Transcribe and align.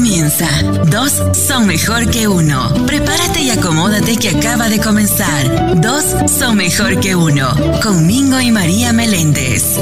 Comienza. 0.00 0.48
Dos 0.90 1.22
son 1.34 1.66
mejor 1.66 2.10
que 2.10 2.26
uno. 2.26 2.72
Prepárate 2.86 3.42
y 3.42 3.50
acomódate 3.50 4.16
que 4.16 4.30
acaba 4.30 4.70
de 4.70 4.80
comenzar. 4.80 5.78
Dos 5.78 6.06
son 6.26 6.56
mejor 6.56 6.98
que 7.00 7.14
uno. 7.14 7.48
Con 7.82 8.06
Mingo 8.06 8.40
y 8.40 8.50
María 8.50 8.94
Meléndez. 8.94 9.78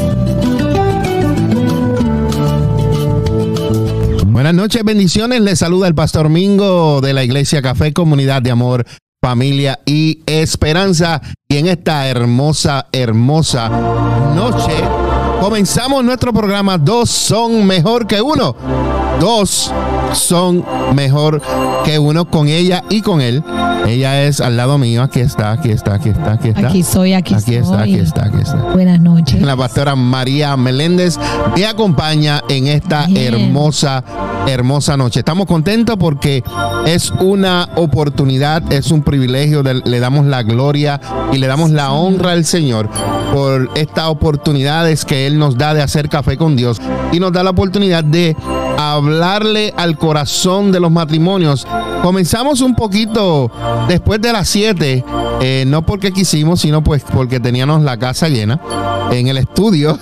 Buenas 4.26 4.54
noches, 4.54 4.82
bendiciones. 4.82 5.40
Les 5.40 5.60
saluda 5.60 5.86
el 5.86 5.94
pastor 5.94 6.28
Mingo 6.28 7.00
de 7.00 7.12
la 7.12 7.22
Iglesia 7.22 7.62
Café, 7.62 7.92
Comunidad 7.92 8.42
de 8.42 8.50
Amor, 8.50 8.84
Familia 9.22 9.78
y 9.86 10.24
Esperanza. 10.26 11.22
Y 11.48 11.58
en 11.58 11.68
esta 11.68 12.08
hermosa, 12.08 12.88
hermosa 12.90 13.68
noche 14.34 14.82
comenzamos 15.40 16.04
nuestro 16.04 16.32
programa. 16.32 16.78
Dos 16.78 17.10
son 17.10 17.66
mejor 17.66 18.06
que 18.06 18.20
uno 18.20 18.54
dos 19.18 19.72
son 20.12 20.64
mejor 20.94 21.42
que 21.84 21.98
uno 21.98 22.24
con 22.24 22.48
ella 22.48 22.84
y 22.88 23.00
con 23.02 23.20
él. 23.20 23.42
Ella 23.86 24.22
es 24.22 24.40
al 24.40 24.56
lado 24.56 24.78
mío, 24.78 25.02
aquí 25.02 25.20
está, 25.20 25.52
aquí 25.52 25.70
está, 25.70 25.94
aquí 25.94 26.10
está, 26.10 26.32
aquí 26.32 26.48
está. 26.48 26.68
Aquí 26.68 26.82
soy, 26.82 27.14
aquí, 27.14 27.34
aquí 27.34 27.54
está, 27.54 27.82
aquí 27.82 27.94
está, 27.94 28.24
aquí 28.26 28.38
está. 28.42 28.56
Buenas 28.72 29.00
noches. 29.00 29.40
La 29.40 29.56
pastora 29.56 29.96
María 29.96 30.56
Meléndez 30.56 31.18
me 31.56 31.66
acompaña 31.66 32.42
en 32.48 32.66
esta 32.66 33.06
hermosa, 33.14 34.04
hermosa 34.46 34.96
noche. 34.96 35.20
Estamos 35.20 35.46
contentos 35.46 35.96
porque 35.98 36.42
es 36.86 37.10
una 37.20 37.68
oportunidad, 37.76 38.70
es 38.72 38.90
un 38.90 39.02
privilegio, 39.02 39.62
le 39.62 40.00
damos 40.00 40.26
la 40.26 40.42
gloria 40.42 41.00
y 41.32 41.38
le 41.38 41.46
damos 41.46 41.70
la 41.70 41.92
honra 41.92 42.32
al 42.32 42.44
Señor 42.44 42.88
por 43.32 43.70
estas 43.74 44.06
oportunidades 44.06 45.04
que 45.04 45.26
Él 45.28 45.38
nos 45.38 45.56
da 45.58 45.74
de 45.74 45.82
hacer 45.82 46.08
café 46.08 46.36
con 46.38 46.56
Dios 46.56 46.80
y 47.12 47.20
nos 47.20 47.32
da 47.32 47.42
la 47.42 47.50
oportunidad 47.50 48.02
de 48.02 48.34
hablarle 48.78 49.74
al 49.76 49.98
corazón 49.98 50.72
de 50.72 50.80
los 50.80 50.90
matrimonios. 50.90 51.66
Comenzamos 52.02 52.62
un 52.62 52.74
poquito 52.74 53.50
después 53.88 54.20
de 54.22 54.32
las 54.32 54.48
7, 54.48 55.04
eh, 55.40 55.64
no 55.66 55.84
porque 55.84 56.12
quisimos, 56.12 56.60
sino 56.60 56.82
pues 56.82 57.02
porque 57.02 57.40
teníamos 57.40 57.82
la 57.82 57.98
casa 57.98 58.28
llena 58.28 58.58
en 59.10 59.28
el 59.28 59.36
estudio. 59.36 59.98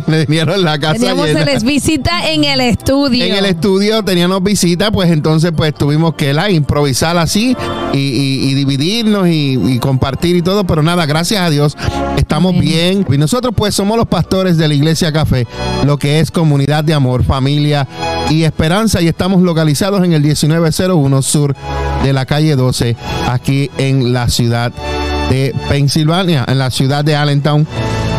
me 0.06 0.26
dieron 0.26 0.62
la 0.62 0.78
casa 0.78 0.94
Teníamos 0.94 1.26
llena. 1.26 1.44
les 1.44 1.64
visita 1.64 2.28
en 2.30 2.44
el 2.44 2.60
estudio. 2.60 3.24
En 3.24 3.34
el 3.34 3.46
estudio 3.46 4.02
teníamos 4.02 4.42
visita, 4.42 4.90
pues 4.90 5.10
entonces 5.10 5.52
pues 5.56 5.74
tuvimos 5.74 6.14
que 6.14 6.32
la 6.32 6.50
improvisar 6.50 7.16
así 7.18 7.56
y, 7.92 8.54
dividirnos 8.54 9.28
y, 9.28 9.78
compartir 9.80 10.36
y 10.36 10.42
todo, 10.42 10.64
pero 10.66 10.82
nada, 10.82 11.06
gracias 11.06 11.40
a 11.40 11.50
Dios 11.50 11.76
estamos 12.16 12.58
bien. 12.58 13.06
Y 13.10 13.18
nosotros 13.18 13.54
pues 13.56 13.74
somos 13.74 13.96
los 13.96 14.06
pastores 14.06 14.56
de 14.56 14.68
la 14.68 14.74
Iglesia 14.74 15.12
Café, 15.12 15.46
lo 15.84 15.98
que 15.98 16.20
es 16.20 16.30
comunidad 16.30 16.84
de 16.84 16.94
amor, 16.94 17.24
familia 17.24 17.86
y 18.30 18.42
esperanza 18.42 19.00
y 19.00 19.08
estamos 19.08 19.42
localizados 19.42 20.04
en 20.04 20.12
el 20.12 20.22
1901 20.22 21.22
sur 21.22 21.54
de 22.02 22.12
la 22.12 22.26
calle 22.26 22.56
12, 22.56 22.96
aquí 23.28 23.70
en 23.78 24.12
la 24.12 24.28
ciudad 24.28 24.72
de 25.30 25.54
Pensilvania, 25.68 26.44
en 26.48 26.58
la 26.58 26.70
ciudad 26.70 27.04
de 27.04 27.16
Allentown 27.16 27.66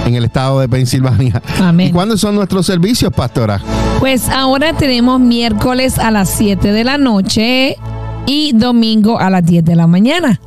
en 0.06 0.16
el 0.16 0.25
estado 0.25 0.59
de 0.59 0.69
Pensilvania. 0.69 1.41
Amén. 1.62 1.90
¿Y 1.90 1.91
cuándo 1.91 2.18
son 2.18 2.35
nuestros 2.35 2.66
servicios, 2.66 3.12
pastora? 3.13 3.62
Pues 4.00 4.30
ahora 4.30 4.74
tenemos 4.74 5.19
miércoles 5.19 5.97
a 6.00 6.12
las 6.12 6.30
7 6.30 6.72
de 6.72 6.84
la 6.84 6.97
noche 6.97 7.78
y 8.25 8.53
domingo 8.53 9.19
a 9.19 9.30
las 9.30 9.46
10 9.46 9.66
de 9.66 9.75
la 9.75 9.88
mañana. 9.88 10.40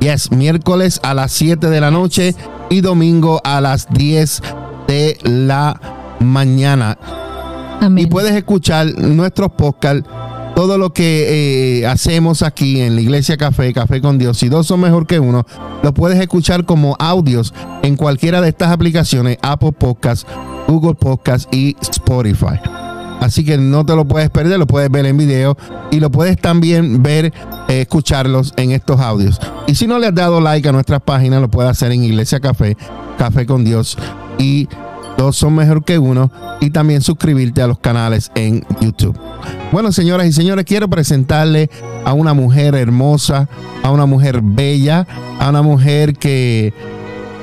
Yes, 0.00 0.30
miércoles 0.30 1.00
a 1.02 1.14
las 1.14 1.32
7 1.32 1.68
de 1.68 1.80
la 1.80 1.90
noche 1.90 2.34
y 2.70 2.80
domingo 2.80 3.40
a 3.44 3.60
las 3.60 3.88
10 3.90 4.42
de 4.86 5.18
la 5.22 5.80
mañana. 6.20 6.98
Amén. 7.80 8.04
Y 8.04 8.06
puedes 8.08 8.32
escuchar 8.32 8.86
nuestros 8.98 9.52
podcasts 9.52 10.08
todo 10.58 10.76
lo 10.76 10.92
que 10.92 11.82
eh, 11.82 11.86
hacemos 11.86 12.42
aquí 12.42 12.80
en 12.80 12.96
la 12.96 13.00
Iglesia 13.00 13.36
Café, 13.36 13.72
Café 13.72 14.00
con 14.00 14.18
Dios, 14.18 14.38
si 14.38 14.48
dos 14.48 14.66
son 14.66 14.80
mejor 14.80 15.06
que 15.06 15.20
uno, 15.20 15.46
lo 15.84 15.94
puedes 15.94 16.18
escuchar 16.18 16.64
como 16.64 16.96
audios 16.98 17.54
en 17.84 17.94
cualquiera 17.94 18.40
de 18.40 18.48
estas 18.48 18.72
aplicaciones, 18.72 19.38
Apple 19.40 19.70
Podcasts, 19.70 20.26
Google 20.66 20.96
Podcasts 20.96 21.46
y 21.52 21.76
Spotify. 21.80 22.58
Así 23.20 23.44
que 23.44 23.56
no 23.56 23.86
te 23.86 23.94
lo 23.94 24.08
puedes 24.08 24.30
perder, 24.30 24.58
lo 24.58 24.66
puedes 24.66 24.90
ver 24.90 25.06
en 25.06 25.16
video 25.16 25.56
y 25.92 26.00
lo 26.00 26.10
puedes 26.10 26.36
también 26.36 27.04
ver, 27.04 27.26
eh, 27.68 27.82
escucharlos 27.82 28.52
en 28.56 28.72
estos 28.72 28.98
audios. 28.98 29.38
Y 29.68 29.76
si 29.76 29.86
no 29.86 30.00
le 30.00 30.08
has 30.08 30.14
dado 30.16 30.40
like 30.40 30.68
a 30.68 30.72
nuestras 30.72 31.02
páginas, 31.02 31.40
lo 31.40 31.48
puedes 31.48 31.70
hacer 31.70 31.92
en 31.92 32.02
Iglesia 32.02 32.40
Café, 32.40 32.76
Café 33.16 33.46
con 33.46 33.64
Dios 33.64 33.96
y 34.38 34.66
dos 35.18 35.36
son 35.36 35.56
mejor 35.56 35.84
que 35.84 35.98
uno 35.98 36.30
y 36.60 36.70
también 36.70 37.02
suscribirte 37.02 37.60
a 37.60 37.66
los 37.66 37.78
canales 37.80 38.30
en 38.36 38.64
YouTube. 38.80 39.18
Bueno, 39.72 39.92
señoras 39.92 40.26
y 40.28 40.32
señores, 40.32 40.64
quiero 40.64 40.88
presentarle 40.88 41.68
a 42.04 42.14
una 42.14 42.32
mujer 42.32 42.74
hermosa, 42.76 43.48
a 43.82 43.90
una 43.90 44.06
mujer 44.06 44.40
bella, 44.42 45.06
a 45.40 45.50
una 45.50 45.60
mujer 45.60 46.14
que 46.14 46.72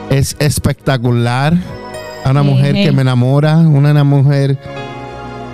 es 0.09 0.37
espectacular, 0.39 1.53
a 2.23 2.31
una 2.31 2.43
mujer 2.43 2.73
que 2.73 2.91
me 2.93 3.01
enamora, 3.01 3.57
una 3.57 4.03
mujer 4.03 4.57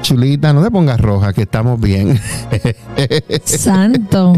chulita, 0.03 0.53
no 0.53 0.63
te 0.63 0.69
pongas 0.69 1.01
roja, 1.01 1.33
que 1.33 1.41
estamos 1.41 1.79
bien. 1.81 2.19
Santo. 3.45 4.33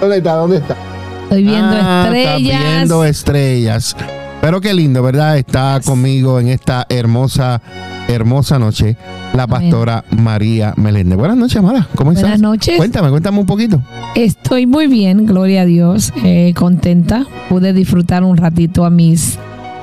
¿Dónde 0.00 0.16
está? 0.16 0.34
¿Dónde 0.34 0.56
está? 0.56 0.76
Estoy 1.24 1.44
viendo 1.44 1.76
ah, 1.76 2.04
estrellas. 2.06 2.62
viendo 2.62 3.04
estrellas. 3.04 3.96
Pero 4.40 4.60
qué 4.60 4.72
lindo, 4.72 5.02
¿verdad? 5.02 5.36
Está 5.36 5.80
conmigo 5.84 6.40
en 6.40 6.48
esta 6.48 6.86
hermosa, 6.88 7.60
hermosa 8.08 8.58
noche 8.58 8.96
la 9.34 9.46
pastora 9.46 10.04
María 10.10 10.74
Meléndez. 10.76 11.18
Buenas 11.18 11.36
noches, 11.36 11.56
Amada. 11.56 11.86
¿Cómo 11.94 12.12
estás? 12.12 12.22
Buenas 12.22 12.40
noches. 12.40 12.76
Cuéntame, 12.76 13.10
cuéntame 13.10 13.38
un 13.38 13.46
poquito. 13.46 13.82
Estoy 14.14 14.66
muy 14.66 14.86
bien, 14.86 15.26
gloria 15.26 15.62
a 15.62 15.64
Dios, 15.66 16.12
eh, 16.24 16.54
contenta. 16.56 17.26
Pude 17.48 17.72
disfrutar 17.72 18.24
un 18.24 18.36
ratito 18.38 18.84
a 18.84 18.90
mis 18.90 19.38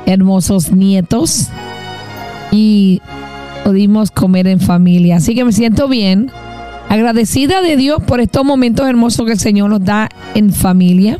hermosos 0.05 0.71
nietos 0.71 1.49
y 2.51 3.01
pudimos 3.63 4.09
comer 4.11 4.47
en 4.47 4.59
familia. 4.59 5.17
Así 5.17 5.35
que 5.35 5.45
me 5.45 5.51
siento 5.51 5.87
bien, 5.87 6.31
agradecida 6.89 7.61
de 7.61 7.77
Dios 7.77 8.01
por 8.03 8.21
estos 8.21 8.43
momentos 8.43 8.87
hermosos 8.87 9.25
que 9.25 9.33
el 9.33 9.39
Señor 9.39 9.69
nos 9.69 9.85
da 9.85 10.09
en 10.33 10.51
familia 10.51 11.19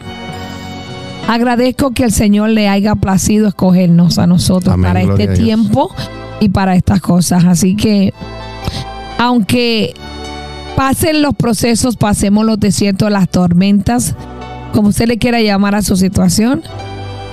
Agradezco 1.28 1.92
que 1.92 2.04
el 2.04 2.12
Señor 2.12 2.50
le 2.52 2.70
haya 2.70 2.96
placido 2.96 3.50
escogernos 3.50 4.18
a 4.18 4.28
nosotros 4.28 4.76
para 4.82 5.02
este 5.02 5.28
tiempo 5.28 5.94
y 6.40 6.50
para 6.50 6.76
estas 6.76 7.02
cosas. 7.02 7.44
Así 7.46 7.76
que, 7.76 8.14
aunque 9.18 9.94
pasen 10.76 11.22
los 11.22 11.36
procesos, 11.36 11.98
pasemos 11.98 12.46
los 12.46 12.60
desiertos, 12.60 13.12
las 13.12 13.30
tormentas, 13.30 14.16
como 14.74 14.90
usted 14.90 15.08
le 15.08 15.18
quiera 15.18 15.42
llamar 15.42 15.76
a 15.76 15.82
su 15.82 15.98
situación, 15.98 16.64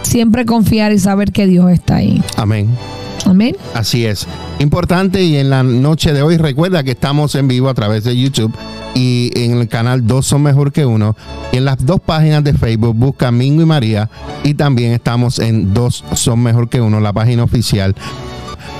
siempre 0.02 0.44
confiar 0.44 0.92
y 0.92 0.98
saber 0.98 1.30
que 1.30 1.46
Dios 1.46 1.70
está 1.70 1.96
ahí. 1.96 2.22
Amén. 2.36 2.68
Amén. 3.26 3.56
Así 3.74 4.04
es. 4.06 4.26
Importante 4.58 5.22
y 5.22 5.36
en 5.36 5.50
la 5.50 5.62
noche 5.62 6.12
de 6.12 6.22
hoy 6.22 6.36
recuerda 6.36 6.82
que 6.82 6.92
estamos 6.92 7.34
en 7.34 7.48
vivo 7.48 7.68
a 7.68 7.74
través 7.74 8.04
de 8.04 8.16
YouTube 8.16 8.54
y 8.94 9.30
en 9.34 9.58
el 9.58 9.68
canal 9.68 10.06
Dos 10.06 10.26
son 10.26 10.42
mejor 10.42 10.72
que 10.72 10.86
uno. 10.86 11.16
Y 11.52 11.58
en 11.58 11.64
las 11.64 11.84
dos 11.84 12.00
páginas 12.00 12.44
de 12.44 12.54
Facebook 12.54 12.94
busca 12.94 13.30
Mingo 13.30 13.62
y 13.62 13.66
María 13.66 14.08
y 14.42 14.54
también 14.54 14.92
estamos 14.92 15.38
en 15.38 15.74
Dos 15.74 16.04
son 16.14 16.42
mejor 16.42 16.68
que 16.68 16.80
uno, 16.80 17.00
la 17.00 17.12
página 17.12 17.44
oficial. 17.44 17.94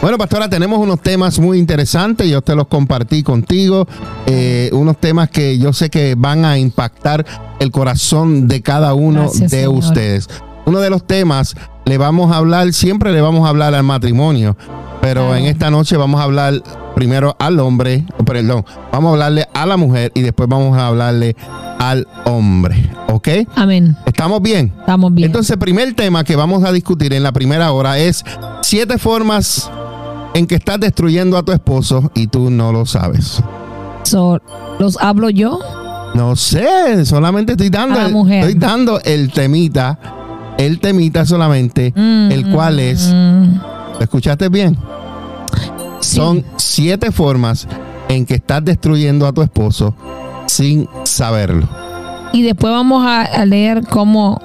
Bueno, 0.00 0.18
pastora, 0.18 0.50
tenemos 0.50 0.78
unos 0.80 1.00
temas 1.00 1.38
muy 1.38 1.58
interesantes, 1.58 2.28
yo 2.28 2.42
te 2.42 2.54
los 2.54 2.66
compartí 2.66 3.22
contigo, 3.22 3.86
eh, 4.26 4.68
unos 4.72 4.98
temas 4.98 5.30
que 5.30 5.58
yo 5.58 5.72
sé 5.72 5.88
que 5.88 6.14
van 6.14 6.44
a 6.44 6.58
impactar 6.58 7.24
el 7.58 7.70
corazón 7.70 8.46
de 8.46 8.60
cada 8.60 8.92
uno 8.92 9.30
de 9.32 9.68
ustedes. 9.68 10.28
Uno 10.66 10.80
de 10.80 10.90
los 10.90 11.06
temas 11.06 11.54
le 11.84 11.98
vamos 11.98 12.32
a 12.32 12.36
hablar, 12.38 12.72
siempre 12.72 13.12
le 13.12 13.20
vamos 13.20 13.44
a 13.46 13.50
hablar 13.50 13.74
al 13.74 13.82
matrimonio, 13.84 14.56
pero 15.02 15.34
en 15.34 15.44
esta 15.44 15.70
noche 15.70 15.96
vamos 15.96 16.20
a 16.20 16.24
hablar 16.24 16.54
primero 16.94 17.36
al 17.38 17.60
hombre, 17.60 18.06
perdón, 18.24 18.64
vamos 18.92 19.10
a 19.10 19.12
hablarle 19.12 19.46
a 19.52 19.66
la 19.66 19.76
mujer 19.76 20.10
y 20.14 20.22
después 20.22 20.48
vamos 20.48 20.76
a 20.78 20.86
hablarle 20.86 21.36
al 21.78 22.06
hombre. 22.24 22.90
¿Ok? 23.08 23.28
Amén. 23.56 23.96
¿Estamos 24.06 24.40
bien? 24.40 24.72
Estamos 24.80 25.12
bien. 25.14 25.26
Entonces, 25.26 25.50
el 25.52 25.58
primer 25.58 25.94
tema 25.94 26.24
que 26.24 26.34
vamos 26.34 26.64
a 26.64 26.72
discutir 26.72 27.12
en 27.12 27.22
la 27.22 27.32
primera 27.32 27.70
hora 27.72 27.98
es 27.98 28.24
siete 28.62 28.96
formas 28.98 29.70
en 30.34 30.46
que 30.46 30.54
estás 30.56 30.80
destruyendo 30.80 31.36
a 31.36 31.44
tu 31.44 31.52
esposo 31.52 32.10
y 32.14 32.26
tú 32.26 32.50
no 32.50 32.72
lo 32.72 32.86
sabes. 32.86 33.42
¿Los 34.78 34.96
hablo 35.00 35.30
yo? 35.30 35.58
No 36.14 36.36
sé, 36.36 37.04
solamente 37.04 37.52
estoy 37.52 37.70
dando, 37.70 37.98
A 37.98 38.04
la 38.04 38.08
mujer. 38.08 38.40
estoy 38.40 38.54
dando 38.54 39.00
el 39.00 39.32
temita, 39.32 39.98
el 40.58 40.78
temita 40.80 41.24
solamente, 41.26 41.92
Mm, 41.96 42.30
el 42.32 42.50
cual 42.50 42.78
es, 42.80 43.10
mm, 43.12 43.54
¿lo 43.94 44.00
escuchaste 44.00 44.48
bien? 44.48 44.76
sí. 46.00 46.16
Son 46.16 46.44
siete 46.56 47.10
formas 47.12 47.66
en 48.08 48.26
que 48.26 48.34
estás 48.34 48.64
destruyendo 48.64 49.26
a 49.26 49.32
tu 49.32 49.42
esposo 49.42 49.94
sin 50.46 50.88
saberlo. 51.04 51.68
Y 52.32 52.42
después 52.42 52.72
vamos 52.72 53.04
a, 53.06 53.22
a 53.22 53.44
leer 53.46 53.82
cómo. 53.88 54.40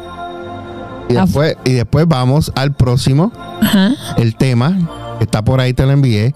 Y 1.09 1.15
Ah, 1.17 1.23
después, 1.25 1.57
y 1.65 1.71
después 1.71 2.07
vamos 2.07 2.51
al 2.55 2.73
próximo, 2.75 3.31
Ajá. 3.61 3.91
el 4.17 4.35
tema, 4.35 4.77
que 5.17 5.23
está 5.25 5.41
por 5.43 5.59
ahí, 5.59 5.73
te 5.73 5.85
lo 5.85 5.91
envié. 5.91 6.33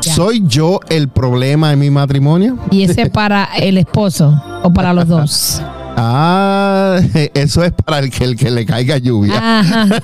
Ya. 0.00 0.14
¿Soy 0.14 0.42
yo 0.46 0.80
el 0.88 1.08
problema 1.08 1.72
en 1.72 1.78
mi 1.80 1.90
matrimonio? 1.90 2.56
Y 2.70 2.84
ese 2.84 3.10
para 3.10 3.48
el 3.56 3.78
esposo 3.78 4.40
o 4.62 4.72
para 4.72 4.92
los 4.92 5.06
dos. 5.08 5.62
Ah, 6.04 7.00
eso 7.34 7.62
es 7.62 7.72
para 7.72 8.00
el 8.00 8.10
que, 8.10 8.24
el 8.24 8.36
que 8.36 8.50
le 8.50 8.66
caiga 8.66 8.98
lluvia. 8.98 9.62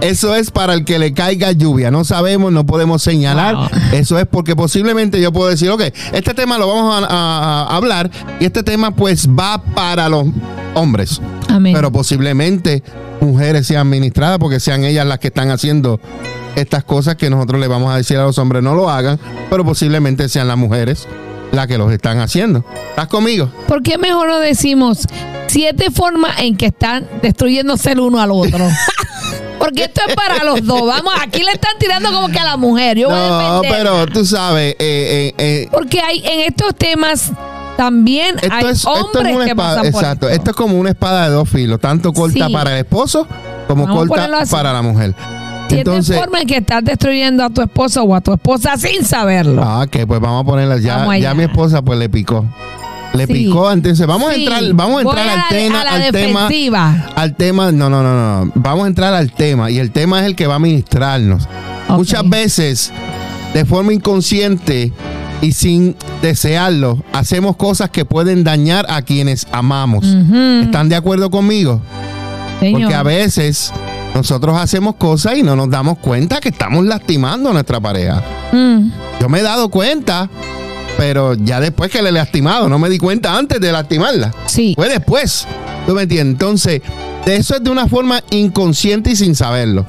Eso 0.00 0.34
es 0.34 0.50
para 0.50 0.74
el 0.74 0.84
que 0.84 0.98
le 0.98 1.12
caiga 1.12 1.52
lluvia. 1.52 1.90
No 1.90 2.04
sabemos, 2.04 2.52
no 2.52 2.64
podemos 2.66 3.02
señalar. 3.02 3.54
Wow. 3.56 3.68
Eso 3.92 4.18
es 4.18 4.26
porque 4.26 4.54
posiblemente 4.56 5.20
yo 5.20 5.32
puedo 5.32 5.48
decir, 5.50 5.70
ok, 5.70 5.82
este 6.12 6.34
tema 6.34 6.58
lo 6.58 6.68
vamos 6.68 6.94
a, 7.02 7.06
a- 7.06 7.62
a 7.64 7.76
hablar 7.76 8.10
y 8.40 8.44
este 8.46 8.62
tema 8.62 8.90
pues 8.92 9.28
va 9.28 9.62
para 9.62 10.08
los 10.08 10.26
hombres. 10.74 11.20
Amén. 11.48 11.74
Pero 11.74 11.90
posiblemente 11.92 12.82
mujeres 13.20 13.66
sean 13.66 13.88
ministradas 13.88 14.38
porque 14.38 14.60
sean 14.60 14.84
ellas 14.84 15.06
las 15.06 15.18
que 15.18 15.28
están 15.28 15.50
haciendo 15.50 16.00
estas 16.56 16.84
cosas 16.84 17.16
que 17.16 17.30
nosotros 17.30 17.60
le 17.60 17.66
vamos 17.68 17.92
a 17.92 17.96
decir 17.96 18.16
a 18.18 18.22
los 18.24 18.38
hombres 18.38 18.62
no 18.62 18.74
lo 18.74 18.90
hagan, 18.90 19.18
pero 19.50 19.64
posiblemente 19.64 20.28
sean 20.28 20.46
las 20.48 20.56
mujeres 20.56 21.06
las 21.54 21.66
que 21.66 21.78
los 21.78 21.92
están 21.92 22.20
haciendo. 22.20 22.64
¿Estás 22.90 23.06
conmigo? 23.08 23.50
¿Por 23.66 23.82
qué 23.82 23.98
mejor 23.98 24.28
no 24.28 24.38
decimos 24.40 25.06
siete 25.46 25.90
formas 25.90 26.40
en 26.40 26.56
que 26.56 26.66
están 26.66 27.06
destruyéndose 27.22 27.92
el 27.92 28.00
uno 28.00 28.20
al 28.20 28.30
otro? 28.30 28.66
Porque 29.58 29.84
esto 29.84 30.02
es 30.06 30.14
para 30.14 30.44
los 30.44 30.64
dos. 30.66 30.86
Vamos, 30.86 31.14
aquí 31.22 31.42
le 31.42 31.52
están 31.52 31.72
tirando 31.78 32.12
como 32.12 32.28
que 32.28 32.38
a 32.38 32.44
la 32.44 32.56
mujer. 32.56 32.98
Yo 32.98 33.08
voy 33.08 33.18
a 33.18 33.28
No, 33.28 33.62
pero 33.62 34.06
tú 34.06 34.24
sabes, 34.26 34.74
eh, 34.74 34.76
eh, 34.78 35.34
eh, 35.38 35.68
Porque 35.70 36.00
hay 36.00 36.18
en 36.26 36.40
estos 36.40 36.74
temas 36.74 37.30
también 37.76 38.36
Esto 38.40 38.54
hay 38.54 38.66
es, 38.66 38.72
esto 38.78 38.94
es 38.94 39.00
hombres 39.04 39.34
una 39.34 39.44
que 39.44 39.50
espada, 39.52 39.76
pasan 39.76 39.92
por 39.92 40.02
exacto. 40.02 40.26
esto. 40.28 40.38
Esto 40.38 40.50
es 40.50 40.56
como 40.56 40.78
una 40.78 40.90
espada 40.90 41.24
de 41.28 41.34
dos 41.34 41.48
filos, 41.48 41.80
tanto 41.80 42.12
corta 42.12 42.46
Sí. 42.46 42.52
para 42.52 42.72
el 42.72 42.78
esposo 42.78 43.26
como 43.66 43.86
Vamos 43.86 44.06
corta 44.08 44.44
para 44.50 44.72
la 44.72 44.82
mujer. 44.82 45.14
Entonces, 45.78 46.16
formas 46.18 46.42
en 46.42 46.46
que 46.48 46.56
estás 46.58 46.84
destruyendo 46.84 47.44
a 47.44 47.50
tu 47.50 47.60
esposo 47.62 48.02
o 48.02 48.14
a 48.14 48.20
tu 48.20 48.32
esposa 48.32 48.76
sin 48.76 49.04
saberlo. 49.04 49.62
ah, 49.64 49.86
que 49.90 50.06
pues 50.06 50.20
vamos 50.20 50.42
a 50.42 50.44
ponerla 50.46 50.78
ya. 50.78 51.06
Ya 51.18 51.34
mi 51.34 51.44
esposa 51.44 51.82
pues 51.82 51.98
le 51.98 52.08
picó. 52.08 52.44
Le 53.14 53.26
Sí. 53.28 53.32
picó, 53.32 53.70
entonces 53.70 54.04
vamos 54.08 54.28
a 54.30 54.34
entrar, 54.34 54.62
vamos 54.72 54.98
a 54.98 55.00
entrar 55.02 55.28
al 55.28 55.48
tema, 55.48 55.80
al 55.82 56.10
tema, 56.10 56.40
defensiva. 56.42 57.06
al 57.14 57.36
tema, 57.36 57.70
no, 57.70 57.88
no, 57.88 58.02
no, 58.02 58.44
no, 58.44 58.52
vamos 58.56 58.84
a 58.84 58.88
entrar 58.88 59.14
al 59.14 59.30
tema 59.30 59.70
y 59.70 59.78
el 59.78 59.92
tema 59.92 60.18
es 60.20 60.26
el 60.26 60.34
que 60.34 60.48
va 60.48 60.56
a 60.56 60.58
ministrarnos. 60.58 61.48
Muchas 61.90 62.28
veces, 62.28 62.92
de 63.52 63.64
forma 63.64 63.92
inconsciente 63.92 64.92
y 65.42 65.52
sin 65.52 65.94
desearlo, 66.22 67.04
hacemos 67.12 67.54
cosas 67.54 67.90
que 67.90 68.04
pueden 68.04 68.42
dañar 68.42 68.84
a 68.88 69.02
quienes 69.02 69.46
amamos. 69.52 70.04
¿Están 70.62 70.88
de 70.88 70.96
acuerdo 70.96 71.30
conmigo? 71.30 71.80
Señor. 72.60 72.80
Porque 72.82 72.94
a 72.94 73.02
veces 73.02 73.72
nosotros 74.14 74.56
hacemos 74.58 74.94
cosas 74.96 75.36
y 75.36 75.42
no 75.42 75.56
nos 75.56 75.70
damos 75.70 75.98
cuenta 75.98 76.40
que 76.40 76.48
estamos 76.50 76.84
lastimando 76.84 77.50
a 77.50 77.52
nuestra 77.52 77.80
pareja. 77.80 78.22
Mm, 78.52 78.90
Yo 79.20 79.28
me 79.28 79.40
he 79.40 79.42
dado 79.42 79.68
cuenta, 79.70 80.28
pero 80.96 81.34
ya 81.34 81.60
después 81.60 81.90
que 81.90 82.00
le 82.02 82.10
he 82.10 82.12
lastimado, 82.12 82.68
no 82.68 82.78
me 82.78 82.88
di 82.88 82.98
cuenta 82.98 83.36
antes 83.36 83.60
de 83.60 83.72
lastimarla. 83.72 84.32
sí. 84.46 84.74
Fue 84.76 84.88
después. 84.88 85.46
¿Tú 85.86 85.94
me 85.94 86.02
entiendes? 86.02 86.32
Entonces, 86.34 86.80
eso 87.26 87.56
es 87.56 87.62
de 87.64 87.70
una 87.70 87.88
forma 87.88 88.22
inconsciente 88.30 89.10
y 89.10 89.16
sin 89.16 89.34
saberlo. 89.34 89.84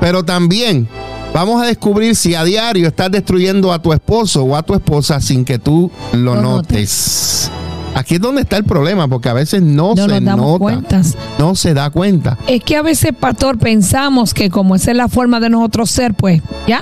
Pero 0.00 0.24
también 0.24 0.86
vamos 1.32 1.62
a 1.62 1.66
descubrir 1.66 2.16
si 2.16 2.34
a 2.34 2.44
diario 2.44 2.86
estás 2.88 3.10
destruyendo 3.10 3.72
a 3.72 3.80
tu 3.80 3.92
esposo 3.94 4.42
o 4.44 4.56
a 4.56 4.62
tu 4.62 4.74
esposa 4.74 5.20
sin 5.20 5.44
que 5.46 5.58
tú 5.58 5.90
lo, 6.12 6.34
Lo 6.34 6.42
notes. 6.42 7.50
Aquí 7.94 8.14
es 8.14 8.20
donde 8.20 8.40
está 8.42 8.56
el 8.56 8.64
problema, 8.64 9.06
porque 9.08 9.28
a 9.28 9.34
veces 9.34 9.60
no, 9.62 9.94
No 9.94 10.02
se 10.06 10.08
nos 10.08 10.24
damos 10.24 10.46
nota, 10.46 10.58
cuentas. 10.58 11.16
no 11.38 11.54
se 11.54 11.74
da 11.74 11.90
cuenta. 11.90 12.38
Es 12.46 12.62
que 12.64 12.76
a 12.76 12.82
veces, 12.82 13.12
pastor, 13.18 13.58
pensamos 13.58 14.32
que 14.32 14.48
como 14.50 14.74
esa 14.76 14.92
es 14.92 14.96
la 14.96 15.08
forma 15.08 15.40
de 15.40 15.50
nosotros 15.50 15.90
ser, 15.90 16.14
pues, 16.14 16.40
ya. 16.66 16.80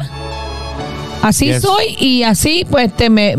Así 1.22 1.46
Yes. 1.46 1.62
soy 1.62 1.96
y 1.98 2.22
así, 2.22 2.64
pues, 2.70 2.94
te 2.96 3.10
me, 3.10 3.36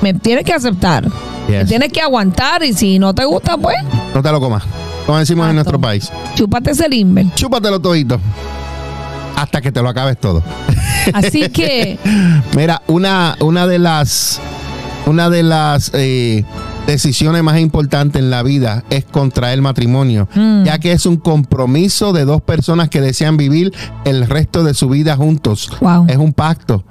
me 0.00 0.14
tienes 0.14 0.44
que 0.44 0.52
aceptar. 0.54 1.06
Me 1.48 1.64
tienes 1.64 1.92
que 1.92 2.00
aguantar 2.00 2.62
y 2.62 2.72
si 2.72 2.98
no 2.98 3.12
te 3.14 3.24
gusta, 3.24 3.56
pues, 3.56 3.76
No 4.14 4.22
te 4.22 4.30
lo 4.32 4.40
comas. 4.40 4.62
Como 5.06 5.18
decimos 5.18 5.48
en 5.48 5.56
nuestro 5.56 5.80
país. 5.80 6.10
chúpate 6.36 6.70
ese 6.70 6.88
limber. 6.88 7.26
Chúpatelo 7.34 7.80
todito. 7.80 8.18
Hasta 9.36 9.60
que 9.60 9.72
te 9.72 9.82
lo 9.82 9.88
acabes 9.88 10.18
todo. 10.18 10.42
Así 11.12 11.48
que, 11.52 11.98
Mira, 12.56 12.82
una, 12.86 13.36
una 13.40 13.66
de 13.66 13.78
las 13.78 14.40
una 15.06 15.28
de 15.30 15.42
las 15.42 15.90
eh, 15.94 16.44
decisiones 16.90 17.42
más 17.42 17.58
importantes 17.60 18.20
en 18.20 18.30
la 18.30 18.42
vida 18.42 18.84
es 18.90 19.04
contraer 19.04 19.60
matrimonio, 19.62 20.28
Mm. 20.34 20.64
ya 20.64 20.78
que 20.78 20.92
es 20.92 21.06
un 21.06 21.16
compromiso 21.16 22.12
de 22.12 22.24
dos 22.24 22.40
personas 22.42 22.88
que 22.88 23.00
desean 23.00 23.36
vivir 23.36 23.72
el 24.04 24.26
resto 24.26 24.64
de 24.64 24.74
su 24.74 24.88
vida 24.88 25.16
juntos. 25.16 25.70
Wow. 25.80 26.06
Es 26.08 26.16
un 26.16 26.32
pacto. 26.32 26.84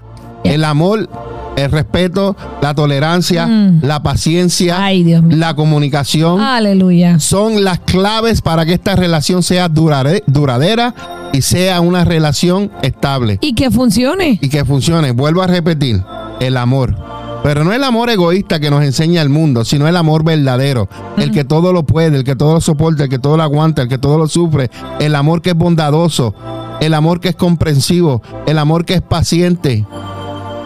Yeah. 0.43 0.53
El 0.53 0.63
amor, 0.63 1.09
el 1.57 1.69
respeto, 1.69 2.37
la 2.61 2.73
tolerancia, 2.73 3.45
Mm. 3.45 3.81
la 3.83 4.01
paciencia, 4.01 4.81
ay, 4.81 5.03
la 5.29 5.53
comunicación 5.55 6.39
Aleluya. 6.39 7.19
son 7.19 7.63
las 7.65 7.79
claves 7.79 8.41
para 8.41 8.65
que 8.65 8.73
esta 8.73 8.95
relación 8.95 9.43
sea 9.43 9.67
durare- 9.69 10.23
duradera 10.27 10.95
y 11.33 11.41
sea 11.41 11.81
una 11.81 12.05
relación 12.05 12.71
estable 12.81 13.37
Y 13.41 13.53
que 13.53 13.69
funcione. 13.69 14.39
y 14.41 14.47
que 14.49 14.63
funcione. 14.63 15.11
Vuelvo 15.11 15.41
a 15.41 15.47
repetir, 15.47 16.01
el 16.39 16.55
amor. 16.55 16.95
Pero 17.43 17.63
no 17.63 17.71
el 17.71 17.83
amor 17.83 18.09
egoísta 18.09 18.59
que 18.59 18.69
nos 18.69 18.83
enseña 18.83 19.21
el 19.21 19.29
mundo, 19.29 19.63
sino 19.63 19.87
el 19.87 19.95
amor 19.95 20.23
verdadero, 20.23 20.89
el 21.17 21.31
que 21.31 21.45
todo 21.45 21.71
lo 21.71 21.83
puede, 21.83 22.17
el 22.17 22.23
que 22.23 22.35
todo 22.35 22.53
lo 22.55 22.61
soporta, 22.61 23.03
el 23.03 23.09
que 23.09 23.19
todo 23.19 23.37
lo 23.37 23.43
aguanta, 23.43 23.83
el 23.83 23.87
que 23.87 23.97
todo 23.97 24.17
lo 24.17 24.27
sufre, 24.27 24.69
el 24.99 25.15
amor 25.15 25.41
que 25.41 25.51
es 25.51 25.55
bondadoso, 25.55 26.35
el 26.81 26.93
amor 26.93 27.19
que 27.21 27.29
es 27.29 27.35
comprensivo, 27.35 28.21
el 28.45 28.57
amor 28.57 28.83
que 28.85 28.95
es 28.95 29.01
paciente. 29.01 29.85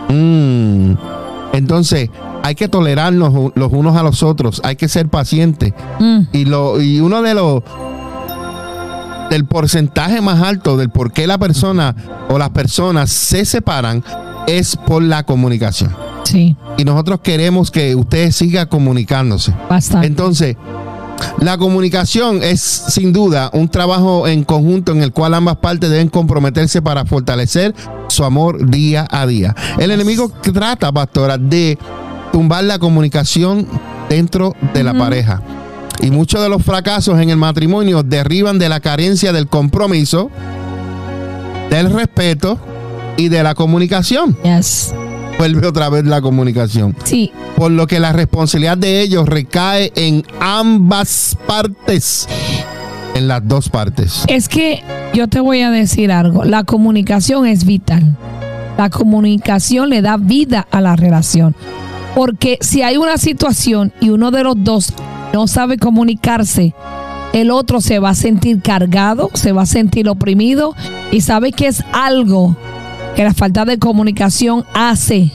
Mm. 0.09 0.93
Entonces, 1.53 2.09
hay 2.41 2.55
que 2.55 2.67
tolerarnos 2.67 3.51
los 3.55 3.71
unos 3.71 3.95
a 3.95 4.03
los 4.03 4.23
otros, 4.23 4.59
hay 4.63 4.75
que 4.75 4.87
ser 4.87 5.07
pacientes. 5.09 5.73
Mm, 5.99 6.21
Y, 6.33 6.45
lo, 6.45 6.81
y 6.81 6.99
uno 6.99 7.21
de 7.21 7.33
los 7.35 7.63
del 9.29 9.45
porcentaje 9.45 10.21
más 10.21 10.41
alto 10.41 10.77
del 10.77 10.89
por 10.89 11.11
qué 11.11 11.25
la 11.25 11.37
persona 11.37 11.95
o 12.29 12.37
las 12.37 12.49
personas 12.49 13.09
se 13.09 13.45
separan 13.45 14.03
es 14.47 14.75
por 14.75 15.01
la 15.01 15.23
comunicación. 15.23 15.95
Sí, 16.33 16.55
Y 16.77 16.83
nosotros 16.83 17.19
queremos 17.21 17.69
que 17.71 17.95
usted 17.95 18.31
siga 18.31 18.65
comunicándose. 18.65 19.53
bastante. 19.69 20.07
Entonces, 20.07 20.55
la 21.39 21.57
comunicación 21.57 22.41
es 22.43 22.59
sin 22.59 23.13
duda 23.13 23.49
un 23.53 23.69
trabajo 23.69 24.27
en 24.27 24.43
conjunto 24.43 24.91
en 24.91 25.01
el 25.03 25.11
cual 25.13 25.33
ambas 25.35 25.57
partes 25.57 25.89
deben 25.89 26.09
comprometerse 26.09 26.81
para 26.81 27.05
fortalecer 27.05 27.73
su 28.09 28.23
amor 28.25 28.69
día 28.69 29.07
a 29.09 29.25
día. 29.25 29.55
El 29.77 29.91
enemigo 29.91 30.29
trata, 30.53 30.91
pastora, 30.91 31.37
de 31.37 31.77
tumbar 32.31 32.63
la 32.63 32.79
comunicación 32.79 33.67
dentro 34.09 34.53
de 34.73 34.83
la 34.83 34.93
pareja. 34.93 35.41
Y 36.01 36.09
muchos 36.09 36.41
de 36.41 36.49
los 36.49 36.63
fracasos 36.63 37.19
en 37.21 37.29
el 37.29 37.37
matrimonio 37.37 38.03
derivan 38.03 38.57
de 38.59 38.67
la 38.67 38.79
carencia 38.79 39.31
del 39.31 39.47
compromiso, 39.47 40.29
del 41.69 41.91
respeto 41.93 42.59
y 43.17 43.29
de 43.29 43.43
la 43.43 43.53
comunicación. 43.55 44.35
Yes. 44.43 44.93
Vuelve 45.37 45.67
otra 45.67 45.89
vez 45.89 46.05
la 46.05 46.21
comunicación 46.21 46.95
Sí, 47.03 47.31
por 47.55 47.71
lo 47.71 47.87
que 47.87 47.99
la 47.99 48.13
responsabilidad 48.13 48.77
de 48.77 49.01
ellos 49.01 49.27
recae 49.27 49.91
en 49.95 50.23
ambas 50.39 51.37
partes, 51.47 52.27
en 53.15 53.27
las 53.27 53.45
dos 53.47 53.69
partes. 53.69 54.23
es 54.27 54.47
que 54.47 54.83
yo 55.13 55.27
te 55.27 55.39
voy 55.39 55.61
a 55.61 55.69
decir 55.69 56.11
algo. 56.11 56.43
La 56.43 56.63
comunicación 56.63 57.45
es 57.45 57.65
vital. 57.65 58.17
La 58.77 58.89
comunicación 58.89 59.89
le 59.89 60.01
da 60.01 60.17
vida 60.17 60.67
a 60.71 60.81
la 60.81 60.95
relación. 60.95 61.55
Porque 62.15 62.57
si 62.61 62.81
hay 62.81 62.97
una 62.97 63.17
situación 63.17 63.91
y 63.99 64.09
uno 64.09 64.31
de 64.31 64.43
los 64.43 64.55
dos 64.57 64.93
no 65.33 65.47
sabe 65.47 65.77
comunicarse, 65.77 66.73
el 67.33 67.49
otro 67.51 67.81
se 67.81 67.99
va 67.99 68.09
a 68.09 68.15
sentir 68.15 68.61
cargado, 68.61 69.29
se 69.33 69.51
va 69.51 69.63
a 69.63 69.67
sentir 69.67 70.07
oprimido 70.09 70.75
y 71.11 71.21
sabe 71.21 71.51
que 71.51 71.67
es 71.67 71.83
algo 71.91 72.55
que 73.15 73.23
la 73.23 73.33
falta 73.33 73.65
de 73.65 73.77
comunicación 73.79 74.65
hace 74.73 75.31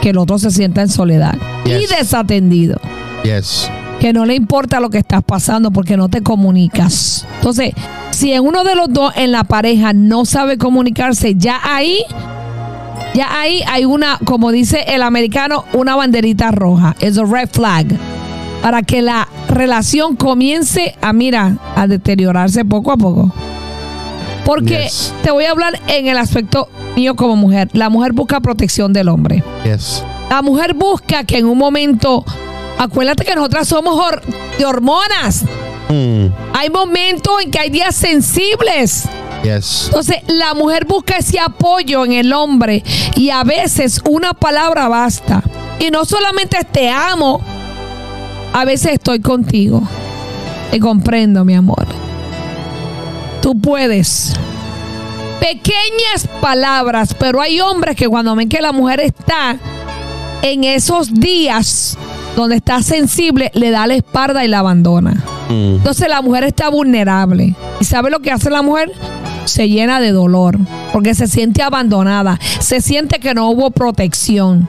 que 0.00 0.10
el 0.10 0.18
otro 0.18 0.38
se 0.38 0.50
sienta 0.50 0.82
en 0.82 0.88
soledad 0.88 1.34
y 1.64 1.86
desatendido 1.86 2.80
Yes. 3.22 3.70
que 4.00 4.12
no 4.12 4.24
le 4.24 4.34
importa 4.34 4.80
lo 4.80 4.90
que 4.90 4.98
estás 4.98 5.22
pasando 5.22 5.70
porque 5.70 5.96
no 5.96 6.08
te 6.08 6.22
comunicas. 6.22 7.24
Entonces, 7.36 7.72
si 8.10 8.32
en 8.32 8.44
uno 8.44 8.64
de 8.64 8.74
los 8.74 8.92
dos 8.92 9.12
en 9.16 9.30
la 9.30 9.44
pareja 9.44 9.92
no 9.92 10.24
sabe 10.24 10.58
comunicarse, 10.58 11.34
ya 11.36 11.60
ahí, 11.62 11.98
ya 13.14 13.38
ahí 13.40 13.62
hay 13.68 13.84
una, 13.84 14.18
como 14.24 14.50
dice 14.50 14.84
el 14.88 15.02
americano, 15.02 15.64
una 15.72 15.94
banderita 15.94 16.50
roja. 16.50 16.96
Es 17.00 17.16
a 17.16 17.24
red 17.24 17.48
flag. 17.52 17.86
para 18.60 18.82
que 18.82 19.02
la 19.02 19.28
relación 19.48 20.16
comience 20.16 20.94
a, 21.00 21.12
mira, 21.12 21.56
a 21.76 21.86
deteriorarse 21.86 22.64
poco 22.64 22.90
a 22.92 22.96
poco. 22.96 23.32
Porque 24.44 24.82
Yes. 24.84 25.12
te 25.22 25.30
voy 25.30 25.44
a 25.44 25.50
hablar 25.52 25.80
en 25.86 26.08
el 26.08 26.18
aspecto 26.18 26.68
mío 26.96 27.14
como 27.14 27.36
mujer. 27.36 27.68
La 27.72 27.88
mujer 27.90 28.12
busca 28.12 28.40
protección 28.40 28.92
del 28.92 29.08
hombre. 29.08 29.42
Yes. 29.64 30.02
La 30.30 30.42
mujer 30.42 30.74
busca 30.74 31.24
que 31.24 31.38
en 31.38 31.46
un 31.46 31.58
momento, 31.58 32.24
acuérdate 32.78 33.24
que 33.24 33.34
nosotras 33.34 33.68
somos 33.68 33.94
hor- 33.96 34.22
de 34.58 34.64
hormonas. 34.64 35.44
Mm, 35.88 36.26
Hay 36.54 36.70
momentos 36.70 37.32
en 37.44 37.50
que 37.50 37.58
hay 37.60 37.70
días 37.70 37.94
sensibles. 37.94 39.04
yes. 39.44 39.84
Entonces, 39.86 40.16
la 40.26 40.54
mujer 40.54 40.86
busca 40.86 41.16
ese 41.18 41.38
apoyo 41.38 42.04
en 42.04 42.12
el 42.12 42.32
hombre 42.32 42.82
y 43.16 43.30
a 43.30 43.44
veces 43.44 44.00
una 44.08 44.32
palabra 44.34 44.88
basta. 44.88 45.42
Y 45.78 45.90
no 45.90 46.04
solamente 46.04 46.56
te 46.70 46.88
amo, 46.90 47.40
a 48.52 48.64
veces 48.64 48.92
estoy 48.94 49.20
contigo. 49.20 49.82
Te 50.70 50.80
comprendo, 50.80 51.44
mi 51.44 51.54
amor. 51.54 51.86
Tú 53.42 53.60
puedes. 53.60 54.34
Pequeñas 55.40 56.28
palabras, 56.40 57.14
pero 57.18 57.40
hay 57.40 57.60
hombres 57.60 57.96
que 57.96 58.08
cuando 58.08 58.34
ven 58.36 58.48
que 58.48 58.60
la 58.60 58.70
mujer 58.72 59.00
está 59.00 59.56
en 60.42 60.64
esos 60.64 61.12
días 61.12 61.98
donde 62.36 62.56
está 62.56 62.82
sensible, 62.82 63.50
le 63.54 63.70
da 63.70 63.86
la 63.88 63.94
espalda 63.94 64.44
y 64.44 64.48
la 64.48 64.60
abandona. 64.60 65.22
Mm, 65.48 65.74
Entonces 65.76 66.08
la 66.08 66.22
mujer 66.22 66.44
está 66.44 66.68
vulnerable. 66.70 67.56
¿Y 67.80 67.84
sabe 67.84 68.10
lo 68.10 68.20
que 68.20 68.30
hace 68.30 68.48
la 68.48 68.62
mujer? 68.62 68.92
Se 69.44 69.68
llena 69.68 70.00
de 70.00 70.12
dolor 70.12 70.56
porque 70.92 71.14
se 71.16 71.26
siente 71.26 71.62
abandonada, 71.62 72.38
se 72.60 72.80
siente 72.80 73.18
que 73.18 73.34
no 73.34 73.50
hubo 73.50 73.72
protección. 73.72 74.68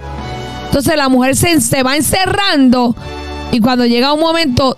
Entonces 0.66 0.98
la 0.98 1.08
mujer 1.10 1.36
se, 1.36 1.62
se 1.62 1.84
va 1.84 1.96
encerrando 1.96 2.96
y 3.52 3.60
cuando 3.60 3.86
llega 3.86 4.14
un 4.14 4.20
momento, 4.20 4.76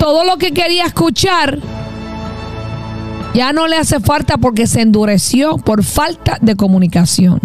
todo 0.00 0.24
lo 0.24 0.36
que 0.36 0.52
quería 0.52 0.86
escuchar 0.86 1.60
ya 3.34 3.52
no 3.52 3.66
le 3.66 3.76
hace 3.76 4.00
falta 4.00 4.36
porque 4.38 4.66
se 4.66 4.80
endureció 4.80 5.56
por 5.58 5.84
falta 5.84 6.38
de 6.40 6.56
comunicación. 6.56 7.40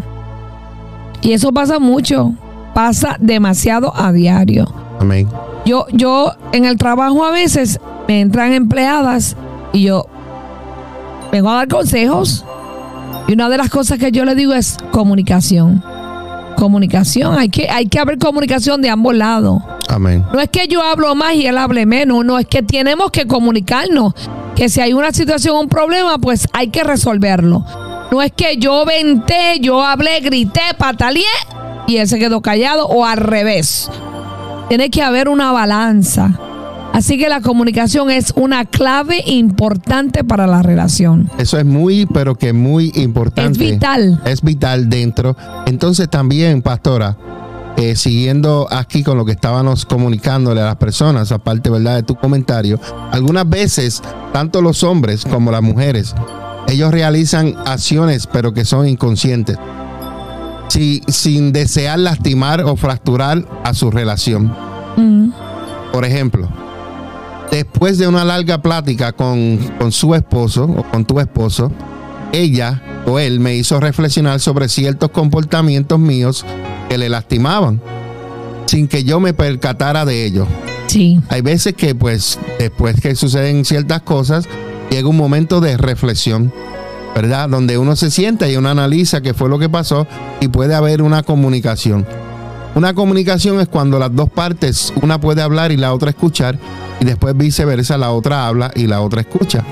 Y 1.21 1.33
eso 1.33 1.51
pasa 1.51 1.79
mucho, 1.79 2.33
pasa 2.73 3.17
demasiado 3.19 3.95
a 3.95 4.11
diario. 4.11 4.71
amén. 4.99 5.27
Yo, 5.65 5.87
yo 5.91 6.31
en 6.51 6.65
el 6.65 6.77
trabajo 6.77 7.25
a 7.25 7.31
veces 7.31 7.79
me 8.07 8.21
entran 8.21 8.53
empleadas 8.53 9.35
y 9.73 9.83
yo 9.83 10.05
vengo 11.31 11.49
a 11.49 11.55
dar 11.55 11.67
consejos. 11.67 12.45
Y 13.27 13.33
una 13.33 13.49
de 13.49 13.57
las 13.57 13.69
cosas 13.69 13.97
que 13.97 14.11
yo 14.11 14.25
le 14.25 14.35
digo 14.35 14.53
es 14.53 14.77
comunicación. 14.91 15.83
Comunicación, 16.55 17.37
hay 17.37 17.49
que, 17.49 17.69
hay 17.69 17.87
que 17.87 17.99
haber 17.99 18.19
comunicación 18.19 18.81
de 18.81 18.89
ambos 18.89 19.15
lados. 19.15 19.61
Amén. 19.89 20.23
No 20.31 20.39
es 20.39 20.49
que 20.49 20.67
yo 20.67 20.81
hablo 20.81 21.13
más 21.15 21.33
y 21.33 21.47
él 21.47 21.57
hable 21.57 21.85
menos, 21.85 22.23
no, 22.23 22.37
es 22.37 22.45
que 22.45 22.61
tenemos 22.61 23.09
que 23.09 23.25
comunicarnos. 23.25 24.13
Que 24.55 24.69
si 24.69 24.81
hay 24.81 24.93
una 24.93 25.11
situación, 25.11 25.57
un 25.57 25.67
problema, 25.69 26.17
pues 26.17 26.47
hay 26.53 26.69
que 26.69 26.83
resolverlo. 26.83 27.65
No 28.11 28.21
es 28.21 28.31
que 28.31 28.57
yo 28.57 28.85
venté, 28.85 29.59
yo 29.59 29.83
hablé, 29.83 30.21
grité, 30.21 30.61
pataleé 30.77 31.23
y 31.87 31.97
él 31.97 32.07
se 32.07 32.17
quedó 32.19 32.41
callado 32.41 32.87
o 32.87 33.05
al 33.05 33.17
revés. 33.17 33.89
Tiene 34.69 34.89
que 34.89 35.03
haber 35.03 35.27
una 35.27 35.51
balanza. 35.51 36.39
Así 36.93 37.17
que 37.17 37.27
la 37.27 37.41
comunicación 37.41 38.09
es 38.09 38.31
una 38.37 38.63
clave 38.63 39.21
importante 39.25 40.23
para 40.23 40.47
la 40.47 40.61
relación. 40.61 41.29
Eso 41.37 41.57
es 41.57 41.65
muy, 41.65 42.05
pero 42.05 42.35
que 42.35 42.53
muy 42.53 42.93
importante. 42.95 43.51
Es 43.51 43.57
vital. 43.57 44.21
Es 44.23 44.41
vital 44.41 44.89
dentro. 44.89 45.35
Entonces 45.65 46.09
también, 46.09 46.61
pastora, 46.61 47.17
eh, 47.77 47.95
siguiendo 47.95 48.67
aquí 48.71 49.03
con 49.03 49.17
lo 49.17 49.25
que 49.25 49.33
estábamos 49.33 49.85
comunicándole 49.85 50.61
a 50.61 50.65
las 50.65 50.75
personas, 50.77 51.31
aparte, 51.31 51.69
¿verdad? 51.69 51.95
De 51.95 52.03
tu 52.03 52.15
comentario, 52.15 52.79
algunas 53.11 53.47
veces, 53.49 54.01
tanto 54.31 54.61
los 54.61 54.83
hombres 54.83 55.25
como 55.25 55.51
las 55.51 55.61
mujeres, 55.61 56.15
ellos 56.67 56.91
realizan 56.91 57.55
acciones, 57.65 58.27
pero 58.27 58.53
que 58.53 58.65
son 58.65 58.87
inconscientes. 58.87 59.57
Si- 60.69 61.01
sin 61.07 61.51
desear 61.51 61.99
lastimar 61.99 62.61
o 62.61 62.75
fracturar 62.75 63.45
a 63.63 63.73
su 63.73 63.91
relación. 63.91 64.53
Por 65.93 66.05
ejemplo, 66.05 66.47
después 67.51 67.97
de 67.97 68.07
una 68.07 68.23
larga 68.25 68.61
plática 68.61 69.11
con, 69.11 69.57
con 69.77 69.91
su 69.91 70.15
esposo 70.15 70.63
o 70.65 70.83
con 70.89 71.05
tu 71.05 71.19
esposo, 71.19 71.71
ella 72.41 72.81
o 73.05 73.19
él 73.19 73.39
me 73.39 73.55
hizo 73.55 73.79
reflexionar 73.79 74.39
sobre 74.39 74.69
ciertos 74.69 75.11
comportamientos 75.11 75.99
míos 75.99 76.45
que 76.89 76.97
le 76.97 77.09
lastimaban, 77.09 77.81
sin 78.65 78.87
que 78.87 79.03
yo 79.03 79.19
me 79.19 79.33
percatara 79.33 80.05
de 80.05 80.25
ello. 80.25 80.47
sí. 80.87 81.19
Hay 81.29 81.41
veces 81.41 81.73
que 81.73 81.95
pues 81.95 82.39
después 82.59 82.99
que 82.99 83.15
suceden 83.15 83.65
ciertas 83.65 84.01
cosas, 84.01 84.47
llega 84.89 85.07
un 85.07 85.17
momento 85.17 85.61
de 85.61 85.77
reflexión, 85.77 86.51
¿verdad? 87.15 87.49
Donde 87.49 87.77
uno 87.77 87.95
se 87.95 88.11
sienta 88.11 88.49
y 88.49 88.57
uno 88.57 88.69
analiza 88.69 89.21
qué 89.21 89.33
fue 89.33 89.49
lo 89.49 89.59
que 89.59 89.69
pasó 89.69 90.07
y 90.41 90.47
puede 90.47 90.75
haber 90.75 91.01
una 91.01 91.23
comunicación. 91.23 92.05
Una 92.75 92.93
comunicación 92.93 93.61
es 93.61 93.69
cuando 93.69 93.99
las 93.99 94.13
dos 94.13 94.29
partes, 94.29 94.91
una 95.01 95.19
puede 95.19 95.41
hablar 95.41 95.71
y 95.71 95.77
la 95.77 95.93
otra 95.93 96.09
escuchar, 96.09 96.59
y 96.99 97.05
después 97.05 97.35
viceversa, 97.37 97.97
la 97.97 98.11
otra 98.11 98.47
habla 98.47 98.71
y 98.75 98.87
la 98.87 98.99
otra 98.99 99.21
escucha. 99.21 99.63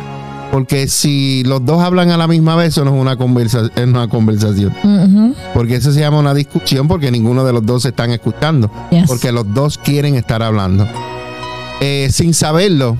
Porque 0.54 0.88
si 0.88 1.44
los 1.46 1.66
dos 1.66 1.82
hablan 1.82 2.12
a 2.12 2.18
la 2.18 2.28
misma 2.28 2.56
vez, 2.56 2.68
eso 2.70 2.86
no 2.86 2.94
es 2.94 3.02
una, 3.02 3.18
conversa- 3.18 3.72
es 3.76 3.84
una 3.88 4.08
conversación. 4.08 4.72
Porque 5.56 5.78
eso 5.78 5.92
se 5.92 6.00
llama 6.00 6.20
una 6.20 6.36
discusión 6.36 6.88
porque 6.88 7.10
ninguno 7.10 7.44
de 7.44 7.54
los 7.54 7.66
dos 7.66 7.82
se 7.82 7.90
están 7.90 8.12
escuchando. 8.12 8.70
Yes. 8.92 9.06
Porque 9.08 9.32
los 9.32 9.52
dos 9.52 9.80
quieren 9.80 10.14
estar 10.14 10.44
hablando. 10.44 10.88
Eh, 11.82 12.10
sin 12.12 12.36
saberlo, 12.36 12.98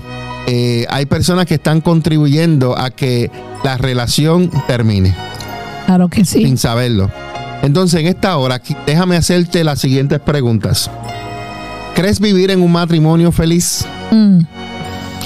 eh, 0.48 0.84
hay 0.90 1.06
personas 1.06 1.46
que 1.46 1.54
están 1.54 1.80
contribuyendo 1.80 2.76
a 2.76 2.90
que 2.90 3.30
la 3.62 3.76
relación 3.76 4.50
termine. 4.66 5.14
Claro 5.86 6.08
que 6.08 6.24
sí. 6.24 6.44
Sin 6.44 6.58
saberlo. 6.58 7.08
Entonces, 7.62 8.00
en 8.00 8.08
esta 8.08 8.36
hora, 8.36 8.60
déjame 8.84 9.16
hacerte 9.16 9.62
las 9.62 9.78
siguientes 9.78 10.18
preguntas. 10.18 10.90
¿Crees 11.94 12.18
vivir 12.18 12.50
en 12.50 12.60
un 12.62 12.72
matrimonio 12.72 13.30
feliz? 13.30 13.86
Mm, 14.10 14.40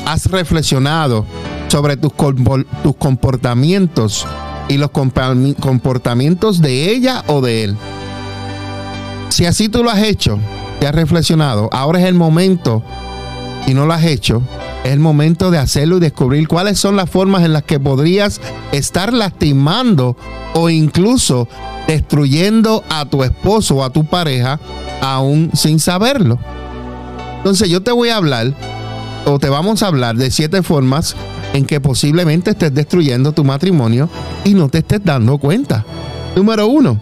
¿Has 0.05 0.27
reflexionado 0.27 1.25
sobre 1.69 1.97
tus, 1.97 2.13
tus 2.83 2.97
comportamientos 2.97 4.27
y 4.69 4.77
los 4.77 4.91
comportamientos 4.91 6.61
de 6.61 6.91
ella 6.91 7.25
o 7.29 7.41
de 7.41 7.65
él? 7.65 7.77
Si 9.29 9.47
así 9.47 9.69
tú 9.69 9.85
lo 9.85 9.91
has 9.91 10.03
hecho, 10.03 10.39
te 10.81 10.87
has 10.87 10.95
reflexionado, 10.95 11.69
ahora 11.73 12.01
es 12.01 12.07
el 12.07 12.15
momento, 12.15 12.83
y 13.67 13.75
no 13.75 13.87
lo 13.87 13.93
has 13.93 14.05
hecho, 14.05 14.43
es 14.85 14.93
el 14.93 15.01
momento 15.01 15.51
de 15.51 15.59
hacerlo 15.59 15.99
y 15.99 16.01
descubrir 16.01 16.49
cuáles 16.49 16.79
son 16.79 16.97
las 16.97 17.11
formas 17.11 17.45
en 17.45 17.53
las 17.53 17.63
que 17.63 17.79
podrías 17.79 18.41
estar 18.73 19.13
lastimando 19.13 20.17
o 20.55 20.71
incluso 20.71 21.49
destruyendo 21.87 22.85
a 22.89 23.05
tu 23.05 23.23
esposo 23.25 23.77
o 23.77 23.85
a 23.85 23.91
tu 23.91 24.05
pareja 24.05 24.59
aún 25.01 25.51
sin 25.55 25.79
saberlo. 25.81 26.39
Entonces 27.39 27.69
yo 27.69 27.83
te 27.83 27.93
voy 27.93 28.09
a 28.09 28.17
hablar 28.17 28.55
o 29.27 29.39
te 29.39 29.49
vamos 29.49 29.83
a 29.83 29.89
hablar 29.89 30.17
de 30.17 30.31
siete 30.31 30.63
formas 30.63 31.15
en 31.53 31.65
que 31.65 31.81
posiblemente 31.81 32.51
estés 32.51 32.73
destruyendo 32.75 33.33
tu 33.33 33.45
matrimonio 33.45 34.09
y 34.45 34.55
no 34.55 34.69
te 34.69 34.79
estés 34.79 35.01
dando 35.05 35.39
cuenta. 35.39 35.85
Número 36.37 36.67
uno, 36.67 36.99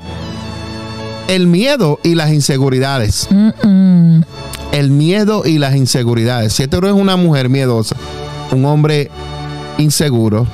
el 1.29 1.47
miedo 1.47 1.99
y 2.03 2.15
las 2.15 2.33
inseguridades. 2.33 3.29
mm, 3.31 3.69
mm. 3.69 4.25
El 4.73 4.91
miedo 4.91 5.43
y 5.47 5.59
las 5.59 5.75
inseguridades. 5.75 6.53
Si 6.53 6.67
tú 6.67 6.79
eres 6.79 6.93
una 6.93 7.17
mujer 7.17 7.49
miedosa, 7.49 7.97
un 8.53 8.65
hombre 8.67 9.11
inseguro, 9.79 10.47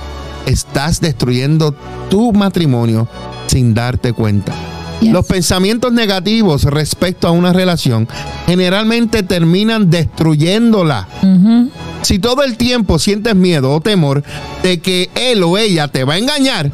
estás 0.47 1.01
destruyendo 1.01 1.75
tu 2.09 2.33
matrimonio 2.33 3.09
sin 3.47 3.75
darte 3.75 4.13
cuenta. 4.13 4.53
Yes. 5.01 5.13
Los 5.13 5.27
pensamientos 5.27 5.93
negativos 5.93 6.63
respecto 6.65 7.27
a 7.27 7.33
una 7.33 7.53
relación 7.53 8.07
generalmente 8.47 9.25
terminan 9.25 9.91
destruyéndola. 9.91 11.09
Ujú. 11.23 11.71
Si 12.03 12.19
todo 12.19 12.43
el 12.43 12.57
tiempo 12.57 12.99
sientes 12.99 13.35
miedo 13.35 13.73
o 13.73 13.81
temor 13.81 14.23
de 14.63 14.81
que 14.81 15.11
él 15.15 15.43
o 15.43 15.57
ella 15.57 15.89
te 15.89 16.05
va 16.05 16.15
a 16.15 16.19
engañar 16.19 16.71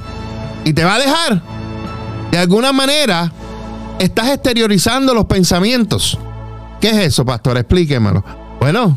y 0.64 0.72
te 0.72 0.84
va 0.84 0.94
a 0.94 0.98
dejar, 0.98 1.42
de 2.30 2.38
alguna 2.38 2.72
manera 2.72 3.32
estás 3.98 4.28
exteriorizando 4.28 5.14
los 5.14 5.26
pensamientos. 5.26 6.18
¿Qué 6.80 6.90
es 6.90 6.96
eso, 6.98 7.24
pastor? 7.26 7.56
Explíquemelo. 7.58 8.24
Bueno, 8.60 8.96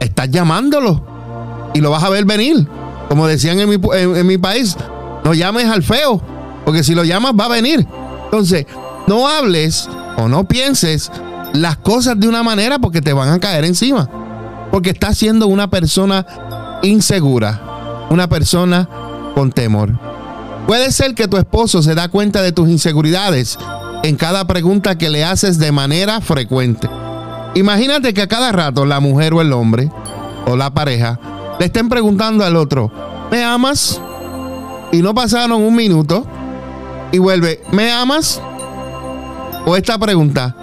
estás 0.00 0.30
llamándolo 0.30 1.70
y 1.74 1.80
lo 1.80 1.90
vas 1.90 2.02
a 2.04 2.10
ver 2.10 2.24
venir. 2.24 2.66
Como 3.08 3.26
decían 3.26 3.58
en 3.60 3.68
mi, 3.68 3.76
en- 3.94 4.16
en 4.16 4.26
mi 4.26 4.36
país, 4.38 4.76
no 5.24 5.32
llames 5.32 5.66
al 5.66 5.82
feo, 5.82 6.20
porque 6.64 6.82
si 6.84 6.94
lo 6.94 7.04
llamas 7.04 7.32
va 7.38 7.44
a 7.46 7.48
venir. 7.48 7.86
Entonces, 8.24 8.66
no 9.06 9.28
hables 9.28 9.88
o 10.16 10.28
no 10.28 10.44
pienses 10.44 11.10
las 11.54 11.76
cosas 11.76 12.18
de 12.18 12.28
una 12.28 12.42
manera 12.42 12.78
porque 12.80 13.00
te 13.00 13.12
van 13.12 13.28
a 13.30 13.38
caer 13.38 13.64
encima. 13.64 14.10
Porque 14.76 14.90
estás 14.90 15.16
siendo 15.16 15.46
una 15.46 15.70
persona 15.70 16.26
insegura, 16.82 18.06
una 18.10 18.28
persona 18.28 18.86
con 19.34 19.50
temor. 19.50 19.98
Puede 20.66 20.92
ser 20.92 21.14
que 21.14 21.28
tu 21.28 21.38
esposo 21.38 21.82
se 21.82 21.94
da 21.94 22.10
cuenta 22.10 22.42
de 22.42 22.52
tus 22.52 22.68
inseguridades 22.68 23.58
en 24.02 24.16
cada 24.16 24.46
pregunta 24.46 24.98
que 24.98 25.08
le 25.08 25.24
haces 25.24 25.58
de 25.58 25.72
manera 25.72 26.20
frecuente. 26.20 26.90
Imagínate 27.54 28.12
que 28.12 28.20
a 28.20 28.26
cada 28.26 28.52
rato 28.52 28.84
la 28.84 29.00
mujer 29.00 29.32
o 29.32 29.40
el 29.40 29.54
hombre 29.54 29.90
o 30.46 30.56
la 30.56 30.68
pareja 30.74 31.18
le 31.58 31.64
estén 31.64 31.88
preguntando 31.88 32.44
al 32.44 32.54
otro, 32.54 32.92
¿me 33.30 33.42
amas? 33.42 33.98
Y 34.92 34.98
no 35.00 35.14
pasaron 35.14 35.62
un 35.62 35.74
minuto 35.74 36.26
y 37.12 37.18
vuelve, 37.18 37.62
¿me 37.72 37.90
amas? 37.92 38.42
O 39.64 39.74
esta 39.74 39.96
pregunta, 39.96 40.54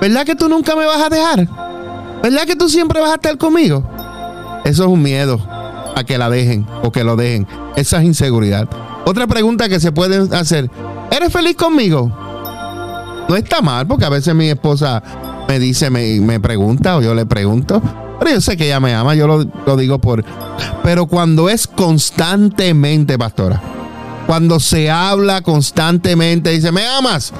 ¿verdad 0.00 0.26
que 0.26 0.34
tú 0.34 0.48
nunca 0.48 0.74
me 0.74 0.84
vas 0.84 1.00
a 1.00 1.08
dejar? 1.08 1.61
¿Verdad 2.22 2.44
que 2.46 2.54
tú 2.54 2.68
siempre 2.68 3.00
vas 3.00 3.10
a 3.10 3.14
estar 3.14 3.36
conmigo? 3.36 3.84
Eso 4.64 4.84
es 4.84 4.88
un 4.88 5.02
miedo 5.02 5.40
a 5.94 6.04
que 6.04 6.18
la 6.18 6.30
dejen 6.30 6.66
o 6.82 6.92
que 6.92 7.02
lo 7.02 7.16
dejen. 7.16 7.46
Esa 7.76 7.98
es 7.98 8.04
inseguridad. 8.04 8.68
Otra 9.04 9.26
pregunta 9.26 9.68
que 9.68 9.80
se 9.80 9.90
puede 9.90 10.36
hacer, 10.36 10.70
¿eres 11.10 11.32
feliz 11.32 11.56
conmigo? 11.56 12.10
No 13.28 13.36
está 13.36 13.60
mal, 13.60 13.86
porque 13.86 14.04
a 14.04 14.08
veces 14.08 14.34
mi 14.34 14.48
esposa 14.48 15.02
me 15.48 15.58
dice, 15.58 15.90
me, 15.90 16.38
pregunta 16.40 16.96
o 16.96 17.02
yo 17.02 17.14
le 17.14 17.26
pregunto. 17.26 17.82
Pero 18.20 18.30
yo 18.30 18.40
sé 18.40 18.56
que 18.56 18.66
ella 18.66 18.78
me 18.78 18.94
ama, 18.94 19.14
yo 19.14 19.26
lo, 19.26 19.44
lo 19.66 19.76
digo 19.76 19.98
por... 19.98 20.24
Pero 20.84 21.06
cuando 21.06 21.48
es 21.48 21.66
constantemente, 21.66 23.18
pastora, 23.18 23.60
cuando 24.26 24.60
se 24.60 24.90
habla 24.90 25.42
constantemente, 25.42 26.50
dice, 26.50 26.70
¿me 26.70 26.86
amas? 26.86 27.32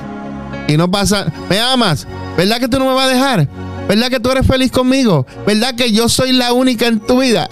Y 0.66 0.76
no 0.76 0.90
pasa, 0.90 1.26
¿me 1.48 1.60
amas? 1.60 2.06
¿Verdad 2.36 2.58
que 2.58 2.68
tú 2.68 2.78
no 2.80 2.86
me 2.86 2.94
vas 2.94 3.06
a 3.06 3.14
dejar? 3.14 3.48
¿Verdad 3.88 4.08
que 4.08 4.20
tú 4.20 4.30
eres 4.30 4.46
feliz 4.46 4.70
conmigo? 4.70 5.26
¿Verdad 5.46 5.74
que 5.74 5.92
yo 5.92 6.08
soy 6.08 6.32
la 6.32 6.52
única 6.52 6.86
en 6.86 7.00
tu 7.00 7.20
vida? 7.20 7.48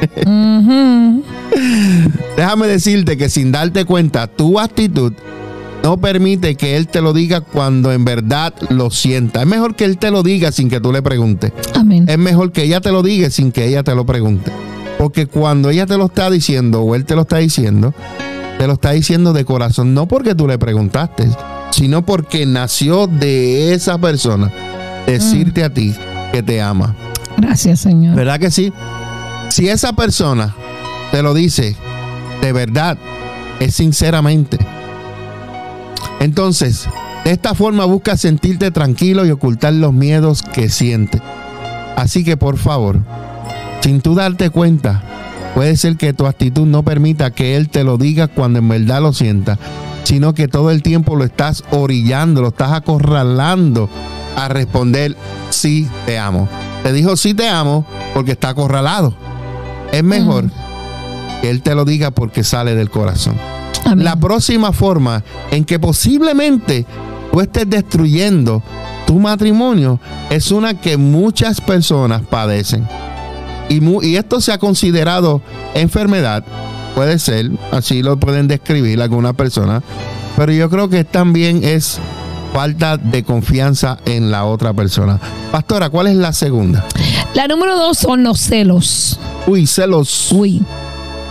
Déjame 2.36 2.66
decirte 2.66 3.16
que 3.16 3.28
sin 3.28 3.52
darte 3.52 3.84
cuenta, 3.84 4.26
tu 4.26 4.58
actitud 4.58 5.12
no 5.82 5.98
permite 5.98 6.56
que 6.56 6.76
Él 6.76 6.88
te 6.88 7.00
lo 7.00 7.12
diga 7.12 7.40
cuando 7.40 7.92
en 7.92 8.04
verdad 8.04 8.54
lo 8.68 8.90
sienta. 8.90 9.40
Es 9.40 9.46
mejor 9.46 9.76
que 9.76 9.84
Él 9.84 9.98
te 9.98 10.10
lo 10.10 10.22
diga 10.22 10.52
sin 10.52 10.68
que 10.68 10.80
tú 10.80 10.92
le 10.92 11.02
preguntes. 11.02 11.52
Amén. 11.74 12.06
Es 12.08 12.18
mejor 12.18 12.52
que 12.52 12.64
ella 12.64 12.80
te 12.80 12.92
lo 12.92 13.02
diga 13.02 13.30
sin 13.30 13.52
que 13.52 13.66
ella 13.66 13.82
te 13.82 13.94
lo 13.94 14.04
pregunte. 14.04 14.52
Porque 14.98 15.26
cuando 15.26 15.70
ella 15.70 15.86
te 15.86 15.96
lo 15.96 16.06
está 16.06 16.30
diciendo 16.30 16.82
o 16.82 16.94
Él 16.94 17.06
te 17.06 17.14
lo 17.14 17.22
está 17.22 17.38
diciendo, 17.38 17.94
te 18.58 18.66
lo 18.66 18.74
está 18.74 18.90
diciendo 18.90 19.32
de 19.32 19.46
corazón, 19.46 19.94
no 19.94 20.06
porque 20.06 20.34
tú 20.34 20.46
le 20.46 20.58
preguntaste, 20.58 21.28
sino 21.70 22.04
porque 22.04 22.44
nació 22.44 23.06
de 23.06 23.72
esa 23.72 23.98
persona 23.98 24.52
decirte 25.06 25.64
a 25.64 25.70
ti 25.70 25.94
que 26.32 26.42
te 26.42 26.60
ama. 26.60 26.94
Gracias, 27.36 27.80
Señor. 27.80 28.16
¿Verdad 28.16 28.38
que 28.38 28.50
sí? 28.50 28.72
Si 29.50 29.68
esa 29.68 29.92
persona 29.92 30.54
te 31.10 31.22
lo 31.22 31.34
dice 31.34 31.76
de 32.40 32.52
verdad, 32.52 32.96
es 33.58 33.74
sinceramente. 33.74 34.58
Entonces, 36.20 36.88
de 37.24 37.32
esta 37.32 37.54
forma 37.54 37.84
busca 37.84 38.16
sentirte 38.16 38.70
tranquilo 38.70 39.26
y 39.26 39.30
ocultar 39.30 39.72
los 39.72 39.92
miedos 39.92 40.42
que 40.42 40.68
sientes. 40.68 41.20
Así 41.96 42.24
que 42.24 42.36
por 42.36 42.56
favor, 42.56 43.00
sin 43.82 44.00
tú 44.00 44.14
darte 44.14 44.50
cuenta, 44.50 45.02
puede 45.54 45.76
ser 45.76 45.96
que 45.96 46.12
tu 46.12 46.26
actitud 46.26 46.66
no 46.66 46.82
permita 46.82 47.30
que 47.30 47.56
él 47.56 47.68
te 47.68 47.84
lo 47.84 47.98
diga 47.98 48.28
cuando 48.28 48.58
en 48.58 48.68
verdad 48.68 49.02
lo 49.02 49.12
sienta, 49.12 49.58
sino 50.04 50.34
que 50.34 50.48
todo 50.48 50.70
el 50.70 50.82
tiempo 50.82 51.16
lo 51.16 51.24
estás 51.24 51.64
orillando, 51.70 52.40
lo 52.40 52.48
estás 52.48 52.72
acorralando 52.72 53.88
a 54.36 54.48
responder 54.48 55.16
sí 55.50 55.88
te 56.06 56.18
amo. 56.18 56.48
Te 56.82 56.92
dijo 56.92 57.16
sí 57.16 57.34
te 57.34 57.48
amo 57.48 57.84
porque 58.14 58.32
está 58.32 58.50
acorralado. 58.50 59.14
Es 59.92 60.04
mejor 60.04 60.50
que 61.40 61.50
Él 61.50 61.62
te 61.62 61.74
lo 61.74 61.84
diga 61.84 62.10
porque 62.10 62.44
sale 62.44 62.74
del 62.74 62.90
corazón. 62.90 63.36
La 63.96 64.16
próxima 64.16 64.72
forma 64.72 65.24
en 65.50 65.64
que 65.64 65.78
posiblemente 65.78 66.86
tú 67.32 67.40
estés 67.40 67.68
destruyendo 67.68 68.62
tu 69.06 69.18
matrimonio 69.18 69.98
es 70.30 70.52
una 70.52 70.74
que 70.80 70.96
muchas 70.96 71.60
personas 71.60 72.22
padecen. 72.22 72.86
Y, 73.70 73.82
y 74.06 74.16
esto 74.16 74.42
se 74.42 74.52
ha 74.52 74.58
considerado 74.58 75.40
enfermedad. 75.74 76.44
Puede 76.94 77.18
ser, 77.18 77.50
así 77.70 78.02
lo 78.02 78.20
pueden 78.20 78.48
describir 78.48 79.00
algunas 79.00 79.34
personas. 79.34 79.82
Pero 80.36 80.52
yo 80.52 80.68
creo 80.68 80.90
que 80.90 81.04
también 81.04 81.64
es 81.64 81.98
falta 82.52 82.96
de 82.96 83.22
confianza 83.22 83.98
en 84.04 84.30
la 84.30 84.44
otra 84.44 84.74
persona. 84.74 85.18
Pastora, 85.52 85.88
¿cuál 85.88 86.08
es 86.08 86.16
la 86.16 86.32
segunda? 86.32 86.84
La 87.34 87.46
número 87.46 87.76
dos 87.76 87.98
son 87.98 88.24
los 88.24 88.40
celos. 88.40 89.18
Uy, 89.46 89.66
celos. 89.66 90.32
Uy. 90.32 90.62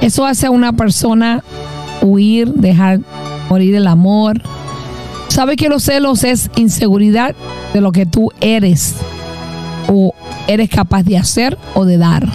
Eso 0.02 0.26
hace 0.26 0.48
a 0.48 0.52
una 0.52 0.74
persona 0.74 1.44
huir, 2.02 2.54
dejar 2.54 3.00
morir 3.50 3.76
el 3.76 3.88
amor. 3.88 4.42
¿Sabe 5.28 5.58
que 5.58 5.70
los 5.70 5.84
celos 5.84 6.24
es 6.24 6.50
inseguridad 6.56 7.36
de 7.74 7.82
lo 7.82 7.92
que 7.92 8.06
tú 8.06 8.32
eres 8.40 8.96
o 9.88 10.14
eres 10.50 10.70
capaz 10.70 11.04
de 11.04 11.18
hacer 11.18 11.58
o 11.76 11.86
de 11.86 11.98
dar? 11.98 12.28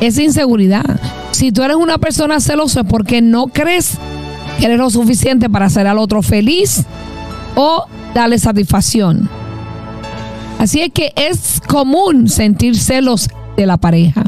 Es 0.00 0.18
inseguridad. 0.18 1.00
Si 1.30 1.50
tú 1.50 1.62
eres 1.62 1.76
una 1.76 1.98
persona 1.98 2.40
celosa 2.40 2.80
es 2.80 2.86
porque 2.86 3.22
no 3.22 3.46
crees 3.46 3.98
que 4.58 4.66
eres 4.66 4.78
lo 4.78 4.90
suficiente 4.90 5.48
para 5.50 5.66
hacer 5.66 5.86
al 5.86 5.98
otro 5.98 6.22
feliz 6.22 6.84
o 7.54 7.86
darle 8.14 8.38
satisfacción. 8.38 9.28
Así 10.58 10.80
es 10.80 10.92
que 10.92 11.12
es 11.16 11.60
común 11.66 12.28
sentir 12.28 12.78
celos 12.78 13.28
de 13.56 13.66
la 13.66 13.76
pareja. 13.76 14.24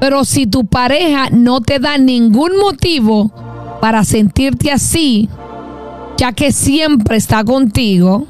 Pero 0.00 0.24
si 0.24 0.46
tu 0.46 0.66
pareja 0.66 1.30
no 1.30 1.60
te 1.60 1.78
da 1.78 1.96
ningún 1.98 2.56
motivo 2.58 3.30
para 3.80 4.04
sentirte 4.04 4.70
así, 4.70 5.28
ya 6.16 6.32
que 6.32 6.52
siempre 6.52 7.16
está 7.16 7.44
contigo, 7.44 8.26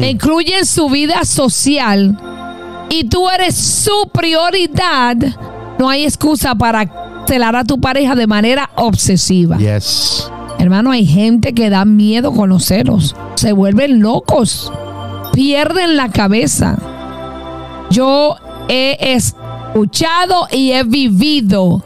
mm. 0.00 0.04
incluye 0.04 0.58
en 0.58 0.66
su 0.66 0.88
vida 0.88 1.24
social 1.24 2.18
y 2.88 3.04
tú 3.04 3.28
eres 3.28 3.54
su 3.56 4.08
prioridad, 4.12 5.16
no 5.78 5.88
hay 5.88 6.04
excusa 6.04 6.54
para 6.54 7.24
celar 7.26 7.56
a 7.56 7.64
tu 7.64 7.80
pareja 7.80 8.14
de 8.14 8.26
manera 8.26 8.70
obsesiva. 8.76 9.58
Yes. 9.58 10.30
Hermano, 10.58 10.90
hay 10.90 11.06
gente 11.06 11.52
que 11.52 11.70
da 11.70 11.84
miedo 11.84 12.32
con 12.32 12.48
los 12.48 12.64
celos. 12.64 13.14
Se 13.34 13.52
vuelven 13.52 14.00
locos. 14.00 14.72
Pierden 15.32 15.96
la 15.96 16.08
cabeza. 16.08 16.78
Yo 17.90 18.36
he 18.68 18.96
escuchado 19.14 20.48
y 20.50 20.72
he 20.72 20.82
vivido. 20.84 21.82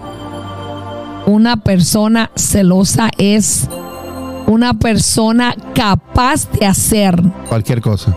Una 1.26 1.56
persona 1.56 2.30
celosa 2.36 3.10
es 3.18 3.68
una 4.50 4.74
persona 4.74 5.54
capaz 5.74 6.50
de 6.50 6.66
hacer 6.66 7.22
cualquier 7.48 7.80
cosa. 7.80 8.14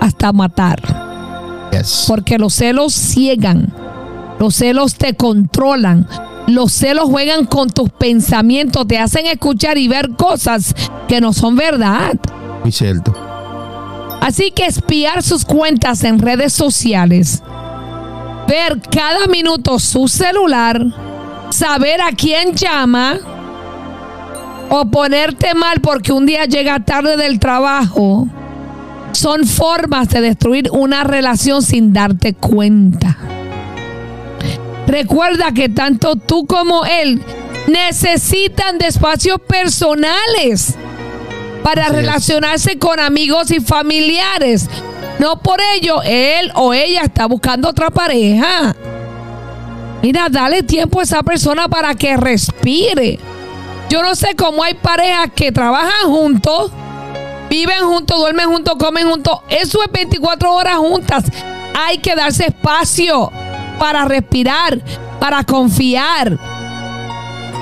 Hasta 0.00 0.32
matar. 0.32 0.80
Porque 2.06 2.38
los 2.38 2.54
celos 2.54 2.94
ciegan. 2.94 3.72
Los 4.38 4.54
celos 4.54 4.94
te 4.94 5.14
controlan. 5.14 6.06
Los 6.46 6.72
celos 6.72 7.06
juegan 7.06 7.46
con 7.46 7.68
tus 7.68 7.90
pensamientos, 7.90 8.86
te 8.86 8.96
hacen 8.96 9.26
escuchar 9.26 9.76
y 9.76 9.88
ver 9.88 10.10
cosas 10.10 10.74
que 11.08 11.20
no 11.20 11.32
son 11.32 11.56
verdad. 11.56 12.14
Muy 12.62 12.72
cierto. 12.72 13.12
Así 14.20 14.52
que 14.52 14.66
espiar 14.66 15.22
sus 15.22 15.44
cuentas 15.44 16.04
en 16.04 16.20
redes 16.20 16.52
sociales, 16.52 17.42
ver 18.46 18.80
cada 18.90 19.26
minuto 19.26 19.78
su 19.78 20.08
celular, 20.08 20.80
saber 21.50 22.00
a 22.00 22.12
quién 22.12 22.54
llama 22.54 23.18
o 24.70 24.84
ponerte 24.86 25.54
mal 25.54 25.80
porque 25.80 26.12
un 26.12 26.26
día 26.26 26.44
llega 26.44 26.80
tarde 26.80 27.16
del 27.16 27.38
trabajo, 27.38 28.28
son 29.12 29.46
formas 29.46 30.08
de 30.10 30.20
destruir 30.20 30.70
una 30.72 31.04
relación 31.04 31.62
sin 31.62 31.92
darte 31.92 32.34
cuenta. 32.34 33.16
Recuerda 34.86 35.52
que 35.52 35.68
tanto 35.68 36.16
tú 36.16 36.46
como 36.46 36.84
él 36.84 37.22
necesitan 37.66 38.78
de 38.78 38.86
espacios 38.86 39.38
personales 39.40 40.76
para 41.62 41.88
relacionarse 41.88 42.78
con 42.78 42.98
amigos 42.98 43.50
y 43.50 43.60
familiares. 43.60 44.68
No 45.18 45.42
por 45.42 45.60
ello 45.74 46.00
él 46.02 46.50
o 46.54 46.72
ella 46.72 47.02
está 47.02 47.26
buscando 47.26 47.68
otra 47.68 47.90
pareja. 47.90 48.74
Mira, 50.02 50.28
dale 50.30 50.62
tiempo 50.62 51.00
a 51.00 51.02
esa 51.02 51.22
persona 51.22 51.68
para 51.68 51.94
que 51.94 52.16
respire. 52.16 53.18
Yo 53.88 54.02
no 54.02 54.14
sé 54.14 54.34
cómo 54.36 54.62
hay 54.62 54.74
parejas 54.74 55.30
que 55.34 55.50
trabajan 55.50 56.10
juntos, 56.10 56.70
viven 57.48 57.80
juntos, 57.84 58.18
duermen 58.18 58.46
juntos, 58.46 58.74
comen 58.78 59.08
juntos. 59.08 59.38
Eso 59.48 59.82
es 59.82 59.90
24 59.90 60.54
horas 60.54 60.76
juntas. 60.76 61.24
Hay 61.74 61.98
que 61.98 62.14
darse 62.14 62.46
espacio 62.46 63.32
para 63.78 64.04
respirar, 64.04 64.78
para 65.18 65.42
confiar, 65.44 66.38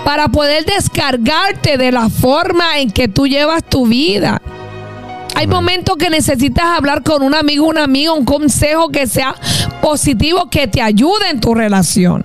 para 0.04 0.28
poder 0.28 0.64
descargarte 0.64 1.76
de 1.78 1.92
la 1.92 2.08
forma 2.08 2.78
en 2.78 2.90
que 2.90 3.06
tú 3.06 3.28
llevas 3.28 3.62
tu 3.62 3.86
vida. 3.86 4.42
Hay 5.36 5.46
momentos 5.46 5.96
que 5.96 6.10
necesitas 6.10 6.64
hablar 6.64 7.02
con 7.02 7.22
un 7.22 7.34
amigo, 7.34 7.66
un 7.66 7.78
amigo, 7.78 8.14
un 8.14 8.24
consejo 8.24 8.88
que 8.88 9.06
sea 9.06 9.34
positivo, 9.82 10.48
que 10.50 10.66
te 10.66 10.82
ayude 10.82 11.28
en 11.30 11.40
tu 11.40 11.54
relación. 11.54 12.22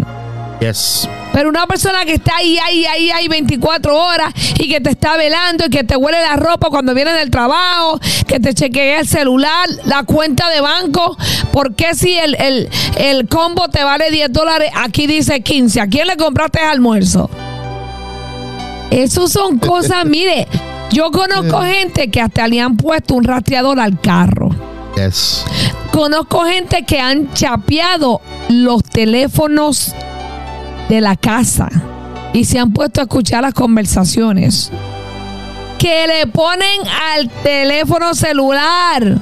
Yes. 0.62 1.10
Pero 1.34 1.50
una 1.50 1.66
persona 1.66 2.06
que 2.06 2.14
está 2.14 2.36
ahí, 2.36 2.60
ahí, 2.60 2.86
ahí, 2.86 3.10
ahí 3.10 3.28
24 3.28 3.98
horas 3.98 4.32
y 4.60 4.70
que 4.70 4.80
te 4.80 4.92
está 4.92 5.18
velando 5.18 5.66
y 5.66 5.70
que 5.70 5.84
te 5.84 5.96
huele 5.96 6.22
la 6.22 6.36
ropa 6.36 6.70
cuando 6.70 6.94
viene 6.94 7.14
del 7.14 7.32
trabajo, 7.32 8.00
que 8.28 8.40
te 8.40 8.54
chequea 8.54 9.00
el 9.00 9.08
celular, 9.08 9.68
la 9.86 10.04
cuenta 10.04 10.50
de 10.50 10.62
banco, 10.62 11.18
¿por 11.52 11.74
qué 11.74 11.96
si 11.96 12.16
el, 12.16 12.36
el, 12.36 12.70
el 12.98 13.28
combo 13.28 13.70
te 13.70 13.84
vale 13.84 14.12
10 14.12 14.32
dólares, 14.32 14.70
aquí 14.76 15.08
dice 15.08 15.42
15? 15.42 15.82
¿A 15.82 15.88
quién 15.88 16.06
le 16.06 16.16
compraste 16.16 16.60
el 16.60 16.70
almuerzo? 16.70 17.28
Esas 18.92 19.32
son 19.32 19.58
cosas, 19.58 20.06
mire, 20.06 20.48
yo 20.92 21.10
conozco 21.10 21.62
gente 21.62 22.12
que 22.12 22.22
hasta 22.22 22.48
le 22.48 22.62
han 22.62 22.78
puesto 22.78 23.16
un 23.16 23.24
rastreador 23.24 23.80
al 23.80 24.00
carro. 24.00 24.50
Yes. 24.96 25.44
Conozco 25.92 26.44
gente 26.44 26.84
que 26.86 27.00
han 27.00 27.34
chapeado 27.34 28.22
los 28.50 28.84
teléfonos 28.84 29.96
de 30.92 31.00
la 31.00 31.16
casa 31.16 31.70
y 32.34 32.44
se 32.44 32.60
han 32.60 32.74
puesto 32.74 33.00
a 33.00 33.04
escuchar 33.04 33.44
las 33.44 33.54
conversaciones. 33.54 34.72
Que 35.80 36.06
le 36.06 36.28
ponen 36.28 36.82
al 37.16 37.30
teléfono 37.30 38.14
celular 38.14 39.18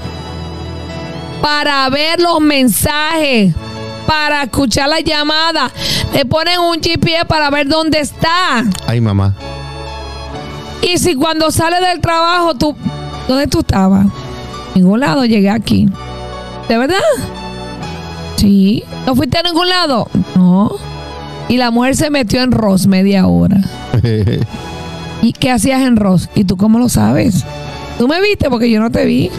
para 1.44 1.88
ver 1.90 2.20
los 2.20 2.42
mensajes, 2.42 3.54
para 4.08 4.44
escuchar 4.44 4.90
las 4.90 5.04
llamadas. 5.04 5.72
Le 6.12 6.26
ponen 6.26 6.60
un 6.60 6.82
GPS 6.82 7.26
para 7.26 7.52
ver 7.52 7.68
dónde 7.68 8.00
está. 8.00 8.66
Ay, 8.88 9.00
mamá. 9.00 9.36
Y 10.82 10.98
si 10.98 11.14
cuando 11.14 11.52
sale 11.52 11.80
del 11.88 12.02
trabajo, 12.02 12.56
tú, 12.56 12.76
¿dónde 13.28 13.46
tú 13.46 13.60
estabas? 13.60 14.08
En 14.74 14.82
ningún 14.82 15.02
lado 15.02 15.24
llegué 15.24 15.52
aquí. 15.52 15.88
¿De 16.68 16.78
verdad? 16.80 16.98
Sí. 18.38 18.84
¿No 19.06 19.16
fuiste 19.16 19.38
a 19.38 19.44
ningún 19.44 19.70
lado? 19.70 20.10
No. 20.36 20.89
Y 21.50 21.58
la 21.58 21.72
mujer 21.72 21.96
se 21.96 22.10
metió 22.10 22.42
en 22.42 22.52
Ross 22.52 22.88
media 22.88 23.28
hora. 23.28 23.60
¿Y 25.22 25.34
qué 25.34 25.52
hacías 25.52 25.82
en 25.82 25.98
Ross? 25.98 26.30
¿Y 26.36 26.46
tú 26.46 26.56
cómo 26.56 26.80
lo 26.80 26.88
sabes? 26.88 27.44
Tú 27.98 28.08
me 28.08 28.22
viste 28.22 28.50
porque 28.50 28.72
yo 28.72 28.80
no 28.80 28.92
te 28.92 29.06
vi. 29.06 29.30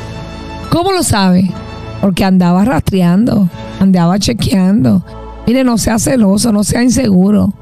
¿Cómo 0.71 0.93
lo 0.93 1.03
sabes? 1.03 1.47
Porque 2.01 2.25
andaba 2.25 2.65
rastreando, 2.65 3.49
andaba 3.79 4.19
chequeando. 4.19 5.03
Mire, 5.47 5.65
no 5.65 5.79
sea 5.79 5.99
celoso, 5.99 6.53
no 6.53 6.65
sea 6.65 6.83
inseguro. 6.83 7.55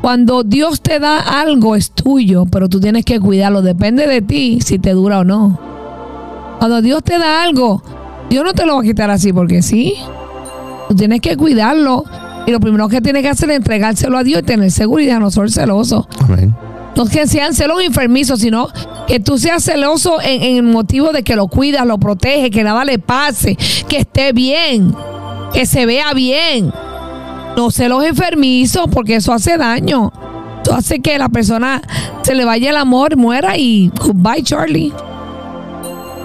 Cuando 0.00 0.44
Dios 0.44 0.80
te 0.80 0.98
da 0.98 1.40
algo 1.40 1.76
es 1.76 1.90
tuyo, 1.90 2.46
pero 2.46 2.68
tú 2.68 2.80
tienes 2.80 3.04
que 3.04 3.20
cuidarlo. 3.20 3.62
Depende 3.62 4.06
de 4.06 4.22
ti 4.22 4.60
si 4.60 4.78
te 4.78 4.92
dura 4.92 5.20
o 5.20 5.24
no. 5.24 5.58
Cuando 6.58 6.82
Dios 6.82 7.02
te 7.02 7.18
da 7.18 7.42
algo, 7.42 7.82
Dios 8.30 8.44
no 8.44 8.52
te 8.52 8.66
lo 8.66 8.76
va 8.76 8.80
a 8.80 8.84
quitar 8.84 9.10
así 9.10 9.32
porque 9.32 9.62
sí. 9.62 9.94
Tú 10.88 10.94
tienes 10.94 11.20
que 11.20 11.36
cuidarlo. 11.36 12.04
Y 12.48 12.50
lo 12.50 12.60
primero 12.60 12.88
que 12.88 13.02
tienes 13.02 13.20
que 13.20 13.28
hacer 13.28 13.50
es 13.50 13.56
entregárselo 13.56 14.16
a 14.16 14.24
Dios 14.24 14.40
y 14.40 14.42
tener 14.42 14.70
seguridad, 14.70 15.20
no 15.20 15.30
ser 15.30 15.50
celoso. 15.50 16.08
Amén. 16.18 16.56
No 16.96 17.04
que 17.04 17.26
sean 17.26 17.52
celos 17.52 17.82
enfermizos, 17.82 18.40
sino 18.40 18.68
que 19.06 19.20
tú 19.20 19.36
seas 19.36 19.62
celoso 19.62 20.18
en, 20.22 20.42
en 20.42 20.56
el 20.56 20.62
motivo 20.62 21.12
de 21.12 21.22
que 21.22 21.36
lo 21.36 21.48
cuidas, 21.48 21.86
lo 21.86 21.98
protege, 21.98 22.50
que 22.50 22.64
nada 22.64 22.86
le 22.86 22.98
pase, 22.98 23.54
que 23.86 23.98
esté 23.98 24.32
bien, 24.32 24.94
que 25.52 25.66
se 25.66 25.84
vea 25.84 26.14
bien. 26.14 26.72
No 27.54 27.70
celos 27.70 28.02
enfermizos, 28.06 28.86
porque 28.90 29.16
eso 29.16 29.34
hace 29.34 29.58
daño. 29.58 30.10
Eso 30.62 30.74
hace 30.74 31.00
que 31.00 31.18
la 31.18 31.28
persona 31.28 31.82
se 32.22 32.34
le 32.34 32.46
vaya 32.46 32.70
el 32.70 32.78
amor, 32.78 33.18
muera 33.18 33.58
y 33.58 33.92
goodbye, 34.00 34.42
Charlie. 34.42 34.90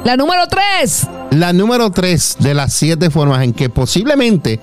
La 0.05 0.15
número 0.15 0.47
tres. 0.47 1.05
La 1.31 1.51
número 1.51 1.91
tres 1.91 2.37
de 2.39 2.53
las 2.53 2.71
siete 2.71 3.09
formas 3.09 3.43
en 3.43 3.51
que 3.51 3.67
posiblemente 3.67 4.61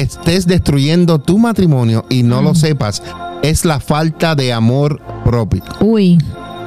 estés 0.00 0.46
destruyendo 0.46 1.18
tu 1.20 1.38
matrimonio 1.38 2.04
y 2.08 2.22
no 2.22 2.42
lo 2.42 2.54
sepas 2.54 3.02
es 3.42 3.64
la 3.64 3.80
falta 3.80 4.34
de 4.34 4.52
amor 4.52 5.00
propio. 5.24 5.62
Uy, 5.80 6.18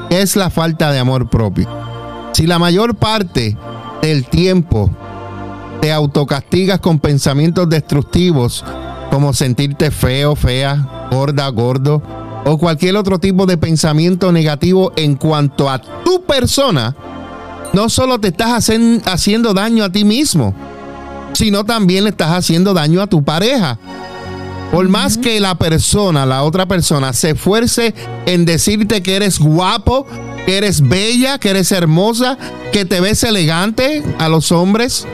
¿Qué 0.10 0.22
es 0.22 0.36
la 0.36 0.50
falta 0.50 0.92
de 0.92 1.00
amor 1.00 1.30
propio? 1.30 1.68
Si 2.34 2.46
la 2.48 2.60
mayor 2.60 2.96
parte 2.96 3.58
del 4.02 4.26
tiempo 4.26 4.90
te 5.82 5.92
autocastigas 5.92 6.80
con 6.80 7.00
pensamientos 7.00 7.70
destructivos 7.70 8.64
como 9.12 9.34
sentirte 9.34 9.92
feo, 9.92 10.36
fea, 10.36 11.08
gorda, 11.12 11.48
gordo 11.50 12.02
o 12.46 12.58
cualquier 12.58 12.96
otro 12.98 13.20
tipo 13.20 13.46
de 13.46 13.58
pensamiento 13.58 14.32
negativo 14.32 14.92
en 14.96 15.16
cuanto 15.16 15.70
a 15.70 15.80
tu 16.04 16.24
persona, 16.24 16.96
no 17.74 17.90
solo 17.90 18.20
te 18.20 18.30
estás 18.30 18.52
hacen- 18.52 19.02
haciendo 19.06 19.54
daño 19.54 19.84
a 19.84 19.92
ti 19.92 20.04
mismo, 20.06 20.54
sino 21.34 21.66
también 21.66 22.04
le 22.06 22.12
estás 22.12 22.32
haciendo 22.32 22.74
daño 22.74 23.02
a 23.02 23.08
tu 23.08 23.24
pareja. 23.24 23.78
Por 24.72 24.90
más 24.90 25.18
que 25.18 25.40
la 25.40 25.56
persona, 25.56 26.26
la 26.26 26.44
otra 26.44 26.66
persona, 26.68 27.14
se 27.14 27.32
esfuerce 27.32 27.94
en 28.26 28.46
decirte 28.46 29.04
que 29.04 29.16
eres 29.16 29.38
guapo, 29.40 30.08
que 30.46 30.58
eres 30.58 30.82
bella, 30.88 31.38
que 31.38 31.52
eres 31.52 31.72
hermosa, 31.72 32.38
que 32.72 32.84
te 32.86 33.00
ves 33.00 33.24
elegante 33.24 34.04
a 34.18 34.30
los 34.30 34.52
hombres, 34.52 35.06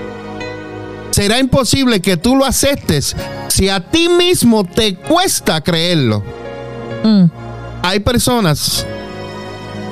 será 1.12 1.40
imposible 1.40 2.00
que 2.02 2.16
tú 2.16 2.36
lo 2.38 2.46
aceptes 2.46 3.16
si 3.50 3.68
a 3.68 3.82
ti 3.92 4.08
mismo 4.08 4.64
te 4.64 4.96
cuesta 4.96 5.60
creerlo. 5.62 6.24
mm, 7.04 7.26
Hay 7.84 8.00
personas 8.00 8.86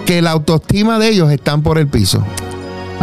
que 0.06 0.22
la 0.22 0.32
autoestima 0.32 0.98
de 1.00 1.10
ellos 1.10 1.30
están 1.32 1.62
por 1.62 1.78
el 1.78 1.88
piso. 1.88 2.24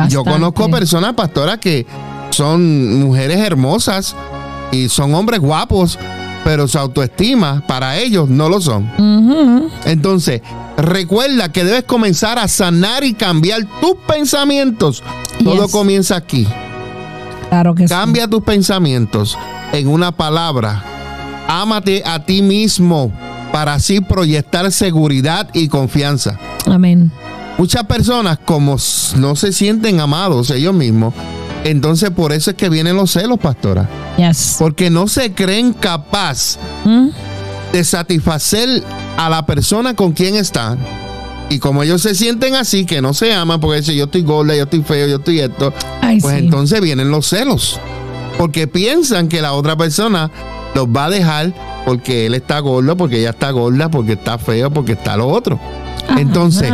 Yo 0.08 0.24
conozco 0.24 0.70
personas, 0.70 1.12
pastoras, 1.12 1.58
que 1.58 1.86
son 2.34 3.00
mujeres 3.00 3.38
hermosas 3.38 4.16
y 4.72 4.88
son 4.88 5.14
hombres 5.14 5.40
guapos, 5.40 5.98
pero 6.42 6.66
su 6.68 6.78
autoestima 6.78 7.62
para 7.66 7.98
ellos 7.98 8.28
no 8.28 8.48
lo 8.48 8.60
son. 8.60 8.90
Entonces, 9.84 10.42
recuerda 10.76 11.52
que 11.52 11.64
debes 11.64 11.84
comenzar 11.84 12.38
a 12.38 12.48
sanar 12.48 13.04
y 13.04 13.14
cambiar 13.14 13.62
tus 13.80 13.94
pensamientos. 14.06 15.02
Todo 15.42 15.68
comienza 15.68 16.16
aquí. 16.16 16.46
Claro 17.48 17.74
que 17.74 17.86
sí. 17.86 17.94
Cambia 17.94 18.28
tus 18.28 18.42
pensamientos 18.42 19.38
en 19.72 19.88
una 19.88 20.12
palabra. 20.12 20.82
Ámate 21.46 22.02
a 22.04 22.24
ti 22.24 22.42
mismo 22.42 23.12
para 23.52 23.74
así 23.74 24.00
proyectar 24.00 24.72
seguridad 24.72 25.48
y 25.52 25.68
confianza. 25.68 26.38
Amén. 26.66 27.12
Muchas 27.58 27.84
personas 27.84 28.38
como 28.44 28.76
no 29.16 29.36
se 29.36 29.52
sienten 29.52 30.00
amados 30.00 30.50
ellos 30.50 30.74
mismos, 30.74 31.14
entonces 31.64 32.10
por 32.10 32.32
eso 32.32 32.50
es 32.50 32.56
que 32.56 32.68
vienen 32.68 32.96
los 32.96 33.10
celos, 33.12 33.38
pastora. 33.38 33.88
Yes. 34.16 34.56
Porque 34.58 34.90
no 34.90 35.08
se 35.08 35.32
creen 35.32 35.72
capaz 35.72 36.58
Mm, 36.84 37.08
de 37.72 37.82
satisfacer 37.84 38.82
a 39.16 39.28
la 39.30 39.44
persona 39.46 39.94
con 39.94 40.12
quien 40.12 40.36
están. 40.36 40.78
Y 41.50 41.58
como 41.58 41.82
ellos 41.82 42.02
se 42.02 42.14
sienten 42.14 42.54
así, 42.54 42.84
que 42.86 43.00
no 43.02 43.14
se 43.14 43.34
aman, 43.34 43.60
porque 43.60 43.80
dicen 43.80 43.96
yo 43.96 44.04
estoy 44.04 44.22
gorda, 44.22 44.54
yo 44.54 44.64
estoy 44.64 44.82
feo, 44.82 45.06
yo 45.08 45.16
estoy 45.16 45.40
esto, 45.40 45.72
Ay, 46.00 46.20
pues 46.20 46.36
sí. 46.38 46.44
entonces 46.44 46.80
vienen 46.80 47.10
los 47.10 47.26
celos. 47.26 47.80
Porque 48.38 48.66
piensan 48.66 49.28
que 49.28 49.42
la 49.42 49.52
otra 49.52 49.76
persona 49.76 50.30
los 50.74 50.86
va 50.88 51.06
a 51.06 51.10
dejar 51.10 51.52
porque 51.84 52.26
él 52.26 52.34
está 52.34 52.58
gordo, 52.60 52.96
porque 52.96 53.20
ella 53.20 53.30
está 53.30 53.50
gorda, 53.50 53.90
porque 53.90 54.12
está 54.14 54.38
feo, 54.38 54.70
porque 54.70 54.92
está 54.92 55.16
lo 55.16 55.28
otro. 55.28 55.60
Entonces, 56.16 56.70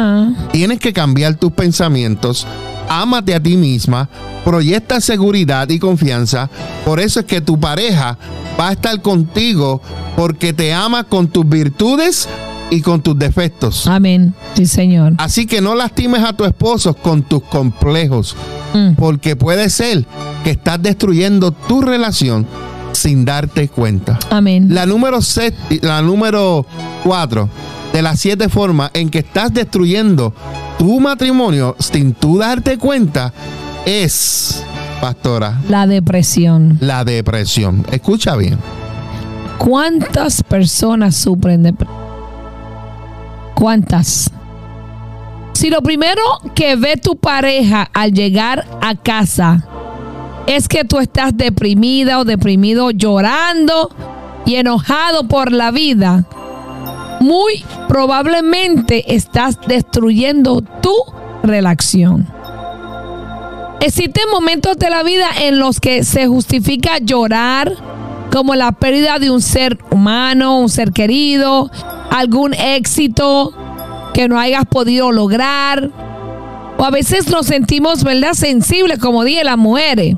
tienes 0.53 0.79
que 0.81 0.93
cambiar 0.93 1.35
tus 1.35 1.53
pensamientos. 1.53 2.47
Ámate 2.93 3.35
a 3.37 3.41
ti 3.41 3.57
misma, 3.57 4.09
proyecta 4.45 5.01
seguridad 5.01 5.69
y 5.69 5.79
confianza. 5.79 6.51
Por 6.85 6.99
eso 6.99 7.21
es 7.21 7.27
que 7.27 7.41
tu 7.41 7.59
pareja 7.59 8.19
va 8.59 8.71
a 8.71 8.73
estar 8.73 9.01
contigo 9.01 9.81
porque 10.17 10.53
te 10.53 10.75
ama 10.75 11.05
con 11.05 11.29
tus 11.29 11.49
virtudes 11.49 12.29
y 12.69 12.81
con 12.83 13.01
tus 13.01 13.17
defectos. 13.17 13.87
Amén. 13.87 14.35
Sí, 14.55 14.67
Señor. 14.67 15.15
Así 15.19 15.47
que 15.47 15.61
no 15.61 15.77
lastimes 15.77 16.23
a 16.25 16.33
tu 16.33 16.45
esposo 16.45 16.95
con 16.95 17.23
tus 17.23 17.43
complejos, 17.45 18.35
Mm, 18.73 18.95
porque 18.95 19.35
puede 19.37 19.69
ser 19.71 20.05
que 20.45 20.51
estás 20.51 20.81
destruyendo 20.83 21.51
tu 21.53 21.83
relación 21.83 22.47
sin 22.93 23.25
darte 23.25 23.69
cuenta. 23.69 24.19
Amén. 24.31 24.67
La 24.71 24.87
número, 24.87 25.19
la 25.83 26.03
número 26.03 26.67
cuatro 27.03 27.49
de 27.93 28.03
las 28.03 28.21
siete 28.21 28.49
formas 28.49 28.91
en 28.95 29.09
que 29.11 29.19
estás 29.21 29.53
destruyendo 29.53 30.35
tu 30.81 30.99
matrimonio 30.99 31.77
sin 31.79 32.15
tú 32.15 32.39
darte 32.39 32.79
cuenta 32.79 33.35
es, 33.85 34.65
pastora, 34.99 35.61
La 35.69 35.87
depresión. 35.87 36.79
la 36.81 37.05
depresión. 37.05 37.85
Escucha 37.93 38.35
bien. 38.35 38.59
¿Cuántas 39.59 40.43
personas 40.43 41.17
sufren 41.17 41.65
de 41.65 41.75
¿Cuántas? 43.55 44.31
Si 45.53 45.69
lo 45.69 45.83
primero 45.83 46.23
que 46.55 46.77
ve 46.77 46.97
tu 46.97 47.15
pareja 47.17 47.91
al 47.93 48.15
llegar 48.15 48.67
a 48.81 48.95
casa 48.95 49.63
es 50.47 50.67
que 50.67 50.85
tú 50.85 50.99
estás 50.99 51.37
deprimida 51.37 52.19
o 52.19 52.25
deprimido 52.25 52.91
llorando 52.91 53.91
y 54.47 54.55
enojado 54.55 55.29
por 55.29 55.53
la 55.53 55.73
vida, 55.73 56.25
muy 57.21 57.65
probablemente 57.87 59.15
estás 59.15 59.59
destruyendo 59.67 60.63
tu 60.81 60.95
relación. 61.43 62.27
Existen 63.81 64.25
momentos 64.31 64.77
de 64.79 64.91
la 64.91 65.03
vida 65.03 65.27
en 65.41 65.59
los 65.59 65.81
que 65.81 66.05
se 66.05 66.27
justifica 66.27 66.99
llorar, 66.99 67.73
como 68.33 68.55
la 68.55 68.73
pérdida 68.73 69.19
de 69.19 69.31
un 69.31 69.41
ser 69.41 69.79
humano, 69.91 70.59
un 70.59 70.69
ser 70.69 70.93
querido, 70.93 71.71
algún 72.11 72.55
éxito 72.55 73.53
que 74.13 74.29
no 74.29 74.39
hayas 74.39 74.67
podido 74.67 75.13
lograr. 75.13 75.91
O 76.77 76.85
a 76.85 76.91
veces 76.91 77.29
nos 77.29 77.47
sentimos, 77.47 78.05
¿verdad?, 78.05 78.35
sensibles, 78.35 78.99
como 78.99 79.25
dije, 79.25 79.45
las 79.45 79.59
mujeres. 79.59 80.17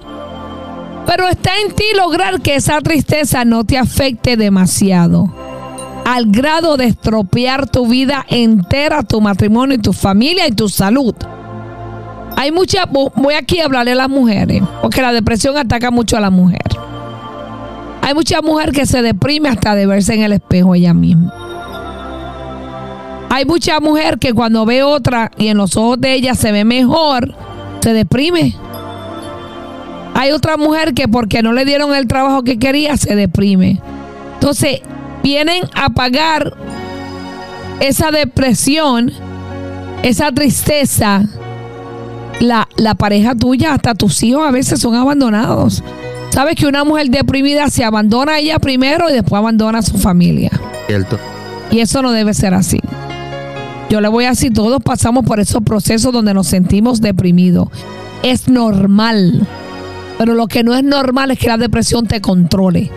Pero 1.07 1.29
está 1.29 1.53
en 1.65 1.75
ti 1.75 1.85
lograr 1.97 2.41
que 2.41 2.57
esa 2.57 2.81
tristeza 2.81 3.45
no 3.45 3.65
te 3.65 3.79
afecte 3.79 4.37
demasiado. 4.37 5.33
Al 6.13 6.27
grado 6.27 6.77
de 6.77 6.89
estropear 6.89 7.71
tu 7.71 7.87
vida 7.87 8.27
entera, 8.29 9.03
tu 9.03 9.23
matrimonio 9.23 9.77
y 9.77 9.81
tu 9.81 9.95
familia 9.95 10.47
y 10.47 10.53
tu 10.53 10.69
salud. 10.69 11.15
Hay 12.37 12.53
muchas, 12.53 12.85
voy 12.91 13.33
aquí 13.33 13.61
a 13.61 13.65
hablarle 13.65 13.93
a 13.93 13.95
las 13.95 14.11
mujeres, 14.11 14.63
porque 14.83 15.01
la 15.01 15.11
depresión 15.11 15.57
ataca 15.57 15.91
mucho 15.91 16.19
a 16.19 16.21
la 16.21 16.29
mujer. 16.29 16.61
Hay 18.03 18.13
mucha 18.13 18.43
mujer 18.43 18.73
que 18.73 18.85
se 18.85 19.01
deprime 19.01 19.49
hasta 19.49 19.75
de 19.75 19.87
verse 19.87 20.13
en 20.13 20.21
el 20.21 20.35
espejo 20.35 20.75
ella 20.75 20.93
misma. 20.93 21.33
Hay 23.31 23.47
mucha 23.47 23.81
mujer 23.81 24.19
que 24.19 24.35
cuando 24.35 24.67
ve 24.67 24.83
otra 24.83 25.31
y 25.39 25.49
en 25.49 25.57
los 25.57 25.79
ojos 25.79 25.99
de 25.99 26.13
ella 26.13 26.35
se 26.35 26.53
ve 26.53 26.67
mejor, 26.67 27.35
se 27.81 27.95
deprime. 27.95 28.55
Hay 30.13 30.33
otra 30.33 30.59
mujer 30.59 30.93
que 30.93 31.09
porque 31.09 31.43
no 31.43 31.55
le 31.55 31.65
dieron 31.65 31.95
el 31.95 32.07
trabajo 32.07 32.43
que 32.43 32.59
quería, 32.59 32.99
se 32.99 33.17
deprime. 33.17 33.81
Entonces, 34.35 34.83
vienen 35.23 35.63
a 35.75 35.91
pagar 35.91 36.55
esa 37.81 38.11
depresión, 38.11 39.13
esa 40.03 40.33
tristeza, 40.33 41.25
la, 42.41 42.69
la, 42.77 42.95
pareja 42.95 43.35
tuya, 43.35 43.75
hasta 43.75 43.95
tus 43.95 44.23
hijos 44.23 44.47
a 44.47 44.51
veces 44.51 44.81
son 44.81 44.95
abandonados. 44.95 45.83
Sabes 46.31 46.57
que 46.57 46.67
una 46.67 46.85
mujer 46.85 47.11
deprimida 47.11 47.69
se 47.69 47.85
abandona 47.85 48.33
a 48.33 48.39
ella 48.39 48.59
primero 48.59 49.11
y 49.11 49.13
después 49.13 49.39
abandona 49.39 49.81
a 49.81 49.83
su 49.83 49.99
familia. 49.99 50.51
Cierto. 50.87 51.19
Y 51.71 51.81
eso 51.81 52.03
no 52.03 52.11
debe 52.13 52.35
ser 52.35 52.55
así. 52.55 52.81
Yo 53.91 54.01
le 54.01 54.09
voy 54.09 54.25
a 54.25 54.31
decir, 54.31 54.53
todos 54.53 54.83
pasamos 54.83 55.25
por 55.27 55.41
esos 55.41 55.63
procesos 55.63 56.13
donde 56.13 56.33
nos 56.33 56.47
sentimos 56.47 57.03
deprimidos. 57.03 57.69
Es 58.23 58.49
normal. 58.49 59.47
Pero 60.17 60.35
lo 60.35 60.47
que 60.47 60.65
no 60.65 60.75
es 60.75 60.83
normal 60.83 61.31
es 61.31 61.39
que 61.39 61.49
la 61.49 61.59
depresión 61.59 62.07
te 62.07 62.23
controle. 62.23 62.91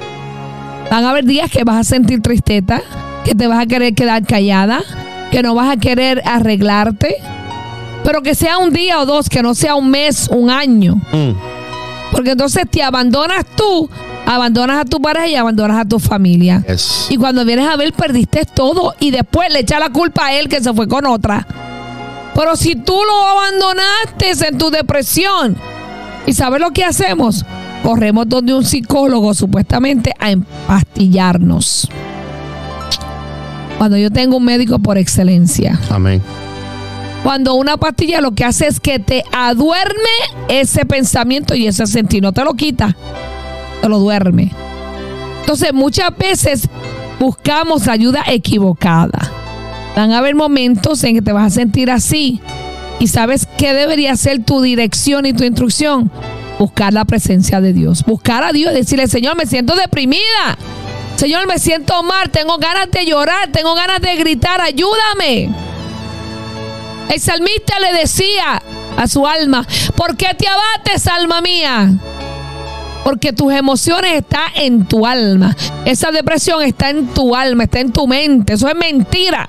Van 0.90 1.04
a 1.04 1.10
haber 1.10 1.26
días 1.26 1.50
que 1.50 1.64
vas 1.64 1.78
a 1.78 1.84
sentir 1.84 2.22
tristeza, 2.22 2.82
que 3.24 3.36
te 3.36 3.48
vas 3.48 3.60
a 3.60 3.66
querer 3.66 3.94
quedar 3.94 4.26
callada, 4.26 4.82
que 5.32 5.42
no 5.42 5.56
vas 5.56 5.70
a 5.70 5.78
querer 5.78 6.22
arreglarte. 6.26 7.16
Pero 8.04 8.22
que 8.22 8.36
sea 8.36 8.60
un 8.60 8.72
día 8.72 9.00
o 9.00 9.06
dos, 9.06 9.30
que 9.30 9.42
no 9.42 9.56
sea 9.56 9.76
un 9.76 9.90
mes, 9.90 10.30
un 10.30 10.50
año. 10.50 10.96
Mm. 11.12 11.32
Porque 12.12 12.32
entonces 12.32 12.66
te 12.70 12.84
abandonas 12.84 13.46
tú, 13.58 13.90
abandonas 14.26 14.80
a 14.80 14.86
tu 14.86 15.02
pareja 15.02 15.28
y 15.28 15.36
abandonas 15.36 15.80
a 15.80 15.86
tu 15.86 16.00
familia. 16.00 16.64
Y 17.10 17.18
cuando 17.18 17.44
vienes 17.44 17.68
a 17.68 17.76
ver, 17.76 17.92
perdiste 17.94 18.46
todo 18.46 18.94
y 19.00 19.12
después 19.12 19.52
le 19.52 19.60
echa 19.60 19.80
la 19.80 19.90
culpa 19.90 20.28
a 20.28 20.34
él 20.34 20.48
que 20.48 20.62
se 20.62 20.74
fue 20.74 20.88
con 20.88 21.06
otra. 21.06 21.48
Pero 22.36 22.56
si 22.56 22.76
tú 22.76 22.94
lo 22.94 23.28
abandonaste 23.28 24.48
en 24.48 24.58
tu 24.58 24.70
depresión, 24.70 25.58
¿y 26.28 26.34
sabes 26.34 26.62
lo 26.62 26.72
que 26.72 26.84
hacemos? 26.84 27.44
Corremos 27.86 28.28
donde 28.28 28.52
un 28.52 28.66
psicólogo 28.66 29.36
supuestamente 29.36 30.12
a 30.18 30.32
empastillarnos. 30.32 31.88
Cuando 33.78 33.96
yo 33.96 34.10
tengo 34.10 34.38
un 34.38 34.44
médico 34.44 34.80
por 34.80 34.98
excelencia. 34.98 35.80
Amén. 35.92 36.20
Cuando 37.22 37.54
una 37.54 37.78
pastilla 37.78 38.22
lo 38.22 38.32
que 38.32 38.44
hace 38.44 38.66
es 38.66 38.80
que 38.80 38.98
te 38.98 39.24
aduerme 39.32 39.94
ese 40.50 40.88
pensamiento 40.88 41.54
y 41.54 41.68
ese 41.68 41.86
sentir, 41.86 42.24
no 42.24 42.34
te 42.34 42.44
lo 42.44 42.56
quita, 42.56 42.96
te 43.84 43.88
lo 43.88 44.00
duerme. 44.00 44.52
Entonces 45.42 45.72
muchas 45.72 46.10
veces 46.18 46.68
buscamos 47.20 47.88
ayuda 47.88 48.24
equivocada. 48.26 49.32
Van 49.96 50.12
a 50.12 50.18
haber 50.18 50.34
momentos 50.34 51.04
en 51.04 51.14
que 51.14 51.22
te 51.22 51.32
vas 51.32 51.54
a 51.54 51.56
sentir 51.56 51.92
así 51.92 52.42
y 53.00 53.10
sabes 53.10 53.48
qué 53.60 53.76
debería 53.76 54.16
ser 54.18 54.44
tu 54.44 54.64
dirección 54.64 55.28
y 55.28 55.34
tu 55.34 55.44
instrucción. 55.44 56.10
Buscar 56.58 56.94
la 56.94 57.06
presencia 57.06 57.60
de 57.62 57.74
Dios. 57.74 58.04
Buscar 58.06 58.44
a 58.44 58.52
Dios 58.52 58.72
y 58.72 58.76
decirle, 58.76 59.08
Señor, 59.08 59.36
me 59.36 59.46
siento 59.46 59.76
deprimida. 59.76 60.58
Señor, 61.18 61.48
me 61.48 61.60
siento 61.60 62.02
mal. 62.04 62.30
Tengo 62.30 62.58
ganas 62.58 62.90
de 62.92 63.06
llorar. 63.06 63.50
Tengo 63.52 63.76
ganas 63.76 64.02
de 64.02 64.16
gritar. 64.16 64.62
Ayúdame. 64.62 65.50
El 67.10 67.20
salmista 67.20 67.80
le 67.80 67.94
decía 68.00 68.62
a 68.98 69.08
su 69.08 69.28
alma, 69.28 69.68
¿por 69.96 70.16
qué 70.18 70.28
te 70.38 70.48
abates, 70.48 71.08
alma 71.08 71.42
mía? 71.42 71.94
Porque 73.04 73.34
tus 73.34 73.54
emociones 73.54 74.14
están 74.14 74.50
en 74.56 74.86
tu 74.86 75.06
alma. 75.06 75.56
Esa 75.86 76.12
depresión 76.12 76.64
está 76.64 76.90
en 76.90 77.08
tu 77.08 77.36
alma, 77.36 77.66
está 77.66 77.80
en 77.80 77.92
tu 77.92 78.08
mente. 78.08 78.54
Eso 78.54 78.68
es 78.68 78.76
mentira. 78.76 79.48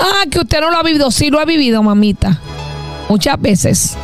Ah, 0.00 0.24
que 0.30 0.40
usted 0.40 0.60
no 0.60 0.70
lo 0.70 0.78
ha 0.78 0.82
vivido. 0.82 1.10
Sí 1.10 1.30
lo 1.30 1.38
ha 1.38 1.44
vivido, 1.44 1.82
mamita. 1.82 2.40
Muchas 3.08 3.40
veces. 3.40 3.96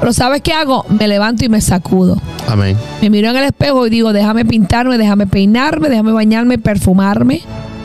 Pero 0.00 0.12
¿sabes 0.12 0.42
qué 0.42 0.52
hago? 0.52 0.84
Me 0.88 1.08
levanto 1.08 1.44
y 1.44 1.48
me 1.48 1.60
sacudo. 1.60 2.20
Amén. 2.48 2.76
Me 3.00 3.10
miro 3.10 3.30
en 3.30 3.36
el 3.36 3.44
espejo 3.44 3.86
y 3.86 3.90
digo, 3.90 4.12
déjame 4.12 4.44
pintarme, 4.44 4.98
déjame 4.98 5.26
peinarme, 5.26 5.88
déjame 5.88 6.12
bañarme, 6.12 6.58
perfumarme, 6.58 7.40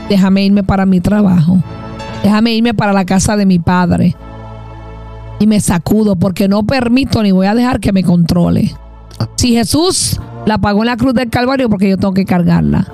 déjame 0.09 0.43
irme 0.43 0.63
para 0.63 0.85
mi 0.85 0.99
trabajo. 0.99 1.59
Déjame 2.23 2.53
irme 2.53 2.73
para 2.73 2.91
la 2.91 3.05
casa 3.05 3.37
de 3.37 3.45
mi 3.45 3.59
padre. 3.59 4.15
Y 5.39 5.47
me 5.47 5.61
sacudo 5.61 6.17
porque 6.17 6.49
no 6.49 6.63
permito 6.63 7.23
ni 7.23 7.31
voy 7.31 7.47
a 7.47 7.55
dejar 7.55 7.79
que 7.79 7.93
me 7.93 8.03
controle. 8.03 8.75
Si 9.35 9.53
Jesús 9.53 10.19
la 10.45 10.57
pagó 10.57 10.81
en 10.81 10.87
la 10.87 10.97
cruz 10.97 11.13
del 11.13 11.29
Calvario, 11.29 11.69
porque 11.69 11.89
yo 11.89 11.97
tengo 11.97 12.13
que 12.13 12.25
cargarla. 12.25 12.87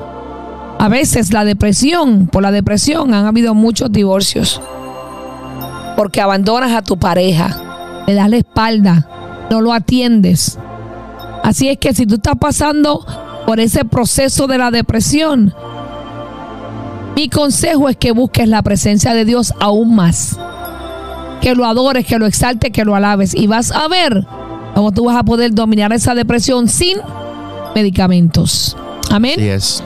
A 0.78 0.90
veces 0.90 1.34
la 1.34 1.46
depresión, 1.46 2.28
por 2.28 2.44
la 2.44 2.52
depresión 2.52 3.14
han 3.14 3.26
habido 3.26 3.56
muchos 3.56 3.92
divorcios. 3.92 4.62
Porque 5.96 6.22
abandonas 6.22 6.74
a 6.74 6.82
tu 6.82 6.98
pareja, 6.98 7.75
le 8.08 8.14
das 8.14 8.30
la 8.30 8.38
espalda, 8.38 9.08
no 9.50 9.62
lo 9.62 9.74
atiendes. 9.74 10.58
Así 11.44 11.70
es 11.70 11.78
que 11.78 11.94
si 11.94 12.06
tú 12.06 12.16
estás 12.16 12.36
pasando 12.40 13.06
por 13.46 13.60
ese 13.60 13.86
proceso 13.86 14.48
de 14.48 14.58
la 14.58 14.72
depresión, 14.72 15.54
mi 17.16 17.30
consejo 17.30 17.88
es 17.88 17.98
que 17.98 18.12
busques 18.12 18.48
la 18.48 18.62
presencia 18.62 19.14
de 19.14 19.26
Dios 19.26 19.54
aún 19.60 19.96
más. 19.96 20.38
Que 21.42 21.56
lo 21.56 21.66
adores, 21.66 22.06
que 22.06 22.18
lo 22.18 22.26
exaltes, 22.26 22.72
que 22.72 22.84
lo 22.84 22.96
alabes. 22.96 23.36
Y 23.36 23.48
vas 23.48 23.72
a 23.72 23.88
ver 23.88 24.26
cómo 24.74 24.92
tú 24.92 25.06
vas 25.06 25.18
a 25.18 25.24
poder 25.24 25.54
dominar 25.54 25.94
esa 25.94 26.16
depresión 26.16 26.68
sin 26.68 26.98
medicamentos. 27.76 28.76
Amén. 29.12 29.36
Así 29.36 29.48
es. 29.48 29.84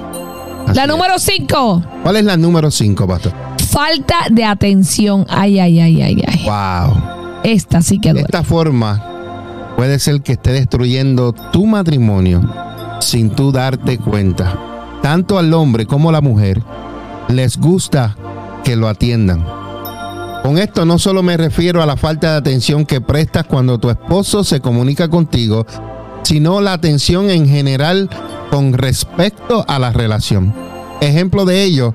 la 0.74 0.88
número 0.88 1.20
5. 1.20 1.84
¿Cuál 2.04 2.16
es 2.16 2.24
la 2.24 2.38
número 2.38 2.72
5, 2.72 3.08
pastor? 3.08 3.34
Falta 3.70 4.16
de 4.32 4.46
atención. 4.46 5.26
Ay, 5.30 5.60
ay, 5.60 5.80
ay, 5.80 6.02
ay, 6.02 6.24
ay. 6.26 6.46
Wow. 6.46 7.19
Esta 7.44 7.82
sí 7.82 8.00
que 8.00 8.14
De 8.14 8.22
esta 8.22 8.44
forma 8.44 9.04
puede 9.78 10.00
ser 10.00 10.22
que 10.22 10.34
esté 10.34 10.52
destruyendo 10.52 11.34
tu 11.34 11.66
matrimonio 11.66 12.42
sin 13.00 13.30
tú 13.30 13.52
darte 13.52 13.98
cuenta. 13.98 14.58
Tanto 15.02 15.40
al 15.40 15.54
hombre 15.54 15.86
como 15.86 16.10
a 16.10 16.12
la 16.12 16.22
mujer 16.22 16.62
les 17.30 17.58
gusta 17.58 18.16
que 18.64 18.76
lo 18.76 18.88
atiendan. 18.88 19.46
Con 20.44 20.58
esto 20.58 20.86
no 20.86 21.00
solo 21.00 21.22
me 21.22 21.38
refiero 21.38 21.82
a 21.82 21.86
la 21.86 21.98
falta 21.98 22.32
de 22.32 22.38
atención 22.38 22.86
que 22.86 23.02
prestas 23.02 23.46
cuando 23.46 23.78
tu 23.78 23.90
esposo 23.90 24.44
se 24.44 24.62
comunica 24.62 25.10
contigo, 25.10 25.66
sino 26.24 26.62
la 26.62 26.74
atención 26.74 27.30
en 27.30 27.48
general 27.48 28.10
con 28.50 28.74
respecto 28.74 29.66
a 29.68 29.80
la 29.80 29.92
relación. 29.92 30.54
Ejemplo 31.02 31.46
de 31.46 31.64
ello 31.64 31.94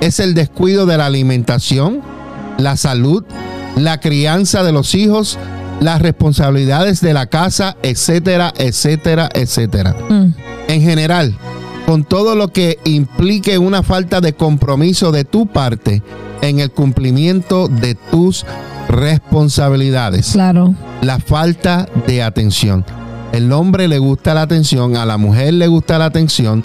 es 0.00 0.20
el 0.20 0.34
descuido 0.34 0.86
de 0.86 0.98
la 0.98 1.06
alimentación, 1.06 2.00
la 2.58 2.76
salud, 2.76 3.24
la 3.76 4.00
crianza 4.00 4.62
de 4.62 4.72
los 4.72 4.94
hijos, 4.94 5.38
las 5.80 6.00
responsabilidades 6.00 7.00
de 7.00 7.14
la 7.14 7.26
casa, 7.26 7.76
etcétera, 7.82 8.52
etcétera, 8.56 9.28
etcétera. 9.34 9.94
Mm. 10.08 10.34
En 10.68 10.82
general, 10.82 11.36
con 11.86 12.04
todo 12.04 12.34
lo 12.34 12.48
que 12.48 12.78
implique 12.84 13.58
una 13.58 13.82
falta 13.82 14.20
de 14.20 14.32
compromiso 14.32 15.12
de 15.12 15.24
tu 15.24 15.46
parte 15.46 16.02
en 16.40 16.60
el 16.60 16.70
cumplimiento 16.70 17.68
de 17.68 17.94
tus 17.94 18.46
responsabilidades. 18.88 20.32
Claro. 20.32 20.74
La 21.02 21.18
falta 21.18 21.88
de 22.06 22.22
atención. 22.22 22.84
El 23.32 23.52
hombre 23.52 23.88
le 23.88 23.98
gusta 23.98 24.34
la 24.34 24.42
atención, 24.42 24.96
a 24.96 25.04
la 25.04 25.18
mujer 25.18 25.54
le 25.54 25.66
gusta 25.66 25.98
la 25.98 26.06
atención. 26.06 26.64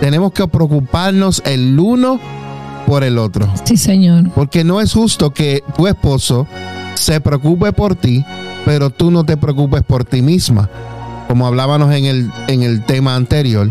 Tenemos 0.00 0.32
que 0.32 0.46
preocuparnos 0.46 1.42
el 1.44 1.78
uno 1.78 2.20
por 2.86 3.04
el 3.04 3.18
otro. 3.18 3.48
Sí, 3.64 3.76
Señor. 3.76 4.30
Porque 4.34 4.64
no 4.64 4.80
es 4.80 4.92
justo 4.92 5.30
que 5.32 5.62
tu 5.76 5.86
esposo 5.86 6.46
se 6.94 7.20
preocupe 7.20 7.72
por 7.72 7.94
ti, 7.94 8.24
pero 8.64 8.90
tú 8.90 9.10
no 9.10 9.24
te 9.24 9.36
preocupes 9.36 9.82
por 9.82 10.04
ti 10.04 10.22
misma. 10.22 10.68
Como 11.28 11.46
hablábamos 11.46 11.92
en 11.94 12.04
el, 12.04 12.30
en 12.48 12.62
el 12.62 12.84
tema 12.84 13.14
anterior, 13.14 13.70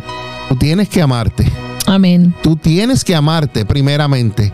Tú 0.51 0.57
tienes 0.57 0.89
que 0.89 1.01
amarte. 1.01 1.49
Amén. 1.87 2.35
Tú 2.43 2.57
tienes 2.57 3.05
que 3.05 3.15
amarte 3.15 3.63
primeramente. 3.63 4.51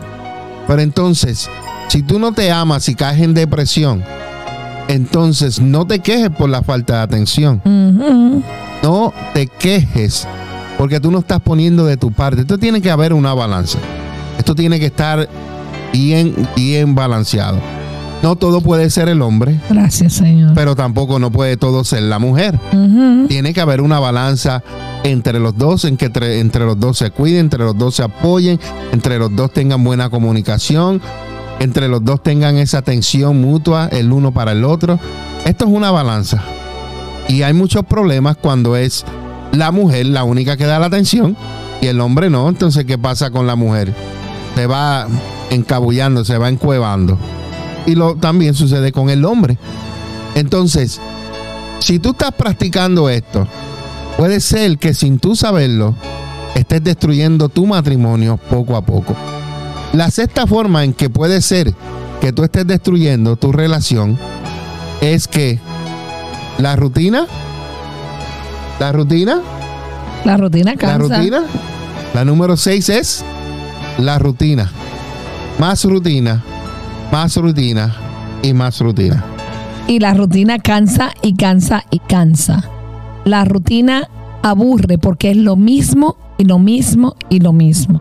Pero 0.68 0.80
entonces, 0.80 1.50
si 1.88 2.04
tú 2.04 2.20
no 2.20 2.30
te 2.30 2.52
amas 2.52 2.88
y 2.88 2.94
caes 2.94 3.20
en 3.20 3.34
depresión, 3.34 4.04
entonces 4.86 5.58
no 5.60 5.88
te 5.88 5.98
quejes 5.98 6.30
por 6.30 6.50
la 6.50 6.62
falta 6.62 6.98
de 6.98 7.02
atención. 7.02 7.60
no 8.80 9.12
te 9.34 9.48
quejes 9.48 10.28
porque 10.78 11.00
tú 11.00 11.10
no 11.10 11.18
estás 11.18 11.40
poniendo 11.40 11.84
de 11.84 11.96
tu 11.96 12.12
parte. 12.12 12.42
Esto 12.42 12.58
tiene 12.58 12.80
que 12.80 12.92
haber 12.92 13.12
una 13.12 13.34
balanza. 13.34 13.80
Esto 14.48 14.56
tiene 14.56 14.80
que 14.80 14.86
estar 14.86 15.28
bien, 15.92 16.34
bien 16.56 16.94
balanceado. 16.94 17.58
No 18.22 18.34
todo 18.34 18.62
puede 18.62 18.88
ser 18.88 19.10
el 19.10 19.20
hombre, 19.20 19.60
Gracias, 19.68 20.14
Señor. 20.14 20.52
pero 20.54 20.74
tampoco 20.74 21.18
no 21.18 21.30
puede 21.30 21.58
todo 21.58 21.84
ser 21.84 22.04
la 22.04 22.18
mujer. 22.18 22.58
Tiene 23.28 23.52
que 23.52 23.60
haber 23.60 23.82
una 23.82 24.00
balanza 24.00 24.62
entre 25.04 25.38
los 25.38 25.58
dos, 25.58 25.84
en 25.84 25.98
que 25.98 26.06
entre, 26.06 26.40
entre 26.40 26.64
los 26.64 26.80
dos 26.80 26.96
se 26.96 27.10
cuiden, 27.10 27.40
entre 27.40 27.58
los 27.58 27.76
dos 27.76 27.96
se 27.96 28.04
apoyen, 28.04 28.58
entre 28.90 29.18
los 29.18 29.36
dos 29.36 29.52
tengan 29.52 29.84
buena 29.84 30.08
comunicación, 30.08 31.02
entre 31.60 31.86
los 31.88 32.02
dos 32.02 32.22
tengan 32.22 32.56
esa 32.56 32.78
atención 32.78 33.38
mutua 33.42 33.90
el 33.92 34.10
uno 34.10 34.32
para 34.32 34.52
el 34.52 34.64
otro. 34.64 34.98
Esto 35.44 35.66
es 35.66 35.70
una 35.70 35.90
balanza. 35.90 36.42
Y 37.28 37.42
hay 37.42 37.52
muchos 37.52 37.84
problemas 37.84 38.38
cuando 38.38 38.76
es 38.76 39.04
la 39.52 39.72
mujer 39.72 40.06
la 40.06 40.24
única 40.24 40.56
que 40.56 40.64
da 40.64 40.78
la 40.78 40.86
atención 40.86 41.36
y 41.82 41.86
el 41.88 42.00
hombre 42.00 42.30
no. 42.30 42.48
Entonces, 42.48 42.86
¿qué 42.86 42.96
pasa 42.96 43.30
con 43.30 43.46
la 43.46 43.54
mujer? 43.54 43.92
Se 44.58 44.66
va 44.66 45.06
encabullando, 45.50 46.24
se 46.24 46.36
va 46.36 46.48
encuevando. 46.48 47.16
Y 47.86 47.94
lo 47.94 48.16
también 48.16 48.54
sucede 48.54 48.90
con 48.90 49.08
el 49.08 49.24
hombre. 49.24 49.56
Entonces, 50.34 51.00
si 51.78 52.00
tú 52.00 52.10
estás 52.10 52.32
practicando 52.32 53.08
esto, 53.08 53.46
puede 54.16 54.40
ser 54.40 54.76
que 54.78 54.94
sin 54.94 55.20
tú 55.20 55.36
saberlo, 55.36 55.94
estés 56.56 56.82
destruyendo 56.82 57.48
tu 57.48 57.66
matrimonio 57.66 58.36
poco 58.50 58.74
a 58.74 58.82
poco. 58.84 59.14
La 59.92 60.10
sexta 60.10 60.44
forma 60.44 60.82
en 60.82 60.92
que 60.92 61.08
puede 61.08 61.40
ser 61.40 61.72
que 62.20 62.32
tú 62.32 62.42
estés 62.42 62.66
destruyendo 62.66 63.36
tu 63.36 63.52
relación 63.52 64.18
es 65.00 65.28
que 65.28 65.60
la 66.58 66.74
rutina, 66.74 67.28
la 68.80 68.90
rutina, 68.90 69.40
La 70.24 70.36
rutina 70.36 70.74
cansa. 70.74 71.06
la 71.06 71.16
rutina, 71.16 71.42
la 72.12 72.24
número 72.24 72.56
seis 72.56 72.88
es 72.88 73.24
la 73.98 74.18
rutina. 74.18 74.70
Más 75.58 75.84
rutina, 75.84 76.42
más 77.12 77.36
rutina 77.36 77.94
y 78.42 78.52
más 78.54 78.80
rutina. 78.80 79.24
Y 79.86 79.98
la 80.00 80.14
rutina 80.14 80.58
cansa 80.58 81.10
y 81.22 81.34
cansa 81.34 81.84
y 81.90 81.98
cansa. 81.98 82.64
La 83.24 83.44
rutina 83.44 84.08
aburre 84.42 84.98
porque 84.98 85.30
es 85.32 85.36
lo 85.36 85.56
mismo 85.56 86.16
y 86.38 86.44
lo 86.44 86.58
mismo 86.58 87.16
y 87.28 87.40
lo 87.40 87.52
mismo. 87.52 88.00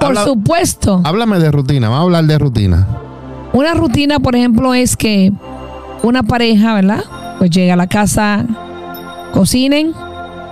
Por 0.00 0.06
Habla- 0.08 0.24
supuesto, 0.24 1.00
Háblame 1.04 1.38
de 1.38 1.50
rutina, 1.52 1.88
vamos 1.88 2.00
a 2.00 2.04
hablar 2.04 2.24
de 2.24 2.38
rutina. 2.38 2.86
una 3.52 3.74
rutina, 3.74 4.18
por 4.18 4.34
ejemplo, 4.34 4.74
es 4.74 4.96
que 4.96 5.32
una 6.02 6.22
pareja, 6.24 6.74
¿verdad? 6.74 7.04
Pues 7.38 7.50
llega 7.50 7.74
a 7.74 7.76
la 7.76 7.86
casa, 7.86 8.44
cocinen, 9.32 9.92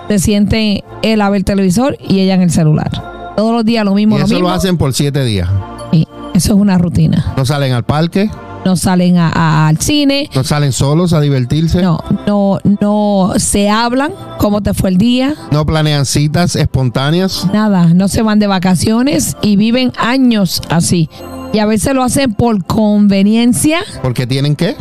se 0.07 0.19
sienten 0.19 0.81
él 1.01 1.21
a 1.21 1.29
ver 1.29 1.39
el 1.39 1.45
televisor 1.45 1.97
y 2.07 2.19
ella 2.21 2.35
en 2.35 2.41
el 2.43 2.51
celular. 2.51 3.14
Todos 3.35 3.53
los 3.53 3.65
días 3.65 3.83
lo 3.85 3.93
mismo, 3.93 4.15
Y 4.15 4.19
lo 4.19 4.25
eso 4.25 4.33
mismo. 4.35 4.49
lo 4.49 4.53
hacen 4.55 4.77
por 4.77 4.93
siete 4.93 5.23
días. 5.25 5.49
Y 5.91 6.07
eso 6.33 6.53
es 6.53 6.59
una 6.59 6.77
rutina. 6.77 7.33
No 7.37 7.45
salen 7.45 7.73
al 7.73 7.83
parque, 7.83 8.29
No 8.65 8.75
salen 8.75 9.17
a- 9.17 9.29
a- 9.29 9.67
al 9.67 9.77
cine, 9.79 10.27
no 10.33 10.43
salen 10.43 10.71
solos 10.71 11.13
a 11.13 11.21
divertirse, 11.21 11.83
no, 11.83 11.99
no, 12.25 12.59
no, 12.65 12.77
no 12.81 13.33
se 13.37 13.69
hablan 13.69 14.11
cómo 14.39 14.61
te 14.61 14.73
fue 14.73 14.89
el 14.89 14.97
día, 14.97 15.35
planean 15.67 16.05
citas 16.07 16.55
espontáneas. 16.55 17.45
nada, 17.53 17.85
no 17.93 18.07
se 18.07 18.23
van 18.23 18.39
de 18.39 18.47
vacaciones 18.47 19.37
y 19.43 19.55
viven 19.55 19.93
años 19.99 20.63
así. 20.69 21.09
Y 21.53 21.59
a 21.59 21.67
veces 21.67 21.93
lo 21.93 22.01
hacen 22.03 22.33
por 22.33 22.65
conveniencia, 22.65 23.81
Porque 24.01 24.25
tienen 24.25 24.55
que, 24.55 24.75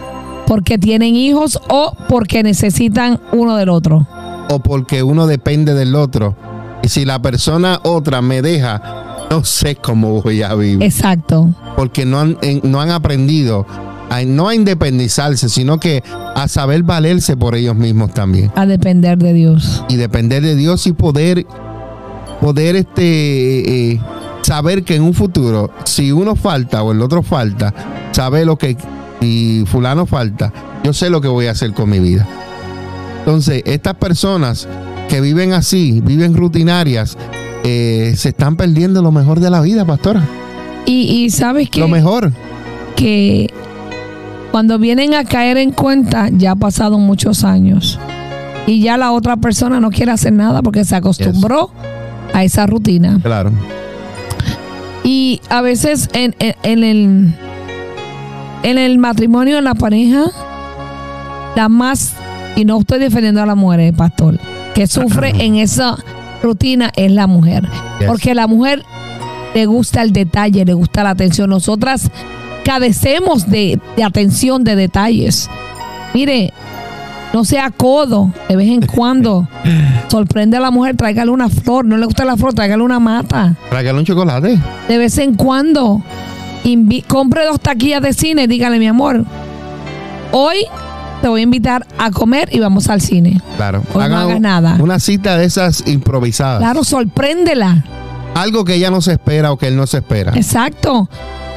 porque 0.46 0.78
tienen 0.78 1.14
hijos 1.14 1.60
o 1.68 1.94
porque 2.08 2.42
necesitan 2.42 3.20
uno 3.32 3.54
del 3.56 3.68
otro. 3.68 4.06
o 4.48 4.60
porque 4.60 5.02
uno 5.02 5.26
depende 5.26 5.74
del 5.74 5.94
otro. 5.94 6.36
Y 6.84 6.88
si 6.90 7.06
la 7.06 7.22
persona 7.22 7.80
otra 7.82 8.20
me 8.20 8.42
deja, 8.42 9.26
no 9.30 9.42
sé 9.42 9.74
cómo 9.76 10.20
voy 10.20 10.42
a 10.42 10.54
vivir. 10.54 10.82
Exacto. 10.82 11.48
Porque 11.76 12.04
no 12.04 12.20
han, 12.20 12.36
no 12.62 12.78
han 12.78 12.90
aprendido 12.90 13.66
a, 14.10 14.22
no 14.24 14.50
a 14.50 14.54
independizarse, 14.54 15.48
sino 15.48 15.80
que 15.80 16.02
a 16.36 16.46
saber 16.46 16.82
valerse 16.82 17.38
por 17.38 17.54
ellos 17.54 17.74
mismos 17.74 18.12
también. 18.12 18.52
A 18.54 18.66
depender 18.66 19.16
de 19.16 19.32
Dios. 19.32 19.82
y 19.88 19.96
depender 19.96 20.42
de 20.42 20.56
Dios 20.56 20.86
y 20.86 20.92
poder 20.92 21.46
poder 22.42 22.76
este 22.76 23.92
eh, 23.92 24.00
saber 24.42 24.84
que 24.84 24.96
en 24.96 25.04
un 25.04 25.14
futuro 25.14 25.70
si 25.84 26.12
uno 26.12 26.36
falta 26.36 26.82
o 26.82 26.92
el 26.92 27.00
otro 27.00 27.22
falta 27.22 27.72
sabe 28.12 28.44
lo 28.44 28.58
que 28.58 28.76
y 29.22 29.64
fulano 29.66 30.04
falta 30.04 30.52
yo 30.82 30.92
sé 30.92 31.08
lo 31.08 31.22
que 31.22 31.28
voy 31.28 31.46
a 31.46 31.52
hacer 31.52 31.72
con 31.72 31.88
mi 31.88 32.00
vida 32.00 32.26
entonces 33.20 33.62
estas 33.64 33.94
personas 33.94 34.68
que 35.08 35.20
viven 35.20 35.52
así 35.52 36.00
viven 36.04 36.34
rutinarias 36.34 37.16
eh, 37.64 38.14
se 38.16 38.30
están 38.30 38.56
perdiendo 38.56 39.00
lo 39.02 39.10
mejor 39.12 39.40
de 39.40 39.50
la 39.50 39.60
vida 39.60 39.84
pastora 39.84 40.22
Y, 40.86 41.02
y 41.24 41.30
sabes 41.30 41.70
que, 41.70 41.80
lo 41.80 41.88
mejor 41.88 42.32
que 42.96 43.50
cuando 44.50 44.78
vienen 44.78 45.14
a 45.14 45.24
caer 45.24 45.56
en 45.56 45.72
cuenta, 45.72 46.28
ya 46.30 46.52
ha 46.52 46.56
pasado 46.56 46.96
muchos 46.98 47.42
años. 47.42 47.98
Y 48.68 48.80
ya 48.80 48.96
la 48.96 49.10
otra 49.10 49.36
persona 49.36 49.80
no 49.80 49.90
quiere 49.90 50.12
hacer 50.12 50.32
nada 50.32 50.62
porque 50.62 50.84
se 50.84 50.94
acostumbró 50.94 51.70
a 52.32 52.44
esa 52.44 52.64
rutina. 52.68 53.18
claro 53.20 53.50
Y 55.02 55.40
a 55.48 55.60
veces 55.60 56.08
en, 56.12 56.36
en- 56.38 56.54
en 56.62 56.84
el, 56.84 57.34
en 58.62 58.78
el 58.78 58.98
matrimonio, 58.98 59.58
en 59.58 59.64
la 59.64 59.74
pareja, 59.74 60.24
la 61.56 61.68
más, 61.68 62.12
y 62.54 62.64
no 62.64 62.78
estoy 62.78 63.00
defendiendo 63.00 63.42
a 63.42 63.46
la 63.46 63.54
mujer, 63.56 63.80
eh, 63.80 63.92
pastor, 63.92 64.38
que 64.74 64.86
sufre 64.86 65.30
en 65.44 65.56
esa 65.56 65.96
rutina 66.42 66.90
es 66.96 67.10
la 67.12 67.26
mujer. 67.26 67.62
Yes. 68.00 68.08
Porque 68.08 68.34
la 68.34 68.46
mujer 68.46 68.82
le 69.54 69.66
gusta 69.66 70.02
el 70.02 70.12
detalle, 70.12 70.64
le 70.64 70.74
gusta 70.74 71.02
la 71.04 71.10
atención. 71.10 71.48
Nosotras 71.50 72.10
cadecemos 72.64 73.48
de, 73.48 73.78
de 73.96 74.04
atención, 74.04 74.64
de 74.64 74.76
detalles. 74.76 75.48
Mire, 76.12 76.52
no 77.32 77.44
sea 77.44 77.70
codo 77.70 78.32
de 78.48 78.56
vez 78.56 78.68
en 78.68 78.82
cuando. 78.86 79.48
Sorprende 80.08 80.56
a 80.56 80.60
la 80.60 80.70
mujer, 80.70 80.96
tráigale 80.96 81.30
una 81.30 81.48
flor. 81.48 81.84
No 81.84 81.96
le 81.96 82.04
gusta 82.06 82.24
la 82.24 82.36
flor, 82.36 82.54
tráigale 82.54 82.82
una 82.82 83.00
mata 83.00 83.54
tráigale 83.70 83.98
un 83.98 84.04
chocolate 84.04 84.58
de 84.88 84.98
vez 84.98 85.18
en 85.18 85.34
cuando 85.34 86.02
invi- 86.64 87.04
compre 87.06 87.44
dos 87.44 87.60
taquillas 87.60 88.00
de 88.02 88.12
cine, 88.12 88.46
dígale 88.46 88.78
mi 88.78 88.86
amor, 88.86 89.24
hoy 90.32 90.56
te 91.24 91.28
voy 91.30 91.40
a 91.40 91.44
invitar 91.44 91.86
a 91.96 92.10
comer 92.10 92.50
y 92.52 92.58
vamos 92.58 92.88
al 92.90 93.00
cine. 93.00 93.40
claro 93.56 93.82
no 93.94 94.00
hagas 94.02 94.38
nada. 94.42 94.76
una 94.78 95.00
cita 95.00 95.38
de 95.38 95.46
esas 95.46 95.82
improvisadas 95.88 96.58
Claro, 96.58 96.84
sorpréndela. 96.84 97.82
algo 98.34 98.62
que 98.66 98.74
ella 98.74 98.90
no 98.90 99.00
se 99.00 99.12
espera 99.12 99.50
o 99.50 99.56
que 99.56 99.68
él 99.68 99.74
no 99.76 99.86
se 99.86 99.96
espera 99.98 100.32
Exacto. 100.36 101.08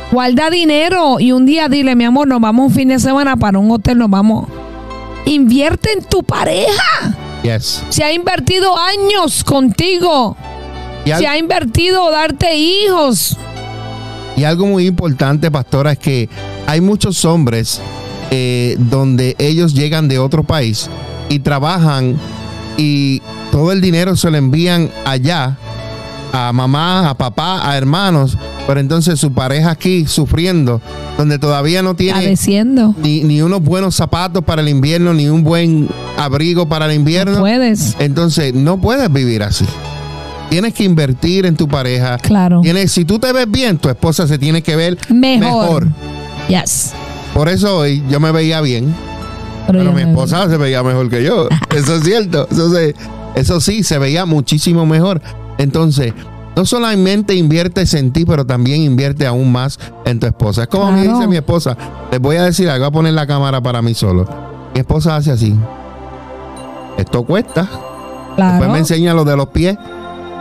Guarda 0.10 0.50
dinero 0.50 1.20
y 1.20 1.34
un 1.34 1.46
día 1.46 1.68
dile, 1.68 1.98
mi 1.98 2.06
amor, 2.06 2.30
nos 2.30 2.40
vamos 2.40 2.68
un 2.68 2.74
fin 2.74 2.88
de 2.88 2.98
semana 3.00 3.36
para 3.36 3.60
un 3.60 3.70
hotel, 3.70 3.98
nos 3.98 4.10
vamos. 4.10 4.48
Invierte 5.26 5.92
en 5.92 6.06
tu 6.06 6.24
pareja. 6.24 7.14
yes 7.44 7.84
Se 7.90 8.06
ha 8.06 8.14
invertido 8.14 8.74
años 8.78 9.44
contigo. 9.44 10.38
al- 11.12 11.18
Se 11.20 11.28
ha 11.28 11.38
invertido 11.38 12.10
darte 12.10 12.56
hijos. 12.56 13.36
y 14.38 14.46
algo 14.46 14.66
muy 14.66 14.86
importante 14.88 15.52
pastora 15.52 15.92
es 15.92 16.00
que 16.00 16.30
hay 16.68 16.80
muchos 16.80 17.26
hombres 17.26 17.82
eh, 18.32 18.76
donde 18.78 19.36
ellos 19.40 19.74
llegan 19.74 20.08
de 20.08 20.20
otro 20.20 20.44
país 20.44 20.90
y 21.30 21.40
trabajan 21.40 22.16
y 22.78 23.22
todo 23.52 23.72
el 23.72 23.82
dinero 23.82 24.16
se 24.16 24.30
lo 24.30 24.38
envían 24.38 24.90
allá 25.06 25.58
a 26.34 26.52
mamá, 26.54 27.10
a 27.10 27.18
papá, 27.18 27.68
a 27.70 27.78
hermanos, 27.78 28.38
pero 28.68 28.80
entonces 28.80 29.20
su 29.20 29.32
pareja 29.32 29.72
aquí 29.72 30.06
sufriendo, 30.06 30.82
donde 31.18 31.40
todavía 31.40 31.82
no 31.82 31.96
tiene 31.96 32.36
ni, 33.02 33.24
ni 33.24 33.42
unos 33.42 33.64
buenos 33.64 33.96
zapatos 33.96 34.44
para 34.44 34.62
el 34.62 34.70
invierno, 34.70 35.14
ni 35.14 35.30
un 35.30 35.44
buen 35.44 35.88
abrigo 36.18 36.68
para 36.68 36.86
el 36.86 36.94
invierno. 36.94 37.40
Puedes. 37.40 37.96
Entonces 38.00 38.54
no 38.54 38.80
puedes 38.80 39.12
vivir 39.12 39.44
así. 39.44 39.66
Tienes 40.50 40.74
que 40.74 40.84
invertir 40.84 41.46
en 41.46 41.56
tu 41.56 41.68
pareja. 41.68 42.18
Claro. 42.20 42.62
Tienes, 42.62 42.92
si 42.92 43.04
tú 43.04 43.20
te 43.20 43.32
ves 43.34 43.50
bien, 43.50 43.78
tu 43.78 43.90
esposa 43.90 44.28
se 44.28 44.38
tiene 44.38 44.62
que 44.62 44.76
ver 44.76 44.98
Mejor. 45.10 45.86
mejor. 45.86 45.88
Yes. 46.48 46.94
Por 47.38 47.50
eso 47.50 47.78
hoy 47.78 48.04
yo 48.10 48.20
me 48.20 48.32
veía 48.32 48.62
bien, 48.62 48.96
Pero, 49.68 49.84
mi 49.92 50.04
me- 50.04 50.10
esposa 50.10 50.50
se 50.50 50.58
veía 50.58 50.82
mejor 50.82 51.08
que 51.10 51.24
yo. 51.24 51.48
Eso 51.70 51.96
es 51.98 52.04
cierto. 52.04 52.48
Eso, 52.50 52.72
se- 52.74 52.96
eso 53.36 53.60
sí, 53.62 53.84
se 53.84 54.00
veía 54.00 54.26
muchísimo 54.26 54.88
mejor. 54.88 55.22
Entonces, 55.60 56.14
no 56.56 56.66
solamente 56.66 57.36
inviertes 57.36 57.94
en 57.94 58.12
ti, 58.12 58.26
pero 58.26 58.44
también 58.48 58.82
invierte 58.82 59.28
aún 59.28 59.52
más 59.52 59.78
en 60.06 60.20
tu 60.20 60.26
esposa. 60.26 60.64
Es 60.64 60.68
como 60.70 60.92
me 60.92 61.04
Claro. 61.04 61.18
dice 61.20 61.28
mi 61.30 61.36
esposa. 61.38 61.78
Les 62.12 62.20
voy 62.20 62.38
a 62.38 62.44
decir 62.44 62.68
algo, 62.70 62.86
voy 62.86 62.90
a 62.90 62.92
poner 62.92 63.14
la 63.14 63.28
cámara 63.28 63.62
para 63.62 63.84
mí 63.84 63.94
solo. 63.94 64.28
Mi 64.74 64.80
esposa 64.80 65.16
hace 65.16 65.32
así. 65.32 65.54
Esto 66.98 67.22
cuesta. 67.24 67.70
Claro. 68.36 68.52
Después 68.54 68.72
me 68.72 68.80
enseña 68.80 69.14
lo 69.14 69.24
de 69.24 69.38
los 69.38 69.50
pies. 69.50 69.78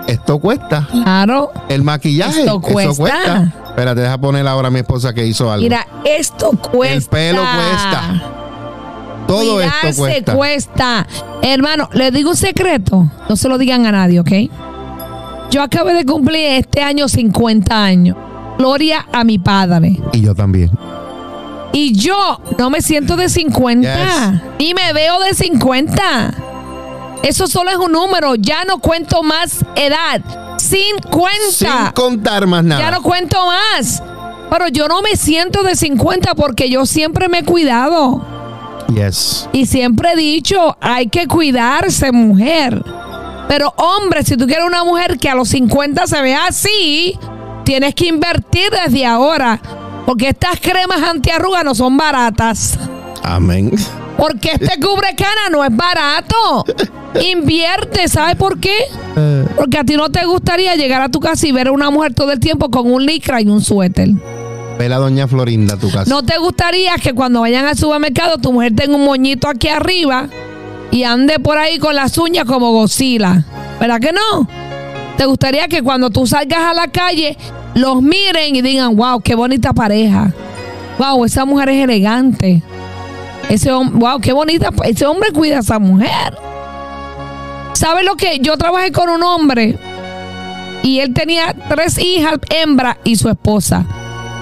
Esto 0.06 0.38
cuesta. 0.38 0.86
Claro. 0.90 1.50
El 1.68 1.82
maquillaje. 1.82 2.40
Esto 2.40 2.60
Eso 2.64 2.72
cuesta. 2.72 2.94
cuesta. 2.96 3.52
Espérate, 3.68 4.00
deja 4.00 4.18
poner 4.18 4.46
ahora 4.46 4.68
a 4.68 4.70
mi 4.70 4.78
esposa 4.78 5.12
que 5.12 5.26
hizo 5.26 5.50
algo. 5.50 5.62
Mira, 5.62 5.86
esto 6.04 6.50
cuesta. 6.52 7.10
pelo 7.10 7.42
cuesta. 7.42 8.22
Todo 9.26 9.60
esto 9.60 9.88
cuesta. 9.96 10.34
cuesta. 10.34 11.06
Hermano, 11.42 11.88
les 11.92 12.12
digo 12.12 12.30
un 12.30 12.36
secreto. 12.36 13.10
No 13.28 13.36
se 13.36 13.48
lo 13.48 13.58
digan 13.58 13.84
a 13.86 13.92
nadie, 13.92 14.20
¿ok? 14.20 14.30
Yo 15.50 15.62
acabé 15.62 15.94
de 15.94 16.04
cumplir 16.04 16.52
este 16.52 16.82
año 16.82 17.08
50 17.08 17.84
años. 17.84 18.16
Gloria 18.58 19.06
a 19.12 19.24
mi 19.24 19.38
padre. 19.38 20.00
Y 20.12 20.22
yo 20.22 20.34
también. 20.34 20.70
Y 21.72 21.92
yo 21.94 22.40
no 22.58 22.70
me 22.70 22.80
siento 22.80 23.16
de 23.16 23.28
50. 23.28 24.42
Y 24.58 24.72
me 24.74 24.92
veo 24.92 25.20
de 25.20 25.34
50. 25.34 26.34
Eso 27.22 27.46
solo 27.46 27.70
es 27.70 27.76
un 27.76 27.92
número. 27.92 28.34
Ya 28.34 28.64
no 28.64 28.78
cuento 28.78 29.22
más 29.22 29.64
edad. 29.74 30.20
50. 30.58 31.30
Sin 31.50 31.92
contar 31.94 32.46
más 32.46 32.64
nada. 32.64 32.80
Ya 32.80 32.90
no 32.90 33.02
cuento 33.02 33.38
más. 33.46 34.02
Pero 34.50 34.68
yo 34.68 34.88
no 34.88 35.02
me 35.02 35.16
siento 35.16 35.62
de 35.62 35.74
50 35.74 36.34
porque 36.34 36.70
yo 36.70 36.86
siempre 36.86 37.28
me 37.28 37.38
he 37.38 37.44
cuidado. 37.44 38.24
Yes. 38.94 39.48
Y 39.52 39.66
siempre 39.66 40.12
he 40.12 40.16
dicho, 40.16 40.76
hay 40.80 41.08
que 41.08 41.26
cuidarse, 41.26 42.12
mujer. 42.12 42.82
Pero 43.48 43.72
hombre, 43.76 44.22
si 44.24 44.36
tú 44.36 44.46
quieres 44.46 44.64
una 44.66 44.84
mujer 44.84 45.18
que 45.18 45.28
a 45.28 45.34
los 45.34 45.48
50 45.48 46.06
se 46.06 46.22
vea 46.22 46.46
así, 46.46 47.18
tienes 47.64 47.94
que 47.94 48.06
invertir 48.06 48.70
desde 48.70 49.04
ahora. 49.06 49.60
Porque 50.04 50.28
estas 50.28 50.60
cremas 50.60 51.02
antiarrugas 51.02 51.64
no 51.64 51.74
son 51.74 51.96
baratas. 51.96 52.78
Amén. 53.22 53.72
Porque 54.16 54.52
este 54.52 54.80
cubre 54.80 55.14
cana 55.14 55.50
no 55.50 55.64
es 55.64 55.74
barato. 55.74 56.64
Invierte, 57.20 58.08
¿sabes 58.08 58.36
por 58.36 58.58
qué? 58.58 58.76
Eh. 59.16 59.44
Porque 59.56 59.78
a 59.78 59.84
ti 59.84 59.96
no 59.96 60.10
te 60.10 60.24
gustaría 60.24 60.74
llegar 60.76 61.02
a 61.02 61.08
tu 61.08 61.20
casa 61.20 61.46
y 61.46 61.52
ver 61.52 61.68
a 61.68 61.72
una 61.72 61.90
mujer 61.90 62.14
todo 62.14 62.32
el 62.32 62.40
tiempo 62.40 62.70
con 62.70 62.90
un 62.90 63.04
licra 63.04 63.40
y 63.40 63.46
un 63.46 63.60
suéter. 63.60 64.10
Ve 64.78 64.88
la 64.88 64.98
doña 64.98 65.26
Florinda 65.26 65.74
a 65.74 65.78
tu 65.78 65.90
casa. 65.90 66.04
¿No 66.08 66.22
te 66.22 66.38
gustaría 66.38 66.96
que 66.96 67.14
cuando 67.14 67.40
vayan 67.40 67.64
al 67.64 67.76
supermercado 67.76 68.38
tu 68.38 68.52
mujer 68.52 68.74
tenga 68.74 68.96
un 68.96 69.04
moñito 69.04 69.48
aquí 69.48 69.68
arriba 69.68 70.28
y 70.90 71.04
ande 71.04 71.38
por 71.38 71.56
ahí 71.56 71.78
con 71.78 71.94
las 71.94 72.18
uñas 72.18 72.44
como 72.44 72.72
Godzilla? 72.72 73.44
¿Verdad 73.80 74.00
que 74.00 74.12
no? 74.12 74.48
¿Te 75.16 75.24
gustaría 75.24 75.68
que 75.68 75.82
cuando 75.82 76.10
tú 76.10 76.26
salgas 76.26 76.60
a 76.60 76.74
la 76.74 76.88
calle 76.88 77.38
los 77.74 78.02
miren 78.02 78.56
y 78.56 78.62
digan, 78.62 78.96
wow, 78.96 79.20
qué 79.20 79.34
bonita 79.34 79.72
pareja? 79.72 80.32
Wow, 80.98 81.24
esa 81.24 81.44
mujer 81.44 81.70
es 81.70 81.84
elegante. 81.84 82.62
Ese 83.48 83.70
hombre, 83.70 83.98
wow, 83.98 84.20
qué 84.20 84.32
bonita. 84.32 84.70
Ese 84.84 85.06
hombre 85.06 85.30
cuida 85.32 85.58
a 85.58 85.60
esa 85.60 85.78
mujer. 85.78 86.36
¿Sabes 87.74 88.04
lo 88.04 88.16
que? 88.16 88.38
Yo 88.40 88.56
trabajé 88.56 88.90
con 88.90 89.08
un 89.10 89.22
hombre 89.22 89.78
y 90.82 91.00
él 91.00 91.12
tenía 91.14 91.54
tres 91.68 91.98
hijas, 91.98 92.38
hembra 92.48 92.98
y 93.04 93.16
su 93.16 93.28
esposa. 93.28 93.84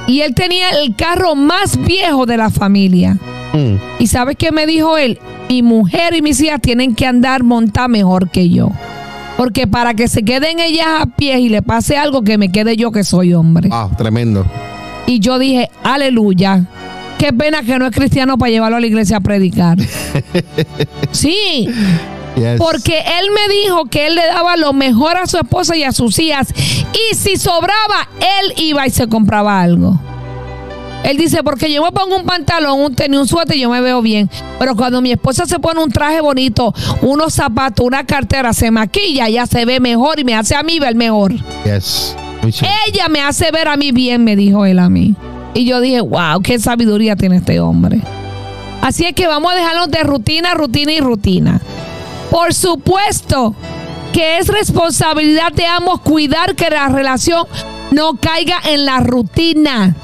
Y 0.07 0.21
él 0.21 0.35
tenía 0.35 0.69
el 0.71 0.95
carro 0.95 1.35
más 1.35 1.79
viejo 1.79 2.27
de 2.27 2.37
la 2.37 2.51
familia. 2.51 3.17
Mm. 3.55 3.77
¿Y 3.99 4.07
sabes 4.09 4.37
qué 4.37 4.53
me 4.53 4.67
dijo 4.67 4.99
él? 4.99 5.19
Mi 5.49 5.63
mujer 5.63 6.15
y 6.15 6.23
mis 6.23 6.41
hijas 6.41 6.61
tienen 6.61 6.95
que 6.95 7.07
andar 7.07 7.43
montar 7.45 7.89
mejor 7.89 8.29
que 8.31 8.51
yo. 8.51 8.71
Porque 9.37 9.67
para 9.67 9.95
que 9.95 10.07
se 10.07 10.23
queden 10.23 10.61
ellas 10.61 10.87
a 11.01 11.07
pie 11.07 11.41
y 11.41 11.49
le 11.49 11.63
pase 11.63 11.97
algo, 11.97 12.23
que 12.23 12.39
me 12.39 12.53
quede 12.53 12.77
yo 12.77 12.93
que 12.93 13.05
soy 13.05 13.35
hombre. 13.35 13.69
Ah, 13.73 13.89
tremendo. 13.97 14.45
Y 15.07 15.21
yo 15.21 15.39
dije, 15.39 15.71
aleluya. 15.83 16.65
Qué 17.19 17.33
pena 17.33 17.63
que 17.63 17.79
no 17.79 17.87
es 17.87 17.93
cristiano 17.93 18.37
para 18.37 18.51
llevarlo 18.51 18.77
a 18.77 18.81
la 18.81 18.87
iglesia 18.87 19.19
a 19.19 19.21
predicar. 19.21 19.79
sí. 21.13 21.69
Porque 22.59 22.99
él 22.99 23.29
me 23.31 23.55
dijo 23.55 23.85
que 23.87 24.07
él 24.07 24.17
le 24.17 24.27
daba 24.27 24.57
lo 24.57 24.73
mejor 24.73 25.17
a 25.17 25.27
su 25.27 25.37
esposa 25.39 25.77
y 25.77 25.85
a 25.85 25.93
sus 25.93 26.19
hijas. 26.19 26.49
Y 26.93 27.15
si 27.15 27.37
sobraba, 27.37 28.09
él 28.19 28.55
iba 28.57 28.87
y 28.87 28.91
se 28.91 29.07
compraba 29.09 29.61
algo. 29.61 29.99
Él 31.05 31.19
dice, 31.19 31.43
porque 31.45 31.71
yo 31.71 31.85
me 31.85 31.93
pongo 31.93 32.17
un 32.17 32.25
pantalón, 32.25 32.81
un 32.81 32.95
tenis, 32.95 33.21
un 33.21 33.29
suéter 33.29 33.57
y 33.57 33.61
yo 33.61 33.71
me 33.71 33.83
veo 33.83 34.01
bien. 34.01 34.31
Pero 34.59 34.75
cuando 34.75 35.03
mi 35.03 35.13
esposa 35.13 35.45
se 35.45 35.59
pone 35.59 35.83
un 35.83 35.91
traje 35.91 36.21
bonito, 36.23 36.75
unos 37.03 37.35
zapatos, 37.35 37.87
una 37.87 38.05
cartera, 38.05 38.55
se 38.55 38.71
maquilla, 38.71 39.29
ya 39.29 39.47
se 39.47 39.67
ve 39.67 39.81
mejor 39.81 40.19
y 40.19 40.25
me 40.25 40.35
hace 40.35 40.55
a 40.55 40.63
mí 40.63 40.79
ver 40.81 40.95
mejor. 40.95 41.35
Ella 42.43 43.09
me 43.11 43.21
hace 43.21 43.51
ver 43.51 43.69
a 43.69 43.77
mí 43.77 43.93
bien, 43.93 44.25
me 44.25 44.35
dijo 44.35 44.65
él 44.65 44.79
a 44.79 44.89
mí. 44.89 45.15
Y 45.55 45.65
yo 45.65 45.81
dije, 45.81 46.01
wow, 46.01 46.43
qué 46.43 46.59
sabiduría 46.59 47.17
tiene 47.17 47.37
este 47.37 47.61
hombre. 47.61 48.01
Así 48.83 49.07
es 49.07 49.15
que 49.15 49.27
vamos 49.27 49.53
a 49.53 49.57
dejarnos 49.57 49.91
de 49.91 50.03
rutina, 50.03 50.53
rutina 50.55 50.93
y 50.93 51.01
rutina. 51.01 51.61
Por 52.31 52.53
supuesto 52.53 53.55
que 54.13 54.39
es 54.39 54.49
responsabilidad 54.49 55.53
de 55.53 55.67
ambos 55.67 56.01
cuidar 56.01 56.55
que 56.55 56.69
la 56.69 56.89
relación 56.89 57.47
no 57.93 58.15
caiga 58.15 58.57
en 58.65 58.85
la 58.85 59.01
rutina. 59.01 59.95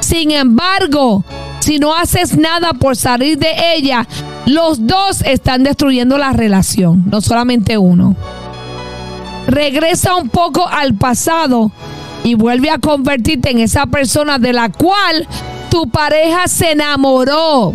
Sin 0.00 0.30
embargo, 0.30 1.24
si 1.58 1.78
no 1.78 1.94
haces 1.94 2.36
nada 2.36 2.72
por 2.72 2.96
salir 2.96 3.38
de 3.38 3.74
ella, 3.74 4.06
los 4.46 4.86
dos 4.86 5.22
están 5.22 5.62
destruyendo 5.62 6.18
la 6.18 6.32
relación, 6.32 7.04
no 7.10 7.20
solamente 7.20 7.76
uno. 7.76 8.16
Regresa 9.46 10.16
un 10.16 10.28
poco 10.28 10.66
al 10.66 10.94
pasado 10.94 11.70
y 12.24 12.34
vuelve 12.34 12.70
a 12.70 12.78
convertirte 12.78 13.50
en 13.50 13.58
esa 13.58 13.86
persona 13.86 14.38
de 14.38 14.52
la 14.52 14.70
cual 14.70 15.26
tu 15.70 15.88
pareja 15.88 16.48
se 16.48 16.72
enamoró. 16.72 17.72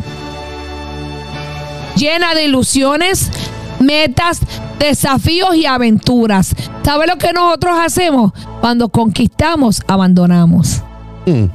Llena 1.96 2.34
de 2.34 2.46
ilusiones, 2.46 3.32
metas, 3.80 4.41
desafíos 4.80 5.56
y 5.56 5.66
aventuras. 5.66 6.54
¿Sabe 6.84 7.08
lo 7.08 7.18
que 7.18 7.34
nosotros 7.34 7.78
hacemos? 7.80 8.34
Cuando 8.62 8.89
conquistamos, 8.89 9.82
abandonamos. 9.88 10.82
Mm. 11.26 11.46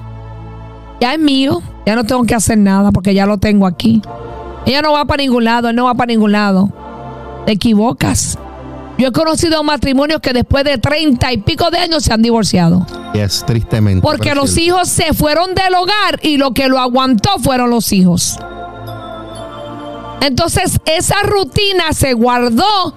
Ya 1.01 1.15
es 1.15 1.21
mío, 1.21 1.63
ya 1.87 1.95
no 1.95 2.05
tengo 2.05 2.25
que 2.25 2.35
hacer 2.35 2.59
nada 2.59 2.91
porque 2.93 3.15
ya 3.15 3.27
lo 3.27 3.39
tengo 3.39 3.67
aquí. 3.67 4.03
Ella 4.67 4.83
no 4.83 4.93
va 4.93 5.05
para 5.05 5.23
ningún 5.23 5.45
lado, 5.45 5.69
él 5.69 5.77
no 5.77 5.85
va 5.85 5.95
para 5.95 6.13
ningún 6.13 6.33
lado. 6.33 6.71
Te 7.47 7.53
equivocas. 7.53 8.39
Yo 9.01 9.09
he 9.09 9.13
conocido 9.13 9.65
matrimonios 9.65 10.21
que 10.21 10.35
después 10.35 10.63
de 10.63 10.77
treinta 10.77 11.33
y 11.33 11.39
pico 11.39 11.71
de 11.71 11.79
años 11.79 12.05
se 12.05 12.13
han 12.13 12.21
divorciado. 12.21 12.87
Es 13.15 13.43
tristemente. 13.47 14.03
Porque 14.03 14.35
los 14.35 14.59
hijos 14.59 14.91
se 14.91 15.15
fueron 15.15 15.55
del 15.55 15.73
hogar 15.73 16.21
y 16.21 16.37
lo 16.37 16.53
que 16.53 16.69
lo 16.69 16.79
aguantó 16.79 17.31
fueron 17.39 17.71
los 17.71 17.95
hijos. 17.95 18.39
Entonces 20.21 20.79
esa 20.85 21.15
rutina 21.23 21.95
se 21.95 22.13
guardó 22.13 22.95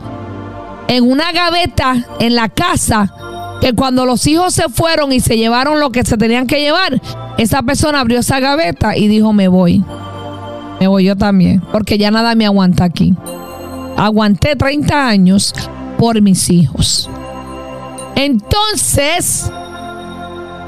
en 0.90 1.10
una 1.10 1.32
gaveta 1.32 2.06
en 2.20 2.36
la 2.36 2.50
casa 2.50 3.14
que 3.62 3.72
cuando 3.72 4.06
los 4.06 4.28
hijos 4.28 4.54
se 4.54 4.68
fueron 4.68 5.14
y 5.14 5.22
se 5.22 5.38
llevaron 5.38 5.80
lo 5.80 5.92
que 5.92 6.04
se 6.04 6.18
tenían 6.18 6.48
que 6.48 6.60
llevar, 6.60 7.02
esa 7.38 7.62
persona 7.62 8.02
abrió 8.02 8.20
esa 8.20 8.42
gaveta 8.42 8.98
y 8.98 9.08
dijo, 9.08 9.32
me 9.32 9.48
voy. 9.48 9.82
Me 10.82 10.88
voy 10.88 11.06
yo 11.06 11.16
también, 11.16 11.62
porque 11.72 11.98
ya 11.98 12.12
nada 12.12 12.36
me 12.36 12.46
aguanta 12.46 12.84
aquí. 12.84 13.14
Aguanté 13.96 14.58
30 14.58 15.08
años 15.08 15.54
por 15.98 16.22
mis 16.22 16.50
hijos. 16.50 17.10
Entonces, 18.16 19.52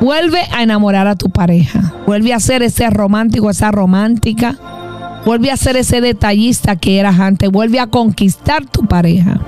vuelve 0.01 0.41
a 0.51 0.63
enamorar 0.63 1.07
a 1.07 1.15
tu 1.15 1.29
pareja. 1.29 1.93
Vuelve 2.05 2.33
a 2.33 2.39
ser 2.39 2.63
ese 2.63 2.89
romántico, 2.89 3.49
esa 3.49 3.71
romántica 3.71 4.57
Vuelve 5.25 5.49
a 5.49 5.57
ser 5.57 5.75
ese 5.75 6.01
detallista 6.01 6.75
que 6.75 6.99
eras 6.99 7.19
antes. 7.19 7.49
Vuelve 7.49 7.79
a 7.79 7.87
conquistar 7.87 8.63
tu 8.67 8.85
pareja. 8.85 9.39